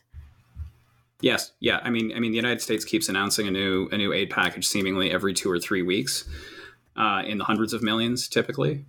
Yes, 1.19 1.51
yeah. 1.59 1.79
I 1.83 1.89
mean, 1.89 2.13
I 2.15 2.19
mean, 2.19 2.31
the 2.31 2.37
United 2.37 2.61
States 2.61 2.85
keeps 2.85 3.09
announcing 3.09 3.47
a 3.47 3.51
new 3.51 3.87
a 3.91 3.97
new 3.97 4.13
aid 4.13 4.29
package 4.29 4.67
seemingly 4.67 5.11
every 5.11 5.33
two 5.33 5.51
or 5.51 5.59
three 5.59 5.81
weeks, 5.81 6.25
uh, 6.95 7.23
in 7.25 7.37
the 7.37 7.43
hundreds 7.43 7.73
of 7.73 7.83
millions 7.83 8.27
typically. 8.27 8.85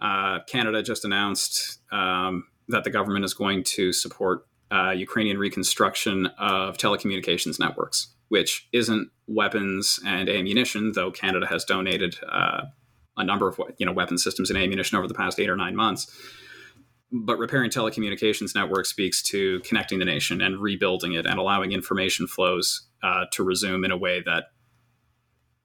Uh, 0.00 0.40
Canada 0.46 0.82
just 0.82 1.04
announced 1.04 1.78
um, 1.92 2.48
that 2.68 2.84
the 2.84 2.90
government 2.90 3.24
is 3.24 3.34
going 3.34 3.62
to 3.62 3.92
support 3.92 4.46
uh, 4.72 4.90
Ukrainian 4.90 5.38
reconstruction 5.38 6.26
of 6.38 6.78
telecommunications 6.78 7.60
networks, 7.60 8.08
which 8.28 8.68
isn't 8.72 9.10
weapons 9.26 10.00
and 10.06 10.28
ammunition, 10.28 10.92
though 10.92 11.10
Canada 11.10 11.46
has 11.46 11.64
donated 11.64 12.16
uh, 12.30 12.62
a 13.16 13.24
number 13.24 13.48
of 13.48 13.60
you 13.78 13.84
know 13.84 13.92
weapon 13.92 14.16
systems 14.16 14.50
and 14.50 14.58
ammunition 14.58 14.96
over 14.96 15.06
the 15.06 15.14
past 15.14 15.38
eight 15.38 15.50
or 15.50 15.56
nine 15.56 15.76
months. 15.76 16.10
But 17.12 17.38
repairing 17.38 17.70
telecommunications 17.70 18.54
networks 18.54 18.88
speaks 18.88 19.22
to 19.24 19.60
connecting 19.60 19.98
the 19.98 20.06
nation 20.06 20.40
and 20.40 20.58
rebuilding 20.58 21.12
it 21.12 21.26
and 21.26 21.38
allowing 21.38 21.72
information 21.72 22.26
flows 22.26 22.86
uh, 23.02 23.26
to 23.32 23.44
resume 23.44 23.84
in 23.84 23.90
a 23.90 23.98
way 23.98 24.22
that, 24.24 24.44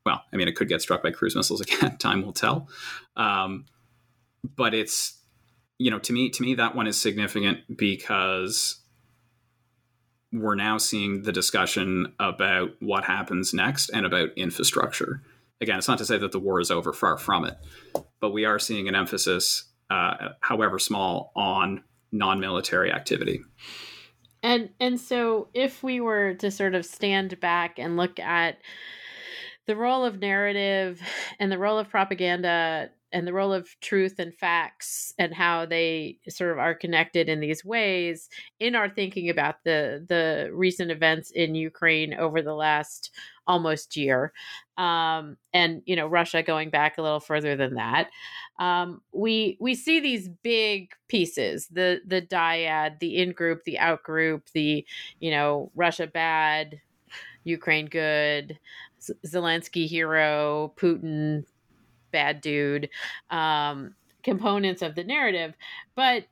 well, 0.06 0.24
I 0.34 0.36
mean, 0.36 0.50
it 0.50 0.58
could 0.58 0.68
get 0.68 0.82
struck 0.82 1.02
by 1.02 1.12
cruise 1.12 1.38
missiles 1.38 1.62
again. 1.68 1.98
Time 1.98 2.22
will 2.22 2.34
tell. 2.34 2.68
Um, 3.16 3.66
but 4.44 4.74
it's 4.74 5.22
you 5.78 5.92
know 5.92 6.00
to 6.00 6.12
me 6.12 6.30
to 6.32 6.44
me 6.44 6.56
that 6.56 6.76
one 6.76 6.88
is 6.88 7.00
significant 7.00 7.60
because 7.78 8.84
we're 10.32 10.56
now 10.56 10.78
seeing 10.78 11.24
the 11.24 11.32
discussion 11.32 12.14
about 12.20 12.72
what 12.80 13.06
happens 13.06 13.54
next 13.54 13.90
and 13.90 14.06
about 14.06 14.30
infrastructure. 14.36 15.22
Again 15.62 15.78
it's 15.78 15.88
not 15.88 15.98
to 15.98 16.06
say 16.06 16.18
that 16.18 16.32
the 16.32 16.40
war 16.40 16.60
is 16.60 16.72
over 16.72 16.94
far 16.94 17.18
from 17.18 17.46
it 17.46 17.58
but 18.20 18.32
we 18.32 18.46
are 18.46 18.60
seeing 18.60 18.88
an 18.88 18.96
emphasis 18.96 19.66
uh, 19.90 20.30
however 20.42 20.80
small 20.80 21.32
on 21.36 21.84
non-military 22.12 22.92
activity. 22.92 23.42
And 24.44 24.70
and 24.80 25.00
so 25.00 25.50
if 25.54 25.84
we 25.84 26.00
were 26.00 26.34
to 26.36 26.52
sort 26.52 26.76
of 26.76 26.86
stand 26.86 27.40
back 27.40 27.80
and 27.80 27.98
look 27.98 28.20
at 28.20 28.60
the 29.66 29.76
role 29.76 30.06
of 30.06 30.20
narrative 30.20 31.02
and 31.40 31.52
the 31.52 31.58
role 31.58 31.78
of 31.78 31.90
propaganda 31.90 32.90
and 33.18 33.26
the 33.26 33.34
role 33.34 33.52
of 33.52 33.68
truth 33.82 34.20
and 34.20 34.32
facts 34.36 35.12
and 35.18 35.34
how 35.34 35.66
they 35.66 36.20
sort 36.30 36.52
of 36.52 36.60
are 36.60 36.76
connected 36.76 37.28
in 37.28 37.40
these 37.40 37.66
ways 37.66 38.30
in 38.60 38.76
our 38.76 38.88
thinking 38.88 39.28
about 39.28 39.56
the 39.64 40.06
the 40.08 40.52
recent 40.54 40.92
events 40.92 41.32
in 41.32 41.56
Ukraine 41.56 42.14
over 42.14 42.44
the 42.44 42.54
last 42.54 43.10
almost 43.48 43.98
year. 43.98 44.34
Um, 44.78 45.38
and 45.52 45.82
you 45.88 45.96
know 45.96 46.06
Russia 46.06 46.44
going 46.44 46.70
back 46.70 47.00
a 47.00 47.02
little 47.02 47.20
further 47.20 47.56
than 47.56 47.74
that. 47.74 48.12
Um, 48.60 49.02
we 49.12 49.58
we 49.60 49.74
see 49.74 50.00
these 50.00 50.30
big 50.44 50.92
pieces 51.08 51.68
the 51.72 52.02
the 52.06 52.22
dyad 52.22 53.00
the 53.00 53.18
in 53.18 53.32
group 53.32 53.64
the 53.64 53.80
out 53.80 54.04
group 54.04 54.44
the 54.54 54.86
you 55.20 55.32
know 55.32 55.72
Russia 55.74 56.06
bad 56.06 56.80
Ukraine 57.46 57.88
good 57.88 58.60
Zelensky 59.26 59.88
hero 59.88 60.72
Putin 60.78 61.46
bad 62.12 62.42
dude 62.42 62.90
um, 63.30 63.96
components 64.24 64.82
of 64.82 64.96
the 64.96 65.04
narrative. 65.04 65.56
But 65.96 66.26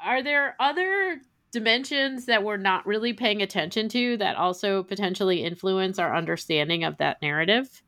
are 0.00 0.22
there 0.22 0.56
other 0.60 1.20
dimensions 1.52 2.26
that 2.26 2.42
we're 2.42 2.56
not 2.56 2.86
really 2.86 3.12
paying 3.12 3.40
attention 3.40 3.88
to 3.88 4.16
that 4.18 4.36
also 4.36 4.82
potentially 4.82 5.42
influence 5.42 5.98
our 5.98 6.14
understanding 6.14 6.84
of 6.84 6.98
that 6.98 7.22
narrative? 7.22 7.82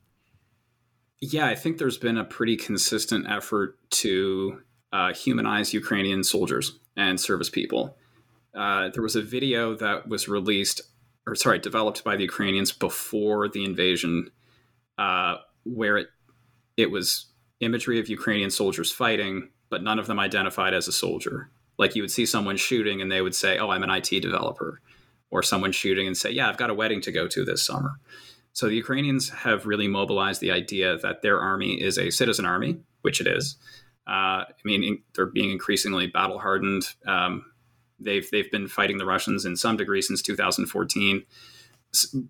Yeah, 1.20 1.46
I 1.46 1.54
think 1.54 1.78
there's 1.78 1.98
been 1.98 2.16
a 2.16 2.24
pretty 2.24 2.56
consistent 2.56 3.26
effort 3.28 3.76
to 3.90 4.62
uh, 4.92 5.12
humanize 5.12 5.74
Ukrainian 5.74 6.22
soldiers 6.22 6.78
and 6.96 7.20
service 7.20 7.50
people. 7.50 7.96
Uh, 8.54 8.88
there 8.90 9.02
was 9.02 9.16
a 9.16 9.22
video 9.22 9.74
that 9.74 10.08
was 10.08 10.28
released, 10.28 10.80
or 11.26 11.34
sorry, 11.34 11.58
developed 11.58 12.04
by 12.04 12.16
the 12.16 12.22
Ukrainians 12.22 12.72
before 12.72 13.48
the 13.48 13.64
invasion, 13.64 14.30
uh, 14.96 15.36
where 15.64 15.98
it 15.98 16.08
it 16.78 16.90
was 16.92 17.26
imagery 17.60 17.98
of 17.98 18.08
Ukrainian 18.08 18.50
soldiers 18.50 18.90
fighting, 18.92 19.50
but 19.68 19.82
none 19.82 19.98
of 19.98 20.06
them 20.06 20.20
identified 20.20 20.72
as 20.72 20.86
a 20.86 20.92
soldier. 20.92 21.50
Like 21.76 21.96
you 21.96 22.02
would 22.02 22.10
see 22.10 22.24
someone 22.24 22.56
shooting 22.56 23.02
and 23.02 23.10
they 23.10 23.20
would 23.20 23.34
say, 23.34 23.58
Oh, 23.58 23.70
I'm 23.70 23.82
an 23.82 23.90
IT 23.90 24.22
developer. 24.22 24.80
Or 25.30 25.42
someone 25.42 25.72
shooting 25.72 26.06
and 26.06 26.16
say, 26.16 26.30
Yeah, 26.30 26.48
I've 26.48 26.56
got 26.56 26.70
a 26.70 26.74
wedding 26.74 27.00
to 27.02 27.12
go 27.12 27.26
to 27.28 27.44
this 27.44 27.62
summer. 27.66 27.98
So 28.52 28.68
the 28.68 28.76
Ukrainians 28.76 29.28
have 29.28 29.66
really 29.66 29.88
mobilized 29.88 30.40
the 30.40 30.52
idea 30.52 30.96
that 30.98 31.20
their 31.20 31.40
army 31.40 31.74
is 31.82 31.98
a 31.98 32.10
citizen 32.10 32.44
army, 32.44 32.78
which 33.02 33.20
it 33.20 33.26
is. 33.26 33.56
Uh, 34.06 34.46
I 34.48 34.62
mean, 34.64 35.02
they're 35.14 35.26
being 35.26 35.50
increasingly 35.50 36.06
battle 36.06 36.38
hardened. 36.38 36.84
Um, 37.06 37.44
they've 37.98 38.28
they've 38.30 38.50
been 38.50 38.68
fighting 38.68 38.98
the 38.98 39.04
Russians 39.04 39.44
in 39.44 39.56
some 39.56 39.76
degree 39.76 40.00
since 40.00 40.22
2014, 40.22 41.24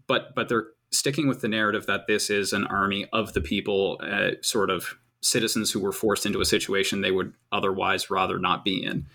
but 0.06 0.34
but 0.34 0.48
they're 0.48 0.68
sticking 0.90 1.28
with 1.28 1.40
the 1.40 1.48
narrative 1.48 1.86
that 1.86 2.06
this 2.06 2.30
is 2.30 2.52
an 2.52 2.66
army 2.66 3.06
of 3.12 3.32
the 3.32 3.40
people, 3.40 4.00
uh, 4.02 4.30
sort 4.42 4.70
of 4.70 4.98
citizens 5.20 5.70
who 5.70 5.80
were 5.80 5.92
forced 5.92 6.26
into 6.26 6.40
a 6.40 6.46
situation 6.46 7.00
they 7.00 7.10
would 7.10 7.32
otherwise 7.52 8.10
rather 8.10 8.38
not 8.38 8.64
be 8.64 8.82
in. 8.82 9.06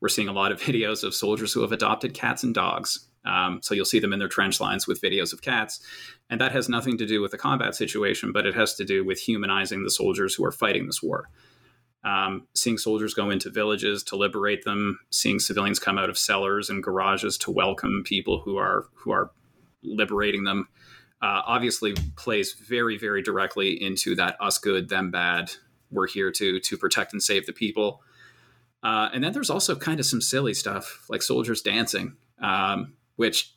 We're 0.00 0.08
seeing 0.08 0.28
a 0.28 0.32
lot 0.32 0.52
of 0.52 0.60
videos 0.60 1.04
of 1.04 1.14
soldiers 1.14 1.52
who 1.52 1.62
have 1.62 1.72
adopted 1.72 2.14
cats 2.14 2.42
and 2.42 2.54
dogs. 2.54 3.08
Um, 3.24 3.60
so 3.62 3.74
you'll 3.74 3.86
see 3.86 4.00
them 4.00 4.12
in 4.12 4.18
their 4.18 4.28
trench 4.28 4.60
lines 4.60 4.86
with 4.86 5.00
videos 5.00 5.32
of 5.32 5.40
cats. 5.40 5.80
And 6.28 6.40
that 6.40 6.52
has 6.52 6.68
nothing 6.68 6.98
to 6.98 7.06
do 7.06 7.22
with 7.22 7.30
the 7.30 7.38
combat 7.38 7.74
situation, 7.74 8.32
but 8.32 8.44
it 8.44 8.54
has 8.54 8.74
to 8.74 8.84
do 8.84 9.04
with 9.04 9.18
humanizing 9.18 9.82
the 9.82 9.90
soldiers 9.90 10.34
who 10.34 10.44
are 10.44 10.52
fighting 10.52 10.86
this 10.86 11.02
war. 11.02 11.30
Um, 12.04 12.46
seeing 12.54 12.76
soldiers 12.76 13.14
go 13.14 13.30
into 13.30 13.48
villages 13.48 14.02
to 14.04 14.16
liberate 14.16 14.64
them, 14.64 14.98
seeing 15.10 15.38
civilians 15.38 15.78
come 15.78 15.96
out 15.96 16.10
of 16.10 16.18
cellars 16.18 16.68
and 16.68 16.82
garages 16.82 17.38
to 17.38 17.50
welcome 17.50 18.02
people 18.04 18.42
who 18.44 18.58
are 18.58 18.84
who 18.94 19.10
are 19.10 19.30
liberating 19.82 20.44
them 20.44 20.68
uh, 21.24 21.40
obviously 21.46 21.94
plays 22.16 22.52
very, 22.52 22.98
very 22.98 23.22
directly 23.22 23.82
into 23.82 24.14
that 24.14 24.36
us 24.40 24.58
good, 24.58 24.90
them 24.90 25.10
bad. 25.10 25.50
We're 25.90 26.06
here 26.06 26.30
to 26.30 26.60
to 26.60 26.76
protect 26.76 27.14
and 27.14 27.22
save 27.22 27.46
the 27.46 27.52
people. 27.54 28.02
Uh, 28.82 29.08
and 29.14 29.24
then 29.24 29.32
there's 29.32 29.48
also 29.48 29.74
kind 29.74 29.98
of 29.98 30.04
some 30.04 30.20
silly 30.20 30.52
stuff 30.52 31.06
like 31.08 31.22
soldiers 31.22 31.62
dancing, 31.62 32.16
um, 32.42 32.92
which 33.16 33.54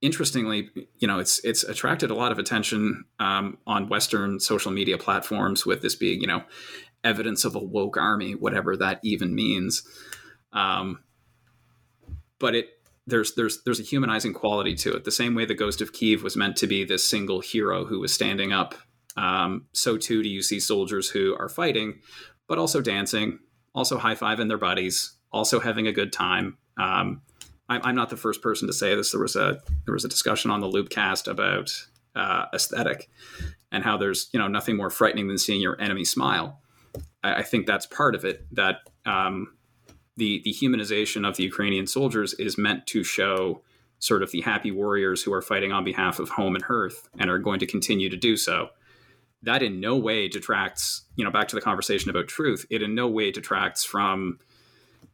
interestingly, 0.00 0.70
you 0.98 1.06
know, 1.06 1.20
it's 1.20 1.38
it's 1.44 1.62
attracted 1.62 2.10
a 2.10 2.14
lot 2.14 2.32
of 2.32 2.38
attention 2.40 3.04
um, 3.20 3.58
on 3.64 3.88
Western 3.88 4.40
social 4.40 4.72
media 4.72 4.98
platforms 4.98 5.64
with 5.64 5.82
this 5.82 5.94
being, 5.94 6.20
you 6.20 6.26
know, 6.26 6.42
evidence 7.04 7.44
of 7.44 7.54
a 7.54 7.60
woke 7.60 7.96
army, 7.96 8.34
whatever 8.34 8.76
that 8.76 8.98
even 9.04 9.36
means. 9.36 9.86
Um, 10.52 11.04
but 12.40 12.56
it 12.56 12.79
there's 13.10 13.34
there's 13.34 13.62
there's 13.64 13.80
a 13.80 13.84
humanizing 13.84 14.32
quality 14.32 14.74
to 14.76 14.94
it. 14.94 15.04
The 15.04 15.10
same 15.10 15.34
way 15.34 15.44
the 15.44 15.54
Ghost 15.54 15.80
of 15.80 15.92
Kiev 15.92 16.22
was 16.22 16.36
meant 16.36 16.56
to 16.56 16.66
be 16.66 16.84
this 16.84 17.04
single 17.04 17.40
hero 17.40 17.84
who 17.84 18.00
was 18.00 18.12
standing 18.12 18.52
up. 18.52 18.74
Um, 19.16 19.66
so 19.72 19.96
too 19.96 20.22
do 20.22 20.28
you 20.28 20.42
see 20.42 20.60
soldiers 20.60 21.10
who 21.10 21.36
are 21.38 21.48
fighting, 21.48 22.00
but 22.48 22.58
also 22.58 22.80
dancing, 22.80 23.40
also 23.74 23.98
high 23.98 24.14
fiving 24.14 24.48
their 24.48 24.58
buddies, 24.58 25.16
also 25.32 25.60
having 25.60 25.86
a 25.86 25.92
good 25.92 26.12
time. 26.12 26.58
Um, 26.78 27.22
I, 27.68 27.80
I'm 27.82 27.94
not 27.94 28.10
the 28.10 28.16
first 28.16 28.42
person 28.42 28.66
to 28.68 28.72
say 28.72 28.94
this. 28.94 29.12
There 29.12 29.20
was 29.20 29.36
a 29.36 29.60
there 29.84 29.94
was 29.94 30.04
a 30.04 30.08
discussion 30.08 30.50
on 30.50 30.60
the 30.60 30.68
Loopcast 30.68 31.28
about 31.28 31.70
uh, 32.14 32.46
aesthetic 32.52 33.08
and 33.72 33.84
how 33.84 33.96
there's 33.96 34.28
you 34.32 34.38
know 34.38 34.48
nothing 34.48 34.76
more 34.76 34.90
frightening 34.90 35.28
than 35.28 35.38
seeing 35.38 35.60
your 35.60 35.80
enemy 35.80 36.04
smile. 36.04 36.60
I, 37.22 37.36
I 37.36 37.42
think 37.42 37.66
that's 37.66 37.86
part 37.86 38.14
of 38.14 38.24
it. 38.24 38.46
That 38.52 38.78
um, 39.06 39.56
the 40.20 40.40
the 40.44 40.52
humanization 40.52 41.26
of 41.28 41.36
the 41.36 41.42
Ukrainian 41.42 41.86
soldiers 41.86 42.34
is 42.34 42.56
meant 42.56 42.86
to 42.88 43.02
show 43.02 43.62
sort 43.98 44.22
of 44.22 44.30
the 44.30 44.42
happy 44.42 44.70
warriors 44.70 45.22
who 45.22 45.32
are 45.32 45.42
fighting 45.42 45.72
on 45.72 45.84
behalf 45.84 46.18
of 46.18 46.30
home 46.30 46.54
and 46.54 46.64
hearth 46.64 47.08
and 47.18 47.28
are 47.30 47.38
going 47.38 47.60
to 47.60 47.66
continue 47.66 48.08
to 48.08 48.16
do 48.16 48.36
so 48.36 48.70
that 49.42 49.62
in 49.62 49.80
no 49.80 49.96
way 49.96 50.28
detracts, 50.28 51.02
you 51.16 51.24
know, 51.24 51.30
back 51.30 51.48
to 51.48 51.56
the 51.56 51.62
conversation 51.62 52.10
about 52.10 52.28
truth, 52.28 52.66
it 52.70 52.82
in 52.82 52.94
no 52.94 53.08
way 53.08 53.30
detracts 53.30 53.84
from, 53.84 54.38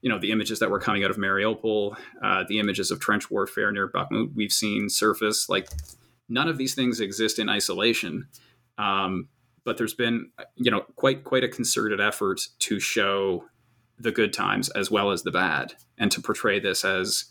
you 0.03 0.11
know, 0.11 0.19
the 0.19 0.33
images 0.33 0.59
that 0.59 0.71
were 0.71 0.81
coming 0.81 1.05
out 1.05 1.11
of 1.11 1.17
Mariupol, 1.17 1.97
uh, 2.23 2.45
the 2.49 2.59
images 2.59 2.91
of 2.91 3.01
trench 3.01 3.31
warfare 3.31 3.71
near 3.71 3.89
Bakhmut 3.89 4.35
we've 4.35 4.53
seen 4.53 4.89
surface. 4.89 5.49
Like, 5.49 5.69
none 6.29 6.49
of 6.49 6.59
these 6.59 6.75
things 6.75 7.01
exist 7.01 7.39
in 7.39 7.49
isolation. 7.49 8.27
Um, 8.79 9.29
but 9.65 9.79
there's 9.79 9.95
been, 9.95 10.31
you 10.57 10.71
know, 10.71 10.83
quite 10.97 11.25
quite 11.25 11.45
a 11.45 11.49
concerted 11.49 12.01
effort 12.01 12.41
to 12.61 12.79
show 12.79 13.45
the 13.99 14.13
good 14.13 14.33
times 14.33 14.69
as 14.71 14.91
well 14.91 15.11
as 15.11 15.23
the 15.23 15.31
bad, 15.31 15.75
and 15.99 16.11
to 16.13 16.21
portray 16.21 16.61
this 16.61 16.85
as, 16.85 17.27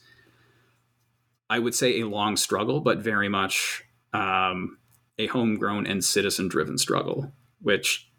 I 1.50 1.60
would 1.60 1.76
say, 1.76 2.00
a 2.00 2.08
long 2.08 2.38
struggle, 2.38 2.80
but 2.80 3.00
very 3.00 3.30
much. 3.30 3.84
Um, 4.14 4.78
a 5.18 5.28
homegrown 5.28 5.88
and 5.88 6.04
citizen 6.04 6.48
driven 6.48 6.78
struggle, 6.78 7.32
which, 7.62 8.10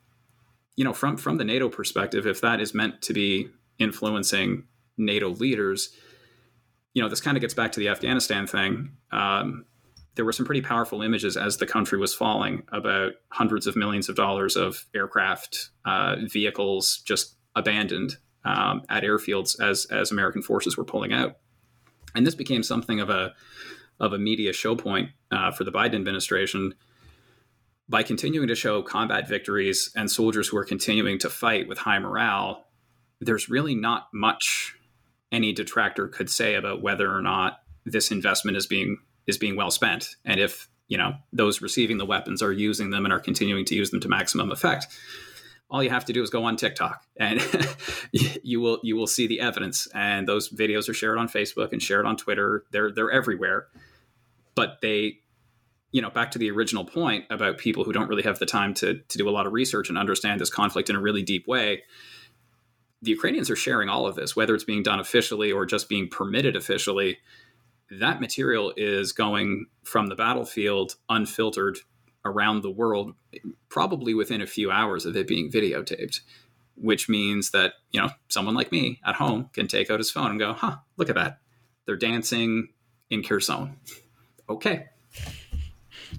you 0.76 0.84
know, 0.84 0.92
from, 0.92 1.16
from 1.16 1.36
the 1.36 1.44
NATO 1.44 1.68
perspective, 1.68 2.26
if 2.26 2.40
that 2.40 2.60
is 2.60 2.74
meant 2.74 3.02
to 3.02 3.12
be 3.12 3.50
influencing 3.78 4.64
NATO 4.96 5.28
leaders, 5.28 5.90
you 6.94 7.02
know, 7.02 7.08
this 7.08 7.20
kind 7.20 7.36
of 7.36 7.42
gets 7.42 7.54
back 7.54 7.72
to 7.72 7.80
the 7.80 7.88
Afghanistan 7.88 8.46
thing. 8.46 8.92
Um, 9.12 9.66
there 10.14 10.24
were 10.24 10.32
some 10.32 10.46
pretty 10.46 10.62
powerful 10.62 11.02
images 11.02 11.36
as 11.36 11.58
the 11.58 11.66
country 11.66 11.98
was 11.98 12.14
falling 12.14 12.62
about 12.72 13.12
hundreds 13.28 13.66
of 13.66 13.76
millions 13.76 14.08
of 14.08 14.16
dollars 14.16 14.56
of 14.56 14.86
aircraft, 14.94 15.68
uh, 15.84 16.16
vehicles 16.22 17.02
just 17.04 17.34
abandoned 17.54 18.16
um, 18.46 18.82
at 18.88 19.02
airfields 19.02 19.60
as 19.60 19.86
as 19.86 20.10
American 20.10 20.42
forces 20.42 20.76
were 20.76 20.84
pulling 20.84 21.12
out, 21.12 21.36
and 22.14 22.26
this 22.26 22.34
became 22.34 22.62
something 22.62 23.00
of 23.00 23.10
a 23.10 23.34
of 23.98 24.12
a 24.12 24.18
media 24.18 24.52
show 24.52 24.76
point 24.76 25.10
uh, 25.30 25.50
for 25.50 25.64
the 25.64 25.72
Biden 25.72 25.94
administration 25.94 26.74
by 27.88 28.02
continuing 28.02 28.48
to 28.48 28.54
show 28.54 28.82
combat 28.82 29.28
victories 29.28 29.90
and 29.96 30.10
soldiers 30.10 30.48
who 30.48 30.56
are 30.56 30.64
continuing 30.64 31.18
to 31.20 31.30
fight 31.30 31.68
with 31.68 31.78
high 31.78 31.98
morale, 31.98 32.64
there's 33.20 33.48
really 33.48 33.74
not 33.74 34.08
much 34.12 34.74
any 35.30 35.52
detractor 35.52 36.08
could 36.08 36.28
say 36.28 36.54
about 36.54 36.82
whether 36.82 37.12
or 37.12 37.22
not 37.22 37.60
this 37.84 38.10
investment 38.10 38.56
is 38.56 38.66
being 38.66 38.98
is 39.26 39.38
being 39.38 39.56
well 39.56 39.70
spent. 39.70 40.16
And 40.24 40.40
if 40.40 40.68
you 40.88 40.98
know 40.98 41.14
those 41.32 41.60
receiving 41.60 41.98
the 41.98 42.06
weapons 42.06 42.42
are 42.42 42.52
using 42.52 42.90
them 42.90 43.04
and 43.04 43.12
are 43.12 43.20
continuing 43.20 43.64
to 43.66 43.74
use 43.74 43.90
them 43.90 44.00
to 44.00 44.08
maximum 44.08 44.50
effect 44.50 44.86
all 45.68 45.82
you 45.82 45.90
have 45.90 46.04
to 46.04 46.12
do 46.12 46.22
is 46.22 46.30
go 46.30 46.44
on 46.44 46.56
TikTok 46.56 47.04
and 47.16 47.40
you 48.12 48.60
will 48.60 48.78
you 48.82 48.96
will 48.96 49.06
see 49.06 49.26
the 49.26 49.40
evidence 49.40 49.88
and 49.94 50.28
those 50.28 50.48
videos 50.48 50.88
are 50.88 50.94
shared 50.94 51.18
on 51.18 51.28
Facebook 51.28 51.72
and 51.72 51.82
shared 51.82 52.06
on 52.06 52.16
Twitter 52.16 52.64
they're 52.70 52.90
they're 52.90 53.10
everywhere 53.10 53.66
but 54.54 54.78
they 54.80 55.20
you 55.96 56.02
know, 56.02 56.10
back 56.10 56.30
to 56.32 56.38
the 56.38 56.50
original 56.50 56.84
point 56.84 57.24
about 57.30 57.56
people 57.56 57.82
who 57.82 57.90
don't 57.90 58.08
really 58.08 58.22
have 58.22 58.38
the 58.38 58.44
time 58.44 58.74
to, 58.74 58.98
to 59.08 59.16
do 59.16 59.26
a 59.26 59.30
lot 59.30 59.46
of 59.46 59.54
research 59.54 59.88
and 59.88 59.96
understand 59.96 60.38
this 60.38 60.50
conflict 60.50 60.90
in 60.90 60.96
a 60.96 61.00
really 61.00 61.22
deep 61.22 61.46
way. 61.46 61.84
The 63.00 63.12
Ukrainians 63.12 63.48
are 63.50 63.56
sharing 63.56 63.88
all 63.88 64.06
of 64.06 64.14
this, 64.14 64.36
whether 64.36 64.54
it's 64.54 64.62
being 64.62 64.82
done 64.82 65.00
officially 65.00 65.52
or 65.52 65.64
just 65.64 65.88
being 65.88 66.08
permitted 66.08 66.54
officially. 66.54 67.16
That 67.90 68.20
material 68.20 68.74
is 68.76 69.12
going 69.12 69.66
from 69.84 70.08
the 70.08 70.16
battlefield 70.16 70.96
unfiltered 71.08 71.78
around 72.26 72.62
the 72.62 72.70
world, 72.70 73.14
probably 73.68 74.14
within 74.14 74.42
a 74.42 74.46
few 74.46 74.70
hours 74.70 75.06
of 75.06 75.16
it 75.16 75.26
being 75.26 75.50
videotaped, 75.50 76.20
which 76.74 77.08
means 77.08 77.50
that, 77.50 77.74
you 77.92 78.00
know, 78.00 78.10
someone 78.28 78.54
like 78.54 78.72
me 78.72 79.00
at 79.04 79.14
home 79.14 79.50
can 79.52 79.68
take 79.68 79.90
out 79.90 80.00
his 80.00 80.10
phone 80.10 80.30
and 80.30 80.38
go, 80.38 80.52
huh, 80.52 80.76
look 80.96 81.08
at 81.08 81.14
that. 81.14 81.38
They're 81.86 81.96
dancing 81.96 82.68
in 83.10 83.22
Kherson. 83.22 83.76
Okay 84.48 84.86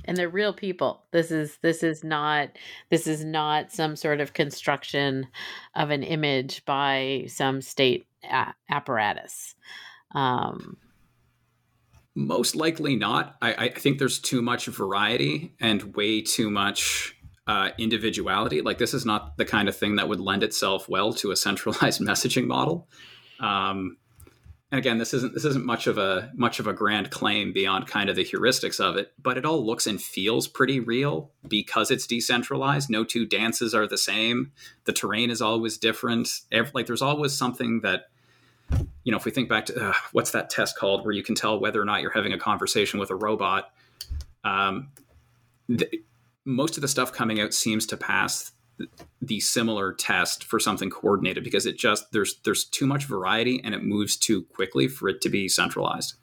and 0.06 0.18
they're 0.18 0.30
real 0.30 0.54
people 0.54 1.04
this 1.12 1.32
is 1.32 1.58
this 1.62 1.84
is 1.84 2.04
not 2.04 2.50
this 2.90 3.08
is 3.08 3.24
not 3.24 3.72
some 3.72 3.96
sort 3.96 4.20
of 4.20 4.34
construction 4.34 5.28
of 5.76 5.90
an 5.90 6.04
image 6.04 6.64
by 6.66 7.26
some 7.28 7.62
state 7.62 8.08
a- 8.24 8.54
apparatus 8.70 9.56
um, 10.12 10.78
most 12.18 12.56
likely 12.56 12.96
not. 12.96 13.38
I, 13.44 13.54
I 13.54 13.70
think 13.70 14.00
there's 14.00 14.18
too 14.18 14.42
much 14.42 14.66
variety 14.66 15.54
and 15.60 15.96
way 15.96 16.22
too 16.22 16.50
much 16.50 17.16
uh, 17.46 17.70
individuality. 17.78 18.62
Like 18.62 18.80
this 18.80 18.96
is 18.96 19.06
not 19.06 19.38
the 19.38 19.46
kind 19.46 19.70
of 19.70 19.76
thing 19.76 19.98
that 19.98 20.10
would 20.10 20.20
lend 20.20 20.42
itself 20.42 20.90
well 20.90 21.14
to 21.14 21.30
a 21.32 21.36
centralized 21.36 22.02
messaging 22.02 22.48
model. 22.48 22.90
Um, 23.40 23.98
and 24.72 24.80
again 24.80 24.98
this 24.98 25.14
isn't 25.14 25.34
this 25.34 25.46
isn't 25.46 25.66
much 25.66 25.88
of 25.88 25.98
a 25.98 26.30
much 26.36 26.60
of 26.60 26.68
a 26.68 26.74
grand 26.74 27.10
claim 27.10 27.54
beyond 27.54 27.88
kind 27.88 28.10
of 28.10 28.18
the 28.18 28.26
heuristics 28.26 28.82
of 28.82 28.98
it 28.98 29.14
but 29.18 29.38
it 29.38 29.46
all 29.46 29.66
looks 29.66 29.88
and 29.88 30.02
feels 30.02 30.46
pretty 30.46 30.82
real 30.82 31.32
because 31.48 31.90
it's 31.90 32.06
decentralized. 32.06 32.90
No 32.90 33.06
two 33.06 33.26
dances 33.26 33.74
are 33.74 33.88
the 33.88 33.98
same. 33.98 34.52
The 34.84 34.92
terrain 34.92 35.30
is 35.30 35.42
always 35.42 35.78
different. 35.78 36.28
Every, 36.52 36.72
like 36.74 36.88
there's 36.88 37.02
always 37.02 37.32
something 37.32 37.80
that 37.82 38.08
you 39.04 39.12
know 39.12 39.18
if 39.18 39.26
we 39.26 39.32
think 39.32 39.50
back 39.50 39.66
to 39.66 39.90
uh, 39.90 39.94
what's 40.12 40.32
that 40.32 40.50
test 40.50 40.78
called 40.78 41.04
where 41.04 41.14
you 41.14 41.24
can 41.24 41.36
tell 41.36 41.60
whether 41.60 41.82
or 41.82 41.86
not 41.86 42.02
you're 42.02 42.12
having 42.12 42.34
a 42.34 42.38
conversation 42.38 43.00
with 43.00 43.10
a 43.10 43.16
robot 43.16 43.72
um, 44.44 44.90
most 46.46 46.78
of 46.78 46.82
the 46.82 46.88
stuff 46.88 47.12
coming 47.12 47.40
out 47.40 47.54
seems 47.54 47.86
to 47.86 47.98
pass 47.98 48.52
the 49.22 49.40
similar 49.40 49.94
test 49.94 50.44
for 50.44 50.60
something 50.60 50.90
coordinated 50.90 51.44
because 51.44 51.66
it 51.66 51.78
just 51.78 52.12
there's 52.12 52.40
there's 52.46 52.66
too 52.66 52.86
much 52.86 53.06
variety 53.06 53.62
and 53.64 53.74
it 53.74 53.84
moves 53.84 54.16
too 54.16 54.44
quickly 54.44 54.88
for 54.88 55.10
it 55.10 55.22
to 55.22 55.30
be 55.30 55.48
centralized 55.48 56.16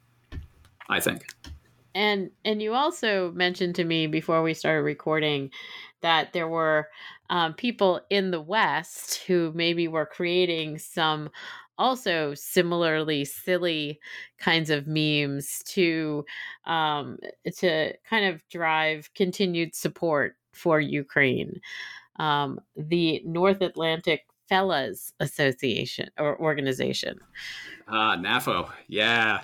i 0.88 1.01
think. 1.01 1.26
And 1.95 2.30
and 2.45 2.61
you 2.61 2.74
also 2.74 3.30
mentioned 3.32 3.76
to 3.76 3.84
me 3.84 4.07
before 4.07 4.42
we 4.42 4.53
started 4.55 4.82
recording 4.82 5.51
that 6.01 6.32
there 6.32 6.49
were 6.49 6.88
um, 7.31 7.55
people 7.55 8.01
in 8.11 8.31
the 8.31 8.41
west 8.41 9.22
who 9.27 9.53
maybe 9.55 9.89
were 9.89 10.07
creating 10.07 10.79
some 10.79 11.31
also 11.77 12.35
similarly 12.35 13.25
silly 13.25 13.99
kinds 14.39 14.70
of 14.70 14.87
memes 14.87 15.62
to 15.66 16.25
um, 16.66 17.18
to 17.57 17.93
kind 18.09 18.27
of 18.27 18.41
drive 18.49 19.11
continued 19.14 19.75
support 19.75 20.37
for 20.53 20.81
Ukraine 20.81 21.61
um, 22.16 22.61
the 22.77 23.22
North 23.25 23.61
Atlantic 23.61 24.27
Fellas 24.49 25.12
Association 25.20 26.11
or 26.18 26.39
organization. 26.39 27.18
Ah, 27.89 28.12
uh, 28.12 28.16
NAFO. 28.16 28.70
Yeah. 28.89 29.43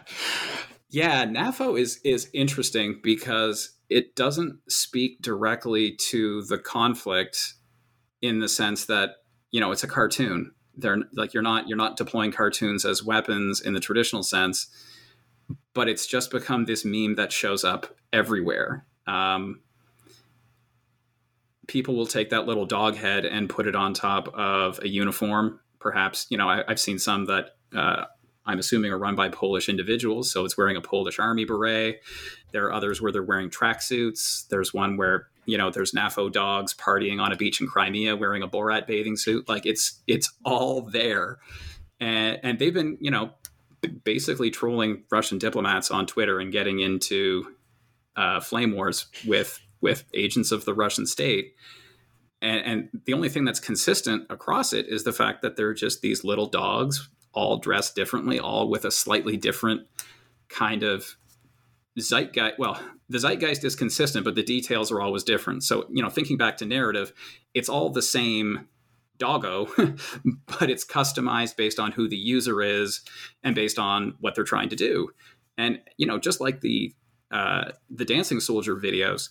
Yeah, 0.91 1.25
NAFO 1.25 1.79
is 1.79 2.01
is 2.05 2.29
interesting 2.35 3.01
because 3.03 3.77
it 3.89 4.15
doesn't 4.17 4.59
speak 4.71 5.21
directly 5.21 5.97
to 6.11 6.43
the 6.43 6.59
conflict 6.59 7.55
in 8.23 8.41
the 8.41 8.49
sense 8.49 8.87
that, 8.87 9.17
you 9.51 9.61
know, 9.61 9.73
it's 9.73 9.85
a 9.85 9.89
cartoon. 9.89 10.53
They're 10.77 10.99
like 11.15 11.35
you're 11.35 11.43
not 11.43 11.69
you're 11.69 11.77
not 11.77 11.97
deploying 11.97 12.33
cartoons 12.33 12.85
as 12.85 13.05
weapons 13.05 13.61
in 13.61 13.75
the 13.75 13.81
traditional 13.81 14.23
sense, 14.23 14.69
but 15.75 15.89
it's 15.89 16.07
just 16.07 16.31
become 16.31 16.65
this 16.65 16.85
meme 16.85 17.17
that 17.17 17.33
shows 17.33 17.65
up 17.65 17.95
everywhere. 18.13 18.87
Um, 19.07 19.61
people 21.71 21.95
will 21.95 22.07
take 22.07 22.31
that 22.31 22.47
little 22.47 22.67
dog 22.67 22.97
head 22.97 23.25
and 23.25 23.49
put 23.49 23.67
it 23.67 23.77
on 23.77 23.95
top 23.95 24.29
of 24.35 24.81
a 24.83 24.89
uniform. 24.89 25.61
Perhaps, 25.79 26.27
you 26.29 26.37
know, 26.37 26.49
I, 26.49 26.65
have 26.67 26.81
seen 26.81 26.99
some 26.99 27.27
that 27.27 27.51
uh, 27.75 28.05
I'm 28.45 28.59
assuming 28.59 28.93
are 28.93 28.99
run 28.99 29.15
by 29.15 29.29
Polish 29.29 29.69
individuals. 29.69 30.33
So 30.33 30.45
it's 30.45 30.59
wearing 30.59 30.77
a 30.77 30.81
Polish 30.81 31.19
army 31.19 31.45
beret. 31.45 32.01
There 32.53 32.65
are 32.65 32.73
others 32.73 33.01
where 33.01 33.13
they're 33.13 33.23
wearing 33.23 33.51
tracksuits. 33.51 34.49
There's 34.49 34.75
one 34.75 34.97
where 34.97 35.29
you 35.47 35.59
know, 35.59 35.71
there's 35.71 35.93
NAFO 35.93 36.31
dogs 36.31 36.75
partying 36.75 37.21
on 37.21 37.33
a 37.33 37.37
beach 37.37 37.61
in 37.61 37.67
Crimea 37.67 38.17
wearing 38.17 38.43
a 38.43 38.49
Borat 38.49 38.87
bathing 38.87 39.17
suit. 39.17 39.49
Like 39.49 39.67
it's 39.67 40.01
it's 40.07 40.33
all 40.45 40.83
there, 40.83 41.39
and 41.99 42.39
and 42.43 42.59
they've 42.59 42.75
been 42.75 42.99
you 43.01 43.11
know 43.11 43.31
basically 44.05 44.51
trolling 44.51 45.05
Russian 45.11 45.39
diplomats 45.39 45.91
on 45.91 46.07
Twitter 46.07 46.39
and 46.39 46.53
getting 46.53 46.81
into 46.81 47.55
uh, 48.17 48.41
flame 48.41 48.73
wars 48.73 49.07
with 49.27 49.61
with 49.81 50.05
agents 50.15 50.53
of 50.53 50.65
the 50.65 50.75
Russian 50.75 51.07
state. 51.07 51.55
And, 52.43 52.65
and 52.65 52.89
the 53.07 53.13
only 53.13 53.29
thing 53.29 53.45
that's 53.45 53.61
consistent 53.61 54.27
across 54.31 54.73
it 54.73 54.87
is 54.89 55.05
the 55.05 55.13
fact 55.13 55.43
that 55.43 55.57
they're 55.57 55.75
just 55.75 56.01
these 56.01 56.25
little 56.25 56.47
dogs, 56.47 57.09
all 57.33 57.59
dressed 57.59 57.95
differently, 57.95 58.39
all 58.39 58.69
with 58.69 58.85
a 58.85 58.91
slightly 58.91 59.37
different 59.37 59.87
kind 60.49 60.83
of 60.83 61.17
zeitgeist. 61.99 62.59
Well, 62.59 62.81
the 63.09 63.19
zeitgeist 63.19 63.65
is 63.65 63.75
consistent, 63.75 64.25
but 64.25 64.35
the 64.35 64.43
details 64.43 64.93
are 64.93 65.01
always 65.01 65.25
different. 65.25 65.65
So, 65.65 65.87
you 65.91 66.03
know, 66.03 66.09
thinking 66.09 66.37
back 66.37 66.57
to 66.59 66.67
narrative, 66.67 67.13
it's 67.55 67.69
all 67.69 67.91
the 67.91 68.03
same 68.03 68.69
doggo, 69.19 69.67
but 70.59 70.71
it's 70.71 70.85
customized 70.85 71.57
based 71.57 71.79
on 71.79 71.93
who 71.93 72.09
the 72.09 72.17
user 72.17 72.63
is 72.63 73.03
and 73.43 73.55
based 73.55 73.79
on 73.79 74.15
what 74.21 74.35
they're 74.35 74.45
trying 74.45 74.69
to 74.71 74.77
do. 74.77 75.11
And 75.57 75.81
you 75.97 76.07
know, 76.07 76.19
just 76.19 76.41
like 76.41 76.61
the 76.63 76.95
uh, 77.31 77.73
the 77.89 78.05
dancing 78.05 78.41
soldier 78.41 78.75
videos, 78.75 79.29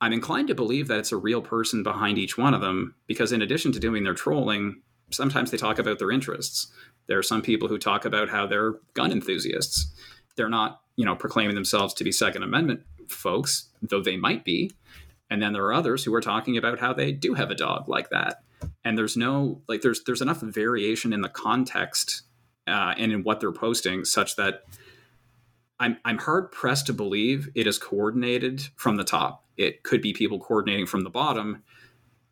I'm 0.00 0.12
inclined 0.12 0.48
to 0.48 0.54
believe 0.54 0.88
that 0.88 0.98
it's 0.98 1.12
a 1.12 1.16
real 1.16 1.42
person 1.42 1.82
behind 1.82 2.18
each 2.18 2.38
one 2.38 2.54
of 2.54 2.60
them 2.62 2.94
because, 3.06 3.32
in 3.32 3.42
addition 3.42 3.70
to 3.72 3.80
doing 3.80 4.02
their 4.02 4.14
trolling, 4.14 4.82
sometimes 5.10 5.50
they 5.50 5.56
talk 5.56 5.78
about 5.78 5.98
their 5.98 6.10
interests. 6.10 6.72
There 7.06 7.18
are 7.18 7.22
some 7.22 7.42
people 7.42 7.68
who 7.68 7.78
talk 7.78 8.04
about 8.04 8.28
how 8.28 8.46
they're 8.46 8.74
gun 8.94 9.12
enthusiasts. 9.12 9.92
They're 10.36 10.48
not, 10.48 10.80
you 10.96 11.04
know, 11.04 11.16
proclaiming 11.16 11.54
themselves 11.54 11.94
to 11.94 12.04
be 12.04 12.12
Second 12.12 12.42
Amendment 12.42 12.82
folks, 13.08 13.68
though 13.82 14.02
they 14.02 14.16
might 14.16 14.44
be. 14.44 14.72
And 15.28 15.40
then 15.40 15.52
there 15.52 15.64
are 15.64 15.72
others 15.72 16.04
who 16.04 16.14
are 16.14 16.20
talking 16.20 16.56
about 16.56 16.80
how 16.80 16.92
they 16.92 17.12
do 17.12 17.34
have 17.34 17.50
a 17.50 17.54
dog 17.54 17.88
like 17.88 18.10
that. 18.10 18.42
And 18.84 18.98
there's 18.98 19.16
no 19.16 19.62
like 19.68 19.80
there's 19.80 20.02
there's 20.04 20.20
enough 20.20 20.40
variation 20.40 21.12
in 21.12 21.20
the 21.20 21.28
context 21.28 22.22
uh, 22.66 22.94
and 22.96 23.12
in 23.12 23.22
what 23.22 23.40
they're 23.40 23.52
posting 23.52 24.04
such 24.04 24.36
that 24.36 24.64
I'm 25.78 25.96
I'm 26.04 26.18
hard 26.18 26.52
pressed 26.52 26.86
to 26.86 26.92
believe 26.92 27.48
it 27.54 27.66
is 27.66 27.78
coordinated 27.78 28.68
from 28.76 28.96
the 28.96 29.04
top. 29.04 29.44
It 29.56 29.82
could 29.82 30.02
be 30.02 30.12
people 30.12 30.38
coordinating 30.38 30.86
from 30.86 31.04
the 31.04 31.10
bottom, 31.10 31.62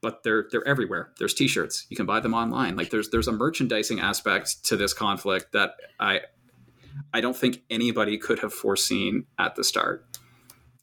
but 0.03 0.23
they're 0.23 0.47
they're 0.51 0.67
everywhere. 0.67 1.13
There's 1.19 1.35
t-shirts. 1.35 1.87
You 1.89 1.97
can 1.97 2.05
buy 2.05 2.21
them 2.21 2.35
online. 2.35 2.77
Like 2.77 2.91
there's 2.91 3.09
there's 3.09 3.29
a 3.29 3.33
merchandising 3.33 4.01
aspect 4.01 4.65
to 4.67 4.77
this 4.77 4.93
conflict 4.93 5.53
that 5.53 5.77
I 5.99 6.23
I 7.13 7.21
don't 7.21 7.37
think 7.37 7.63
anybody 7.71 8.19
could 8.19 8.41
have 8.41 8.53
foreseen 8.53 9.27
at 9.39 9.57
the 9.57 9.65
start. 9.65 10.05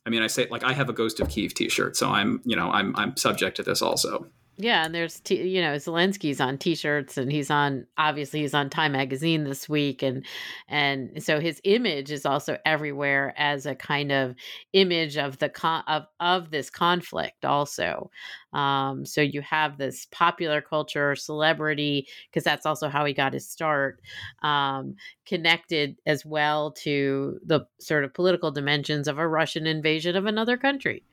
I 0.06 0.10
mean, 0.10 0.22
I 0.22 0.28
say 0.28 0.48
like 0.50 0.64
I 0.64 0.74
have 0.74 0.90
a 0.90 0.94
Ghost 0.94 1.20
of 1.20 1.30
Kiev 1.30 1.54
t-shirt, 1.54 1.98
so 1.98 2.10
I'm, 2.10 2.42
you 2.46 2.56
know, 2.56 2.70
I'm 2.70 2.96
I'm 2.96 3.18
subject 3.18 3.58
to 3.58 3.64
this 3.64 3.82
also. 3.82 4.28
Yeah, 4.58 4.86
and 4.86 4.96
there's 4.96 5.20
t- 5.20 5.50
you 5.50 5.60
know 5.62 5.76
Zelensky's 5.76 6.40
on 6.40 6.58
T-shirts, 6.58 7.18
and 7.18 7.30
he's 7.30 7.52
on 7.52 7.86
obviously 7.98 8.40
he's 8.40 8.54
on 8.54 8.70
Time 8.70 8.94
Magazine 8.94 9.44
this 9.44 9.68
week, 9.68 10.02
and 10.02 10.26
and 10.70 11.22
so 11.22 11.42
his 11.42 11.60
image 11.66 12.10
is 12.10 12.26
also 12.26 12.58
everywhere 12.66 13.34
as 13.36 13.66
a 13.66 13.76
kind 13.76 14.14
of 14.14 14.34
image 14.72 15.18
of 15.18 15.40
the 15.40 15.50
con- 15.50 15.84
of 15.88 16.04
of 16.22 16.52
this 16.52 16.70
conflict 16.70 17.44
also. 17.44 18.10
Um, 18.54 19.06
so 19.06 19.20
you 19.20 19.42
have 19.42 19.78
this 19.78 20.08
popular 20.12 20.62
culture 20.62 21.16
celebrity 21.18 22.08
because 22.30 22.46
that's 22.46 22.66
also 22.66 22.88
how 22.88 23.04
he 23.04 23.12
got 23.14 23.34
his 23.34 23.50
start, 23.50 24.00
um, 24.42 24.96
connected 25.26 25.98
as 26.06 26.26
well 26.26 26.72
to 26.72 27.40
the 27.46 27.62
sort 27.82 28.06
of 28.06 28.14
political 28.14 28.52
dimensions 28.52 29.10
of 29.10 29.18
a 29.18 29.28
Russian 29.28 29.68
invasion 29.68 30.16
of 30.16 30.26
another 30.26 30.56
country 30.56 31.04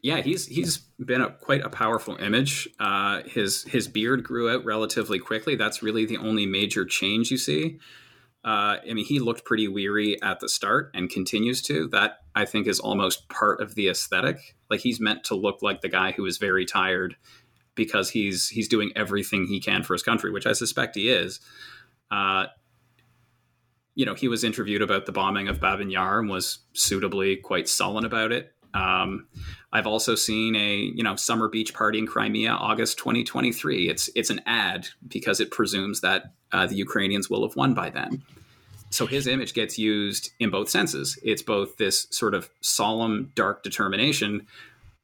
yeah, 0.00 0.20
he's 0.20 0.46
he's 0.46 0.78
been 1.04 1.20
a, 1.20 1.30
quite 1.30 1.62
a 1.62 1.68
powerful 1.68 2.16
image. 2.16 2.68
Uh, 2.78 3.22
his 3.26 3.64
his 3.64 3.88
beard 3.88 4.22
grew 4.22 4.50
out 4.50 4.64
relatively 4.64 5.18
quickly. 5.18 5.56
That's 5.56 5.82
really 5.82 6.04
the 6.04 6.18
only 6.18 6.46
major 6.46 6.84
change 6.84 7.30
you 7.30 7.38
see. 7.38 7.78
Uh, 8.44 8.78
I 8.88 8.94
mean, 8.94 9.04
he 9.04 9.18
looked 9.18 9.44
pretty 9.44 9.66
weary 9.66 10.20
at 10.22 10.38
the 10.38 10.48
start 10.48 10.92
and 10.94 11.10
continues 11.10 11.60
to. 11.62 11.88
That 11.88 12.18
I 12.34 12.44
think 12.44 12.68
is 12.68 12.78
almost 12.78 13.28
part 13.28 13.60
of 13.60 13.74
the 13.74 13.88
aesthetic. 13.88 14.56
Like 14.70 14.80
he's 14.80 15.00
meant 15.00 15.24
to 15.24 15.34
look 15.34 15.62
like 15.62 15.80
the 15.80 15.88
guy 15.88 16.12
who 16.12 16.24
is 16.26 16.38
very 16.38 16.64
tired 16.64 17.16
because 17.74 18.10
he's 18.10 18.48
he's 18.48 18.68
doing 18.68 18.92
everything 18.94 19.46
he 19.46 19.58
can 19.58 19.82
for 19.82 19.94
his 19.94 20.04
country, 20.04 20.30
which 20.30 20.46
I 20.46 20.52
suspect 20.52 20.94
he 20.94 21.10
is. 21.10 21.40
Uh, 22.08 22.46
you 23.96 24.06
know, 24.06 24.14
he 24.14 24.28
was 24.28 24.44
interviewed 24.44 24.80
about 24.80 25.06
the 25.06 25.12
bombing 25.12 25.48
of 25.48 25.58
Babyn 25.58 25.90
Yar 25.90 26.20
and 26.20 26.30
was 26.30 26.60
suitably 26.72 27.34
quite 27.34 27.68
sullen 27.68 28.04
about 28.04 28.30
it. 28.30 28.54
Um, 28.74 29.26
I've 29.72 29.86
also 29.86 30.14
seen 30.14 30.56
a 30.56 30.76
you 30.76 31.02
know 31.02 31.16
summer 31.16 31.48
beach 31.48 31.74
party 31.74 31.98
in 31.98 32.06
Crimea, 32.06 32.50
August 32.50 32.98
2023. 32.98 33.88
It's 33.88 34.10
it's 34.14 34.30
an 34.30 34.40
ad 34.46 34.88
because 35.06 35.40
it 35.40 35.50
presumes 35.50 36.00
that 36.00 36.32
uh, 36.52 36.66
the 36.66 36.76
Ukrainians 36.76 37.28
will 37.28 37.46
have 37.46 37.56
won 37.56 37.74
by 37.74 37.90
then. 37.90 38.22
So 38.90 39.06
his 39.06 39.26
image 39.26 39.52
gets 39.52 39.78
used 39.78 40.30
in 40.40 40.50
both 40.50 40.70
senses. 40.70 41.18
It's 41.22 41.42
both 41.42 41.76
this 41.76 42.06
sort 42.10 42.34
of 42.34 42.48
solemn, 42.60 43.32
dark 43.34 43.62
determination, 43.62 44.46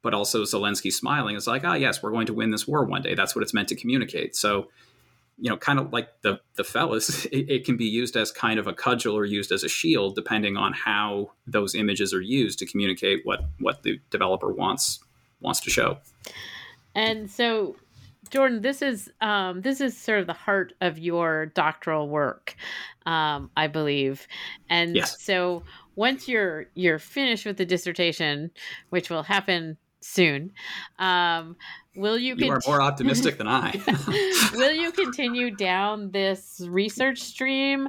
but 0.03 0.15
also 0.15 0.43
Zelensky 0.43 0.91
smiling. 0.93 1.37
It's 1.37 1.47
like, 1.47 1.65
ah, 1.65 1.75
yes, 1.75 2.03
we're 2.03 2.11
going 2.11 2.27
to 2.27 2.35
win 2.35 2.51
this 2.51 2.67
war 2.67 2.85
one 2.85 3.03
day. 3.03 3.15
That's 3.15 3.37
what 3.37 3.43
it's 3.43 3.53
meant 3.53 3.69
to 3.69 3.77
communicate. 3.77 4.37
So 4.37 4.69
you 5.39 5.51
know, 5.51 5.57
kind 5.57 5.79
of 5.79 5.93
like 5.93 6.09
the 6.23 6.41
the 6.55 6.65
fellas, 6.65 7.25
it, 7.27 7.51
it, 7.51 7.65
can 7.65 7.77
be 7.77 7.87
used 7.87 8.17
as 8.17 8.31
kind 8.31 8.59
of 8.59 8.67
a 8.67 8.73
cudgel 8.73 9.17
or 9.17 9.25
used 9.25 9.53
as 9.53 9.65
a 9.65 9.69
shield, 9.69 10.15
depending 10.15 10.57
on 10.57 10.73
how 10.73 11.33
those 11.47 11.75
images 11.75 12.15
are 12.15 12.21
used 12.21 12.59
to 12.61 12.67
communicate 12.67 13.21
what 13.25 13.41
what 13.61 13.83
the 13.83 14.01
developer 14.11 14.53
wants 14.53 15.01
wants 15.41 15.61
to 15.61 15.71
show. 15.71 15.99
And 16.95 17.31
so, 17.31 17.77
Jordan, 18.31 18.63
this 18.63 18.83
is 18.83 19.11
um, 19.21 19.63
this 19.63 19.81
is 19.81 19.97
sort 19.97 20.21
of 20.21 20.27
the 20.27 20.33
heart 20.33 20.73
of 20.81 20.99
your 20.99 21.47
doctoral 21.47 22.09
work, 22.09 22.55
um, 23.07 23.51
I 23.57 23.67
believe. 23.67 24.27
And 24.71 24.95
yes. 24.95 25.21
so, 25.21 25.65
once 25.97 26.29
you're 26.29 26.67
you're 26.75 26.99
finished 27.01 27.45
with 27.45 27.57
the 27.57 27.67
dissertation, 27.67 28.51
which 28.91 29.11
will 29.11 29.25
happen 29.25 29.77
soon. 30.05 30.53
Um, 30.99 31.57
will 31.97 32.19
you? 32.19 32.35
You 32.37 32.51
are 32.51 32.61
more 32.67 32.83
optimistic 32.83 33.39
than 33.39 33.49
I. 33.49 33.81
will 34.55 34.73
you 34.73 34.93
continue 34.93 35.51
down 35.51 36.11
this 36.11 36.63
research 36.69 37.21
stream 37.21 37.89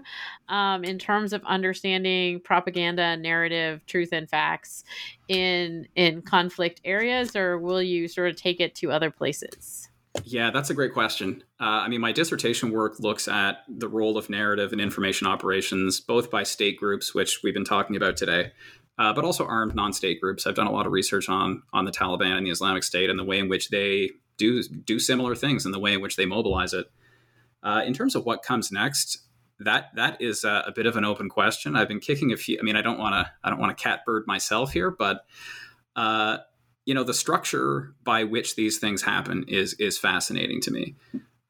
um, 0.49 0.83
in 0.83 0.99
terms 0.99 1.33
of 1.33 1.43
understanding 1.45 2.39
propaganda, 2.39 3.17
narrative, 3.17 3.85
truth, 3.85 4.09
and 4.11 4.29
facts 4.29 4.83
in 5.27 5.87
in 5.95 6.21
conflict 6.21 6.81
areas, 6.85 7.35
or 7.35 7.57
will 7.57 7.81
you 7.81 8.07
sort 8.07 8.29
of 8.29 8.35
take 8.35 8.59
it 8.59 8.75
to 8.75 8.91
other 8.91 9.11
places? 9.11 9.89
Yeah, 10.23 10.49
that's 10.51 10.69
a 10.69 10.73
great 10.73 10.93
question. 10.93 11.43
Uh, 11.59 11.63
I 11.63 11.87
mean, 11.87 11.99
my 11.99 12.11
dissertation 12.11 12.71
work 12.71 12.99
looks 12.99 13.27
at 13.27 13.63
the 13.67 13.87
role 13.87 14.17
of 14.17 14.29
narrative 14.29 14.71
and 14.71 14.79
information 14.79 15.27
operations, 15.27 15.99
both 15.99 16.31
by 16.31 16.43
state 16.43 16.77
groups, 16.77 17.13
which 17.13 17.41
we've 17.43 17.53
been 17.53 17.65
talking 17.65 17.95
about 17.95 18.15
today, 18.15 18.51
uh, 18.97 19.13
but 19.13 19.25
also 19.25 19.45
armed 19.45 19.75
non-state 19.75 20.21
groups. 20.21 20.47
I've 20.47 20.55
done 20.55 20.67
a 20.67 20.71
lot 20.71 20.85
of 20.85 20.91
research 20.91 21.29
on 21.29 21.63
on 21.73 21.85
the 21.85 21.91
Taliban 21.91 22.37
and 22.37 22.45
the 22.45 22.51
Islamic 22.51 22.83
State 22.83 23.09
and 23.09 23.19
the 23.19 23.23
way 23.23 23.39
in 23.39 23.49
which 23.49 23.69
they 23.69 24.11
do 24.37 24.63
do 24.63 24.99
similar 24.99 25.35
things 25.35 25.65
and 25.65 25.73
the 25.73 25.79
way 25.79 25.93
in 25.93 26.01
which 26.01 26.15
they 26.15 26.25
mobilize 26.25 26.73
it. 26.73 26.87
Uh, 27.63 27.81
in 27.85 27.93
terms 27.93 28.15
of 28.15 28.25
what 28.25 28.43
comes 28.43 28.71
next, 28.71 29.19
that 29.59 29.89
that 29.95 30.21
is 30.21 30.43
a, 30.43 30.65
a, 30.67 30.71
bit 30.71 30.85
of 30.85 30.97
an 30.97 31.05
open 31.05 31.29
question. 31.29 31.75
I've 31.75 31.87
been 31.87 31.99
kicking 31.99 32.31
a 32.31 32.37
few. 32.37 32.57
I 32.59 32.63
mean, 32.63 32.75
I 32.75 32.81
don't 32.81 32.99
want 32.99 33.13
to 33.15 33.31
I 33.43 33.49
don't 33.49 33.59
want 33.59 33.75
to 33.75 33.83
catbird 33.83 34.27
myself 34.27 34.71
here, 34.71 34.91
but 34.91 35.25
uh, 35.95 36.37
you 36.85 36.93
know, 36.93 37.03
the 37.03 37.13
structure 37.13 37.95
by 38.03 38.23
which 38.23 38.55
these 38.55 38.77
things 38.77 39.01
happen 39.01 39.45
is 39.47 39.73
is 39.73 39.97
fascinating 39.97 40.61
to 40.61 40.71
me 40.71 40.95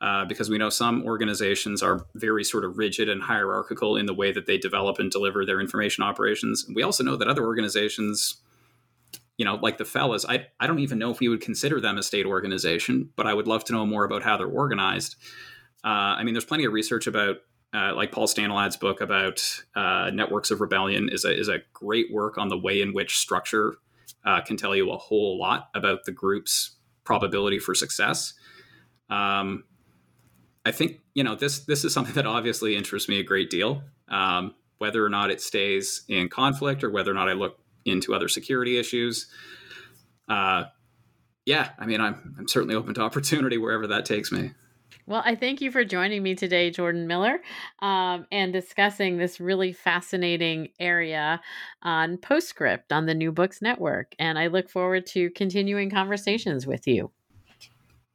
uh, 0.06 0.24
because 0.24 0.52
we 0.52 0.60
know 0.60 0.70
some 0.70 1.04
organizations 1.04 1.82
are 1.82 2.06
very 2.14 2.44
sort 2.44 2.64
of 2.64 2.78
rigid 2.78 3.10
and 3.10 3.24
hierarchical 3.24 3.98
in 3.98 4.06
the 4.06 4.14
way 4.14 4.32
that 4.32 4.46
they 4.46 4.56
develop 4.56 5.00
and 5.00 5.10
deliver 5.10 5.44
their 5.44 5.60
information 5.60 6.04
operations. 6.04 6.64
We 6.72 6.84
also 6.84 7.04
know 7.04 7.16
that 7.16 7.28
other 7.28 7.44
organizations, 7.44 8.36
you 9.40 9.46
know, 9.46 9.56
like 9.56 9.80
the 9.80 9.84
fellas, 9.86 10.24
I, 10.24 10.46
I 10.60 10.68
don't 10.68 10.78
even 10.78 11.00
know 11.00 11.10
if 11.10 11.20
we 11.20 11.28
would 11.28 11.42
consider 11.42 11.82
them 11.82 11.98
a 11.98 12.04
state 12.04 12.28
organization, 12.28 13.10
but 13.16 13.26
I 13.26 13.34
would 13.34 13.48
love 13.48 13.64
to 13.64 13.74
know 13.74 13.84
more 13.84 14.06
about 14.06 14.22
how 14.22 14.38
they're 14.38 14.46
organized. 14.46 15.16
Uh, 15.84 16.14
I 16.20 16.24
mean, 16.24 16.36
there's 16.36 16.46
plenty 16.46 16.66
of 16.66 16.74
research 16.74 17.08
about, 17.08 17.38
uh, 17.74 17.96
like 17.96 18.12
Paul 18.12 18.28
Staniland's 18.28 18.78
book 18.78 19.02
about 19.02 19.42
uh, 19.76 20.12
networks 20.14 20.52
of 20.52 20.62
rebellion 20.62 21.10
is 21.12 21.26
a, 21.26 21.36
is 21.36 21.48
a 21.48 21.64
great 21.74 22.14
work 22.14 22.38
on 22.38 22.50
the 22.50 22.58
way 22.60 22.80
in 22.80 22.94
which 22.94 23.18
structure 23.18 23.74
uh, 24.24 24.42
can 24.42 24.56
tell 24.56 24.76
you 24.76 24.92
a 24.92 24.98
whole 24.98 25.40
lot 25.40 25.70
about 25.74 26.04
the 26.04 26.12
group's 26.12 26.76
probability 27.04 27.58
for 27.58 27.74
success. 27.74 28.36
Um, 29.10 29.64
I 30.66 30.72
think 30.72 31.00
you 31.14 31.24
know 31.24 31.36
this 31.36 31.60
this 31.60 31.86
is 31.86 31.94
something 31.94 32.14
that 32.16 32.26
obviously 32.26 32.76
interests 32.76 33.08
me 33.08 33.20
a 33.20 33.24
great 33.24 33.50
deal. 33.50 33.84
Um, 34.08 34.56
whether 34.78 35.06
or 35.06 35.10
not 35.10 35.32
it 35.32 35.42
stays 35.42 36.04
in 36.10 36.28
conflict, 36.28 36.84
or 36.84 36.90
whether 36.90 37.12
or 37.12 37.14
not 37.14 37.30
I 37.30 37.34
look 37.34 37.60
into 37.86 38.14
other 38.14 38.28
security 38.28 38.78
issues. 38.78 39.28
Uh, 40.28 40.66
yeah, 41.46 41.70
I 41.80 41.86
mean, 41.86 42.02
I'm 42.02 42.36
I'm 42.38 42.48
certainly 42.48 42.76
open 42.76 42.94
to 42.96 43.02
opportunity 43.02 43.58
wherever 43.58 43.88
that 43.88 44.06
takes 44.06 44.32
me. 44.32 44.52
Well, 45.08 45.22
I 45.24 45.36
thank 45.36 45.62
you 45.62 45.70
for 45.70 45.86
joining 45.86 46.24
me 46.24 46.34
today, 46.34 46.72
Jordan 46.72 47.06
Miller, 47.06 47.40
um, 47.80 48.26
and 48.32 48.52
discussing 48.52 49.18
this 49.18 49.40
really 49.40 49.72
fascinating 49.72 50.70
area 50.80 51.42
on 51.84 52.18
Postscript 52.18 52.92
on 52.92 53.06
the 53.06 53.14
New 53.14 53.32
Books 53.32 53.62
Network. 53.62 54.16
And 54.18 54.40
I 54.40 54.48
look 54.48 54.68
forward 54.68 55.06
to 55.08 55.30
continuing 55.32 55.92
conversations 55.92 56.66
with 56.66 56.88
you. 56.88 57.12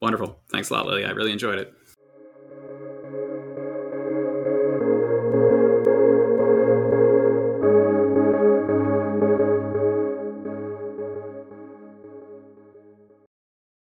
Wonderful. 0.02 0.40
Thanks 0.50 0.70
a 0.70 0.74
lot, 0.74 0.86
Lilly. 0.86 1.04
I 1.04 1.10
really 1.10 1.30
enjoyed 1.30 1.60
it. 1.60 1.72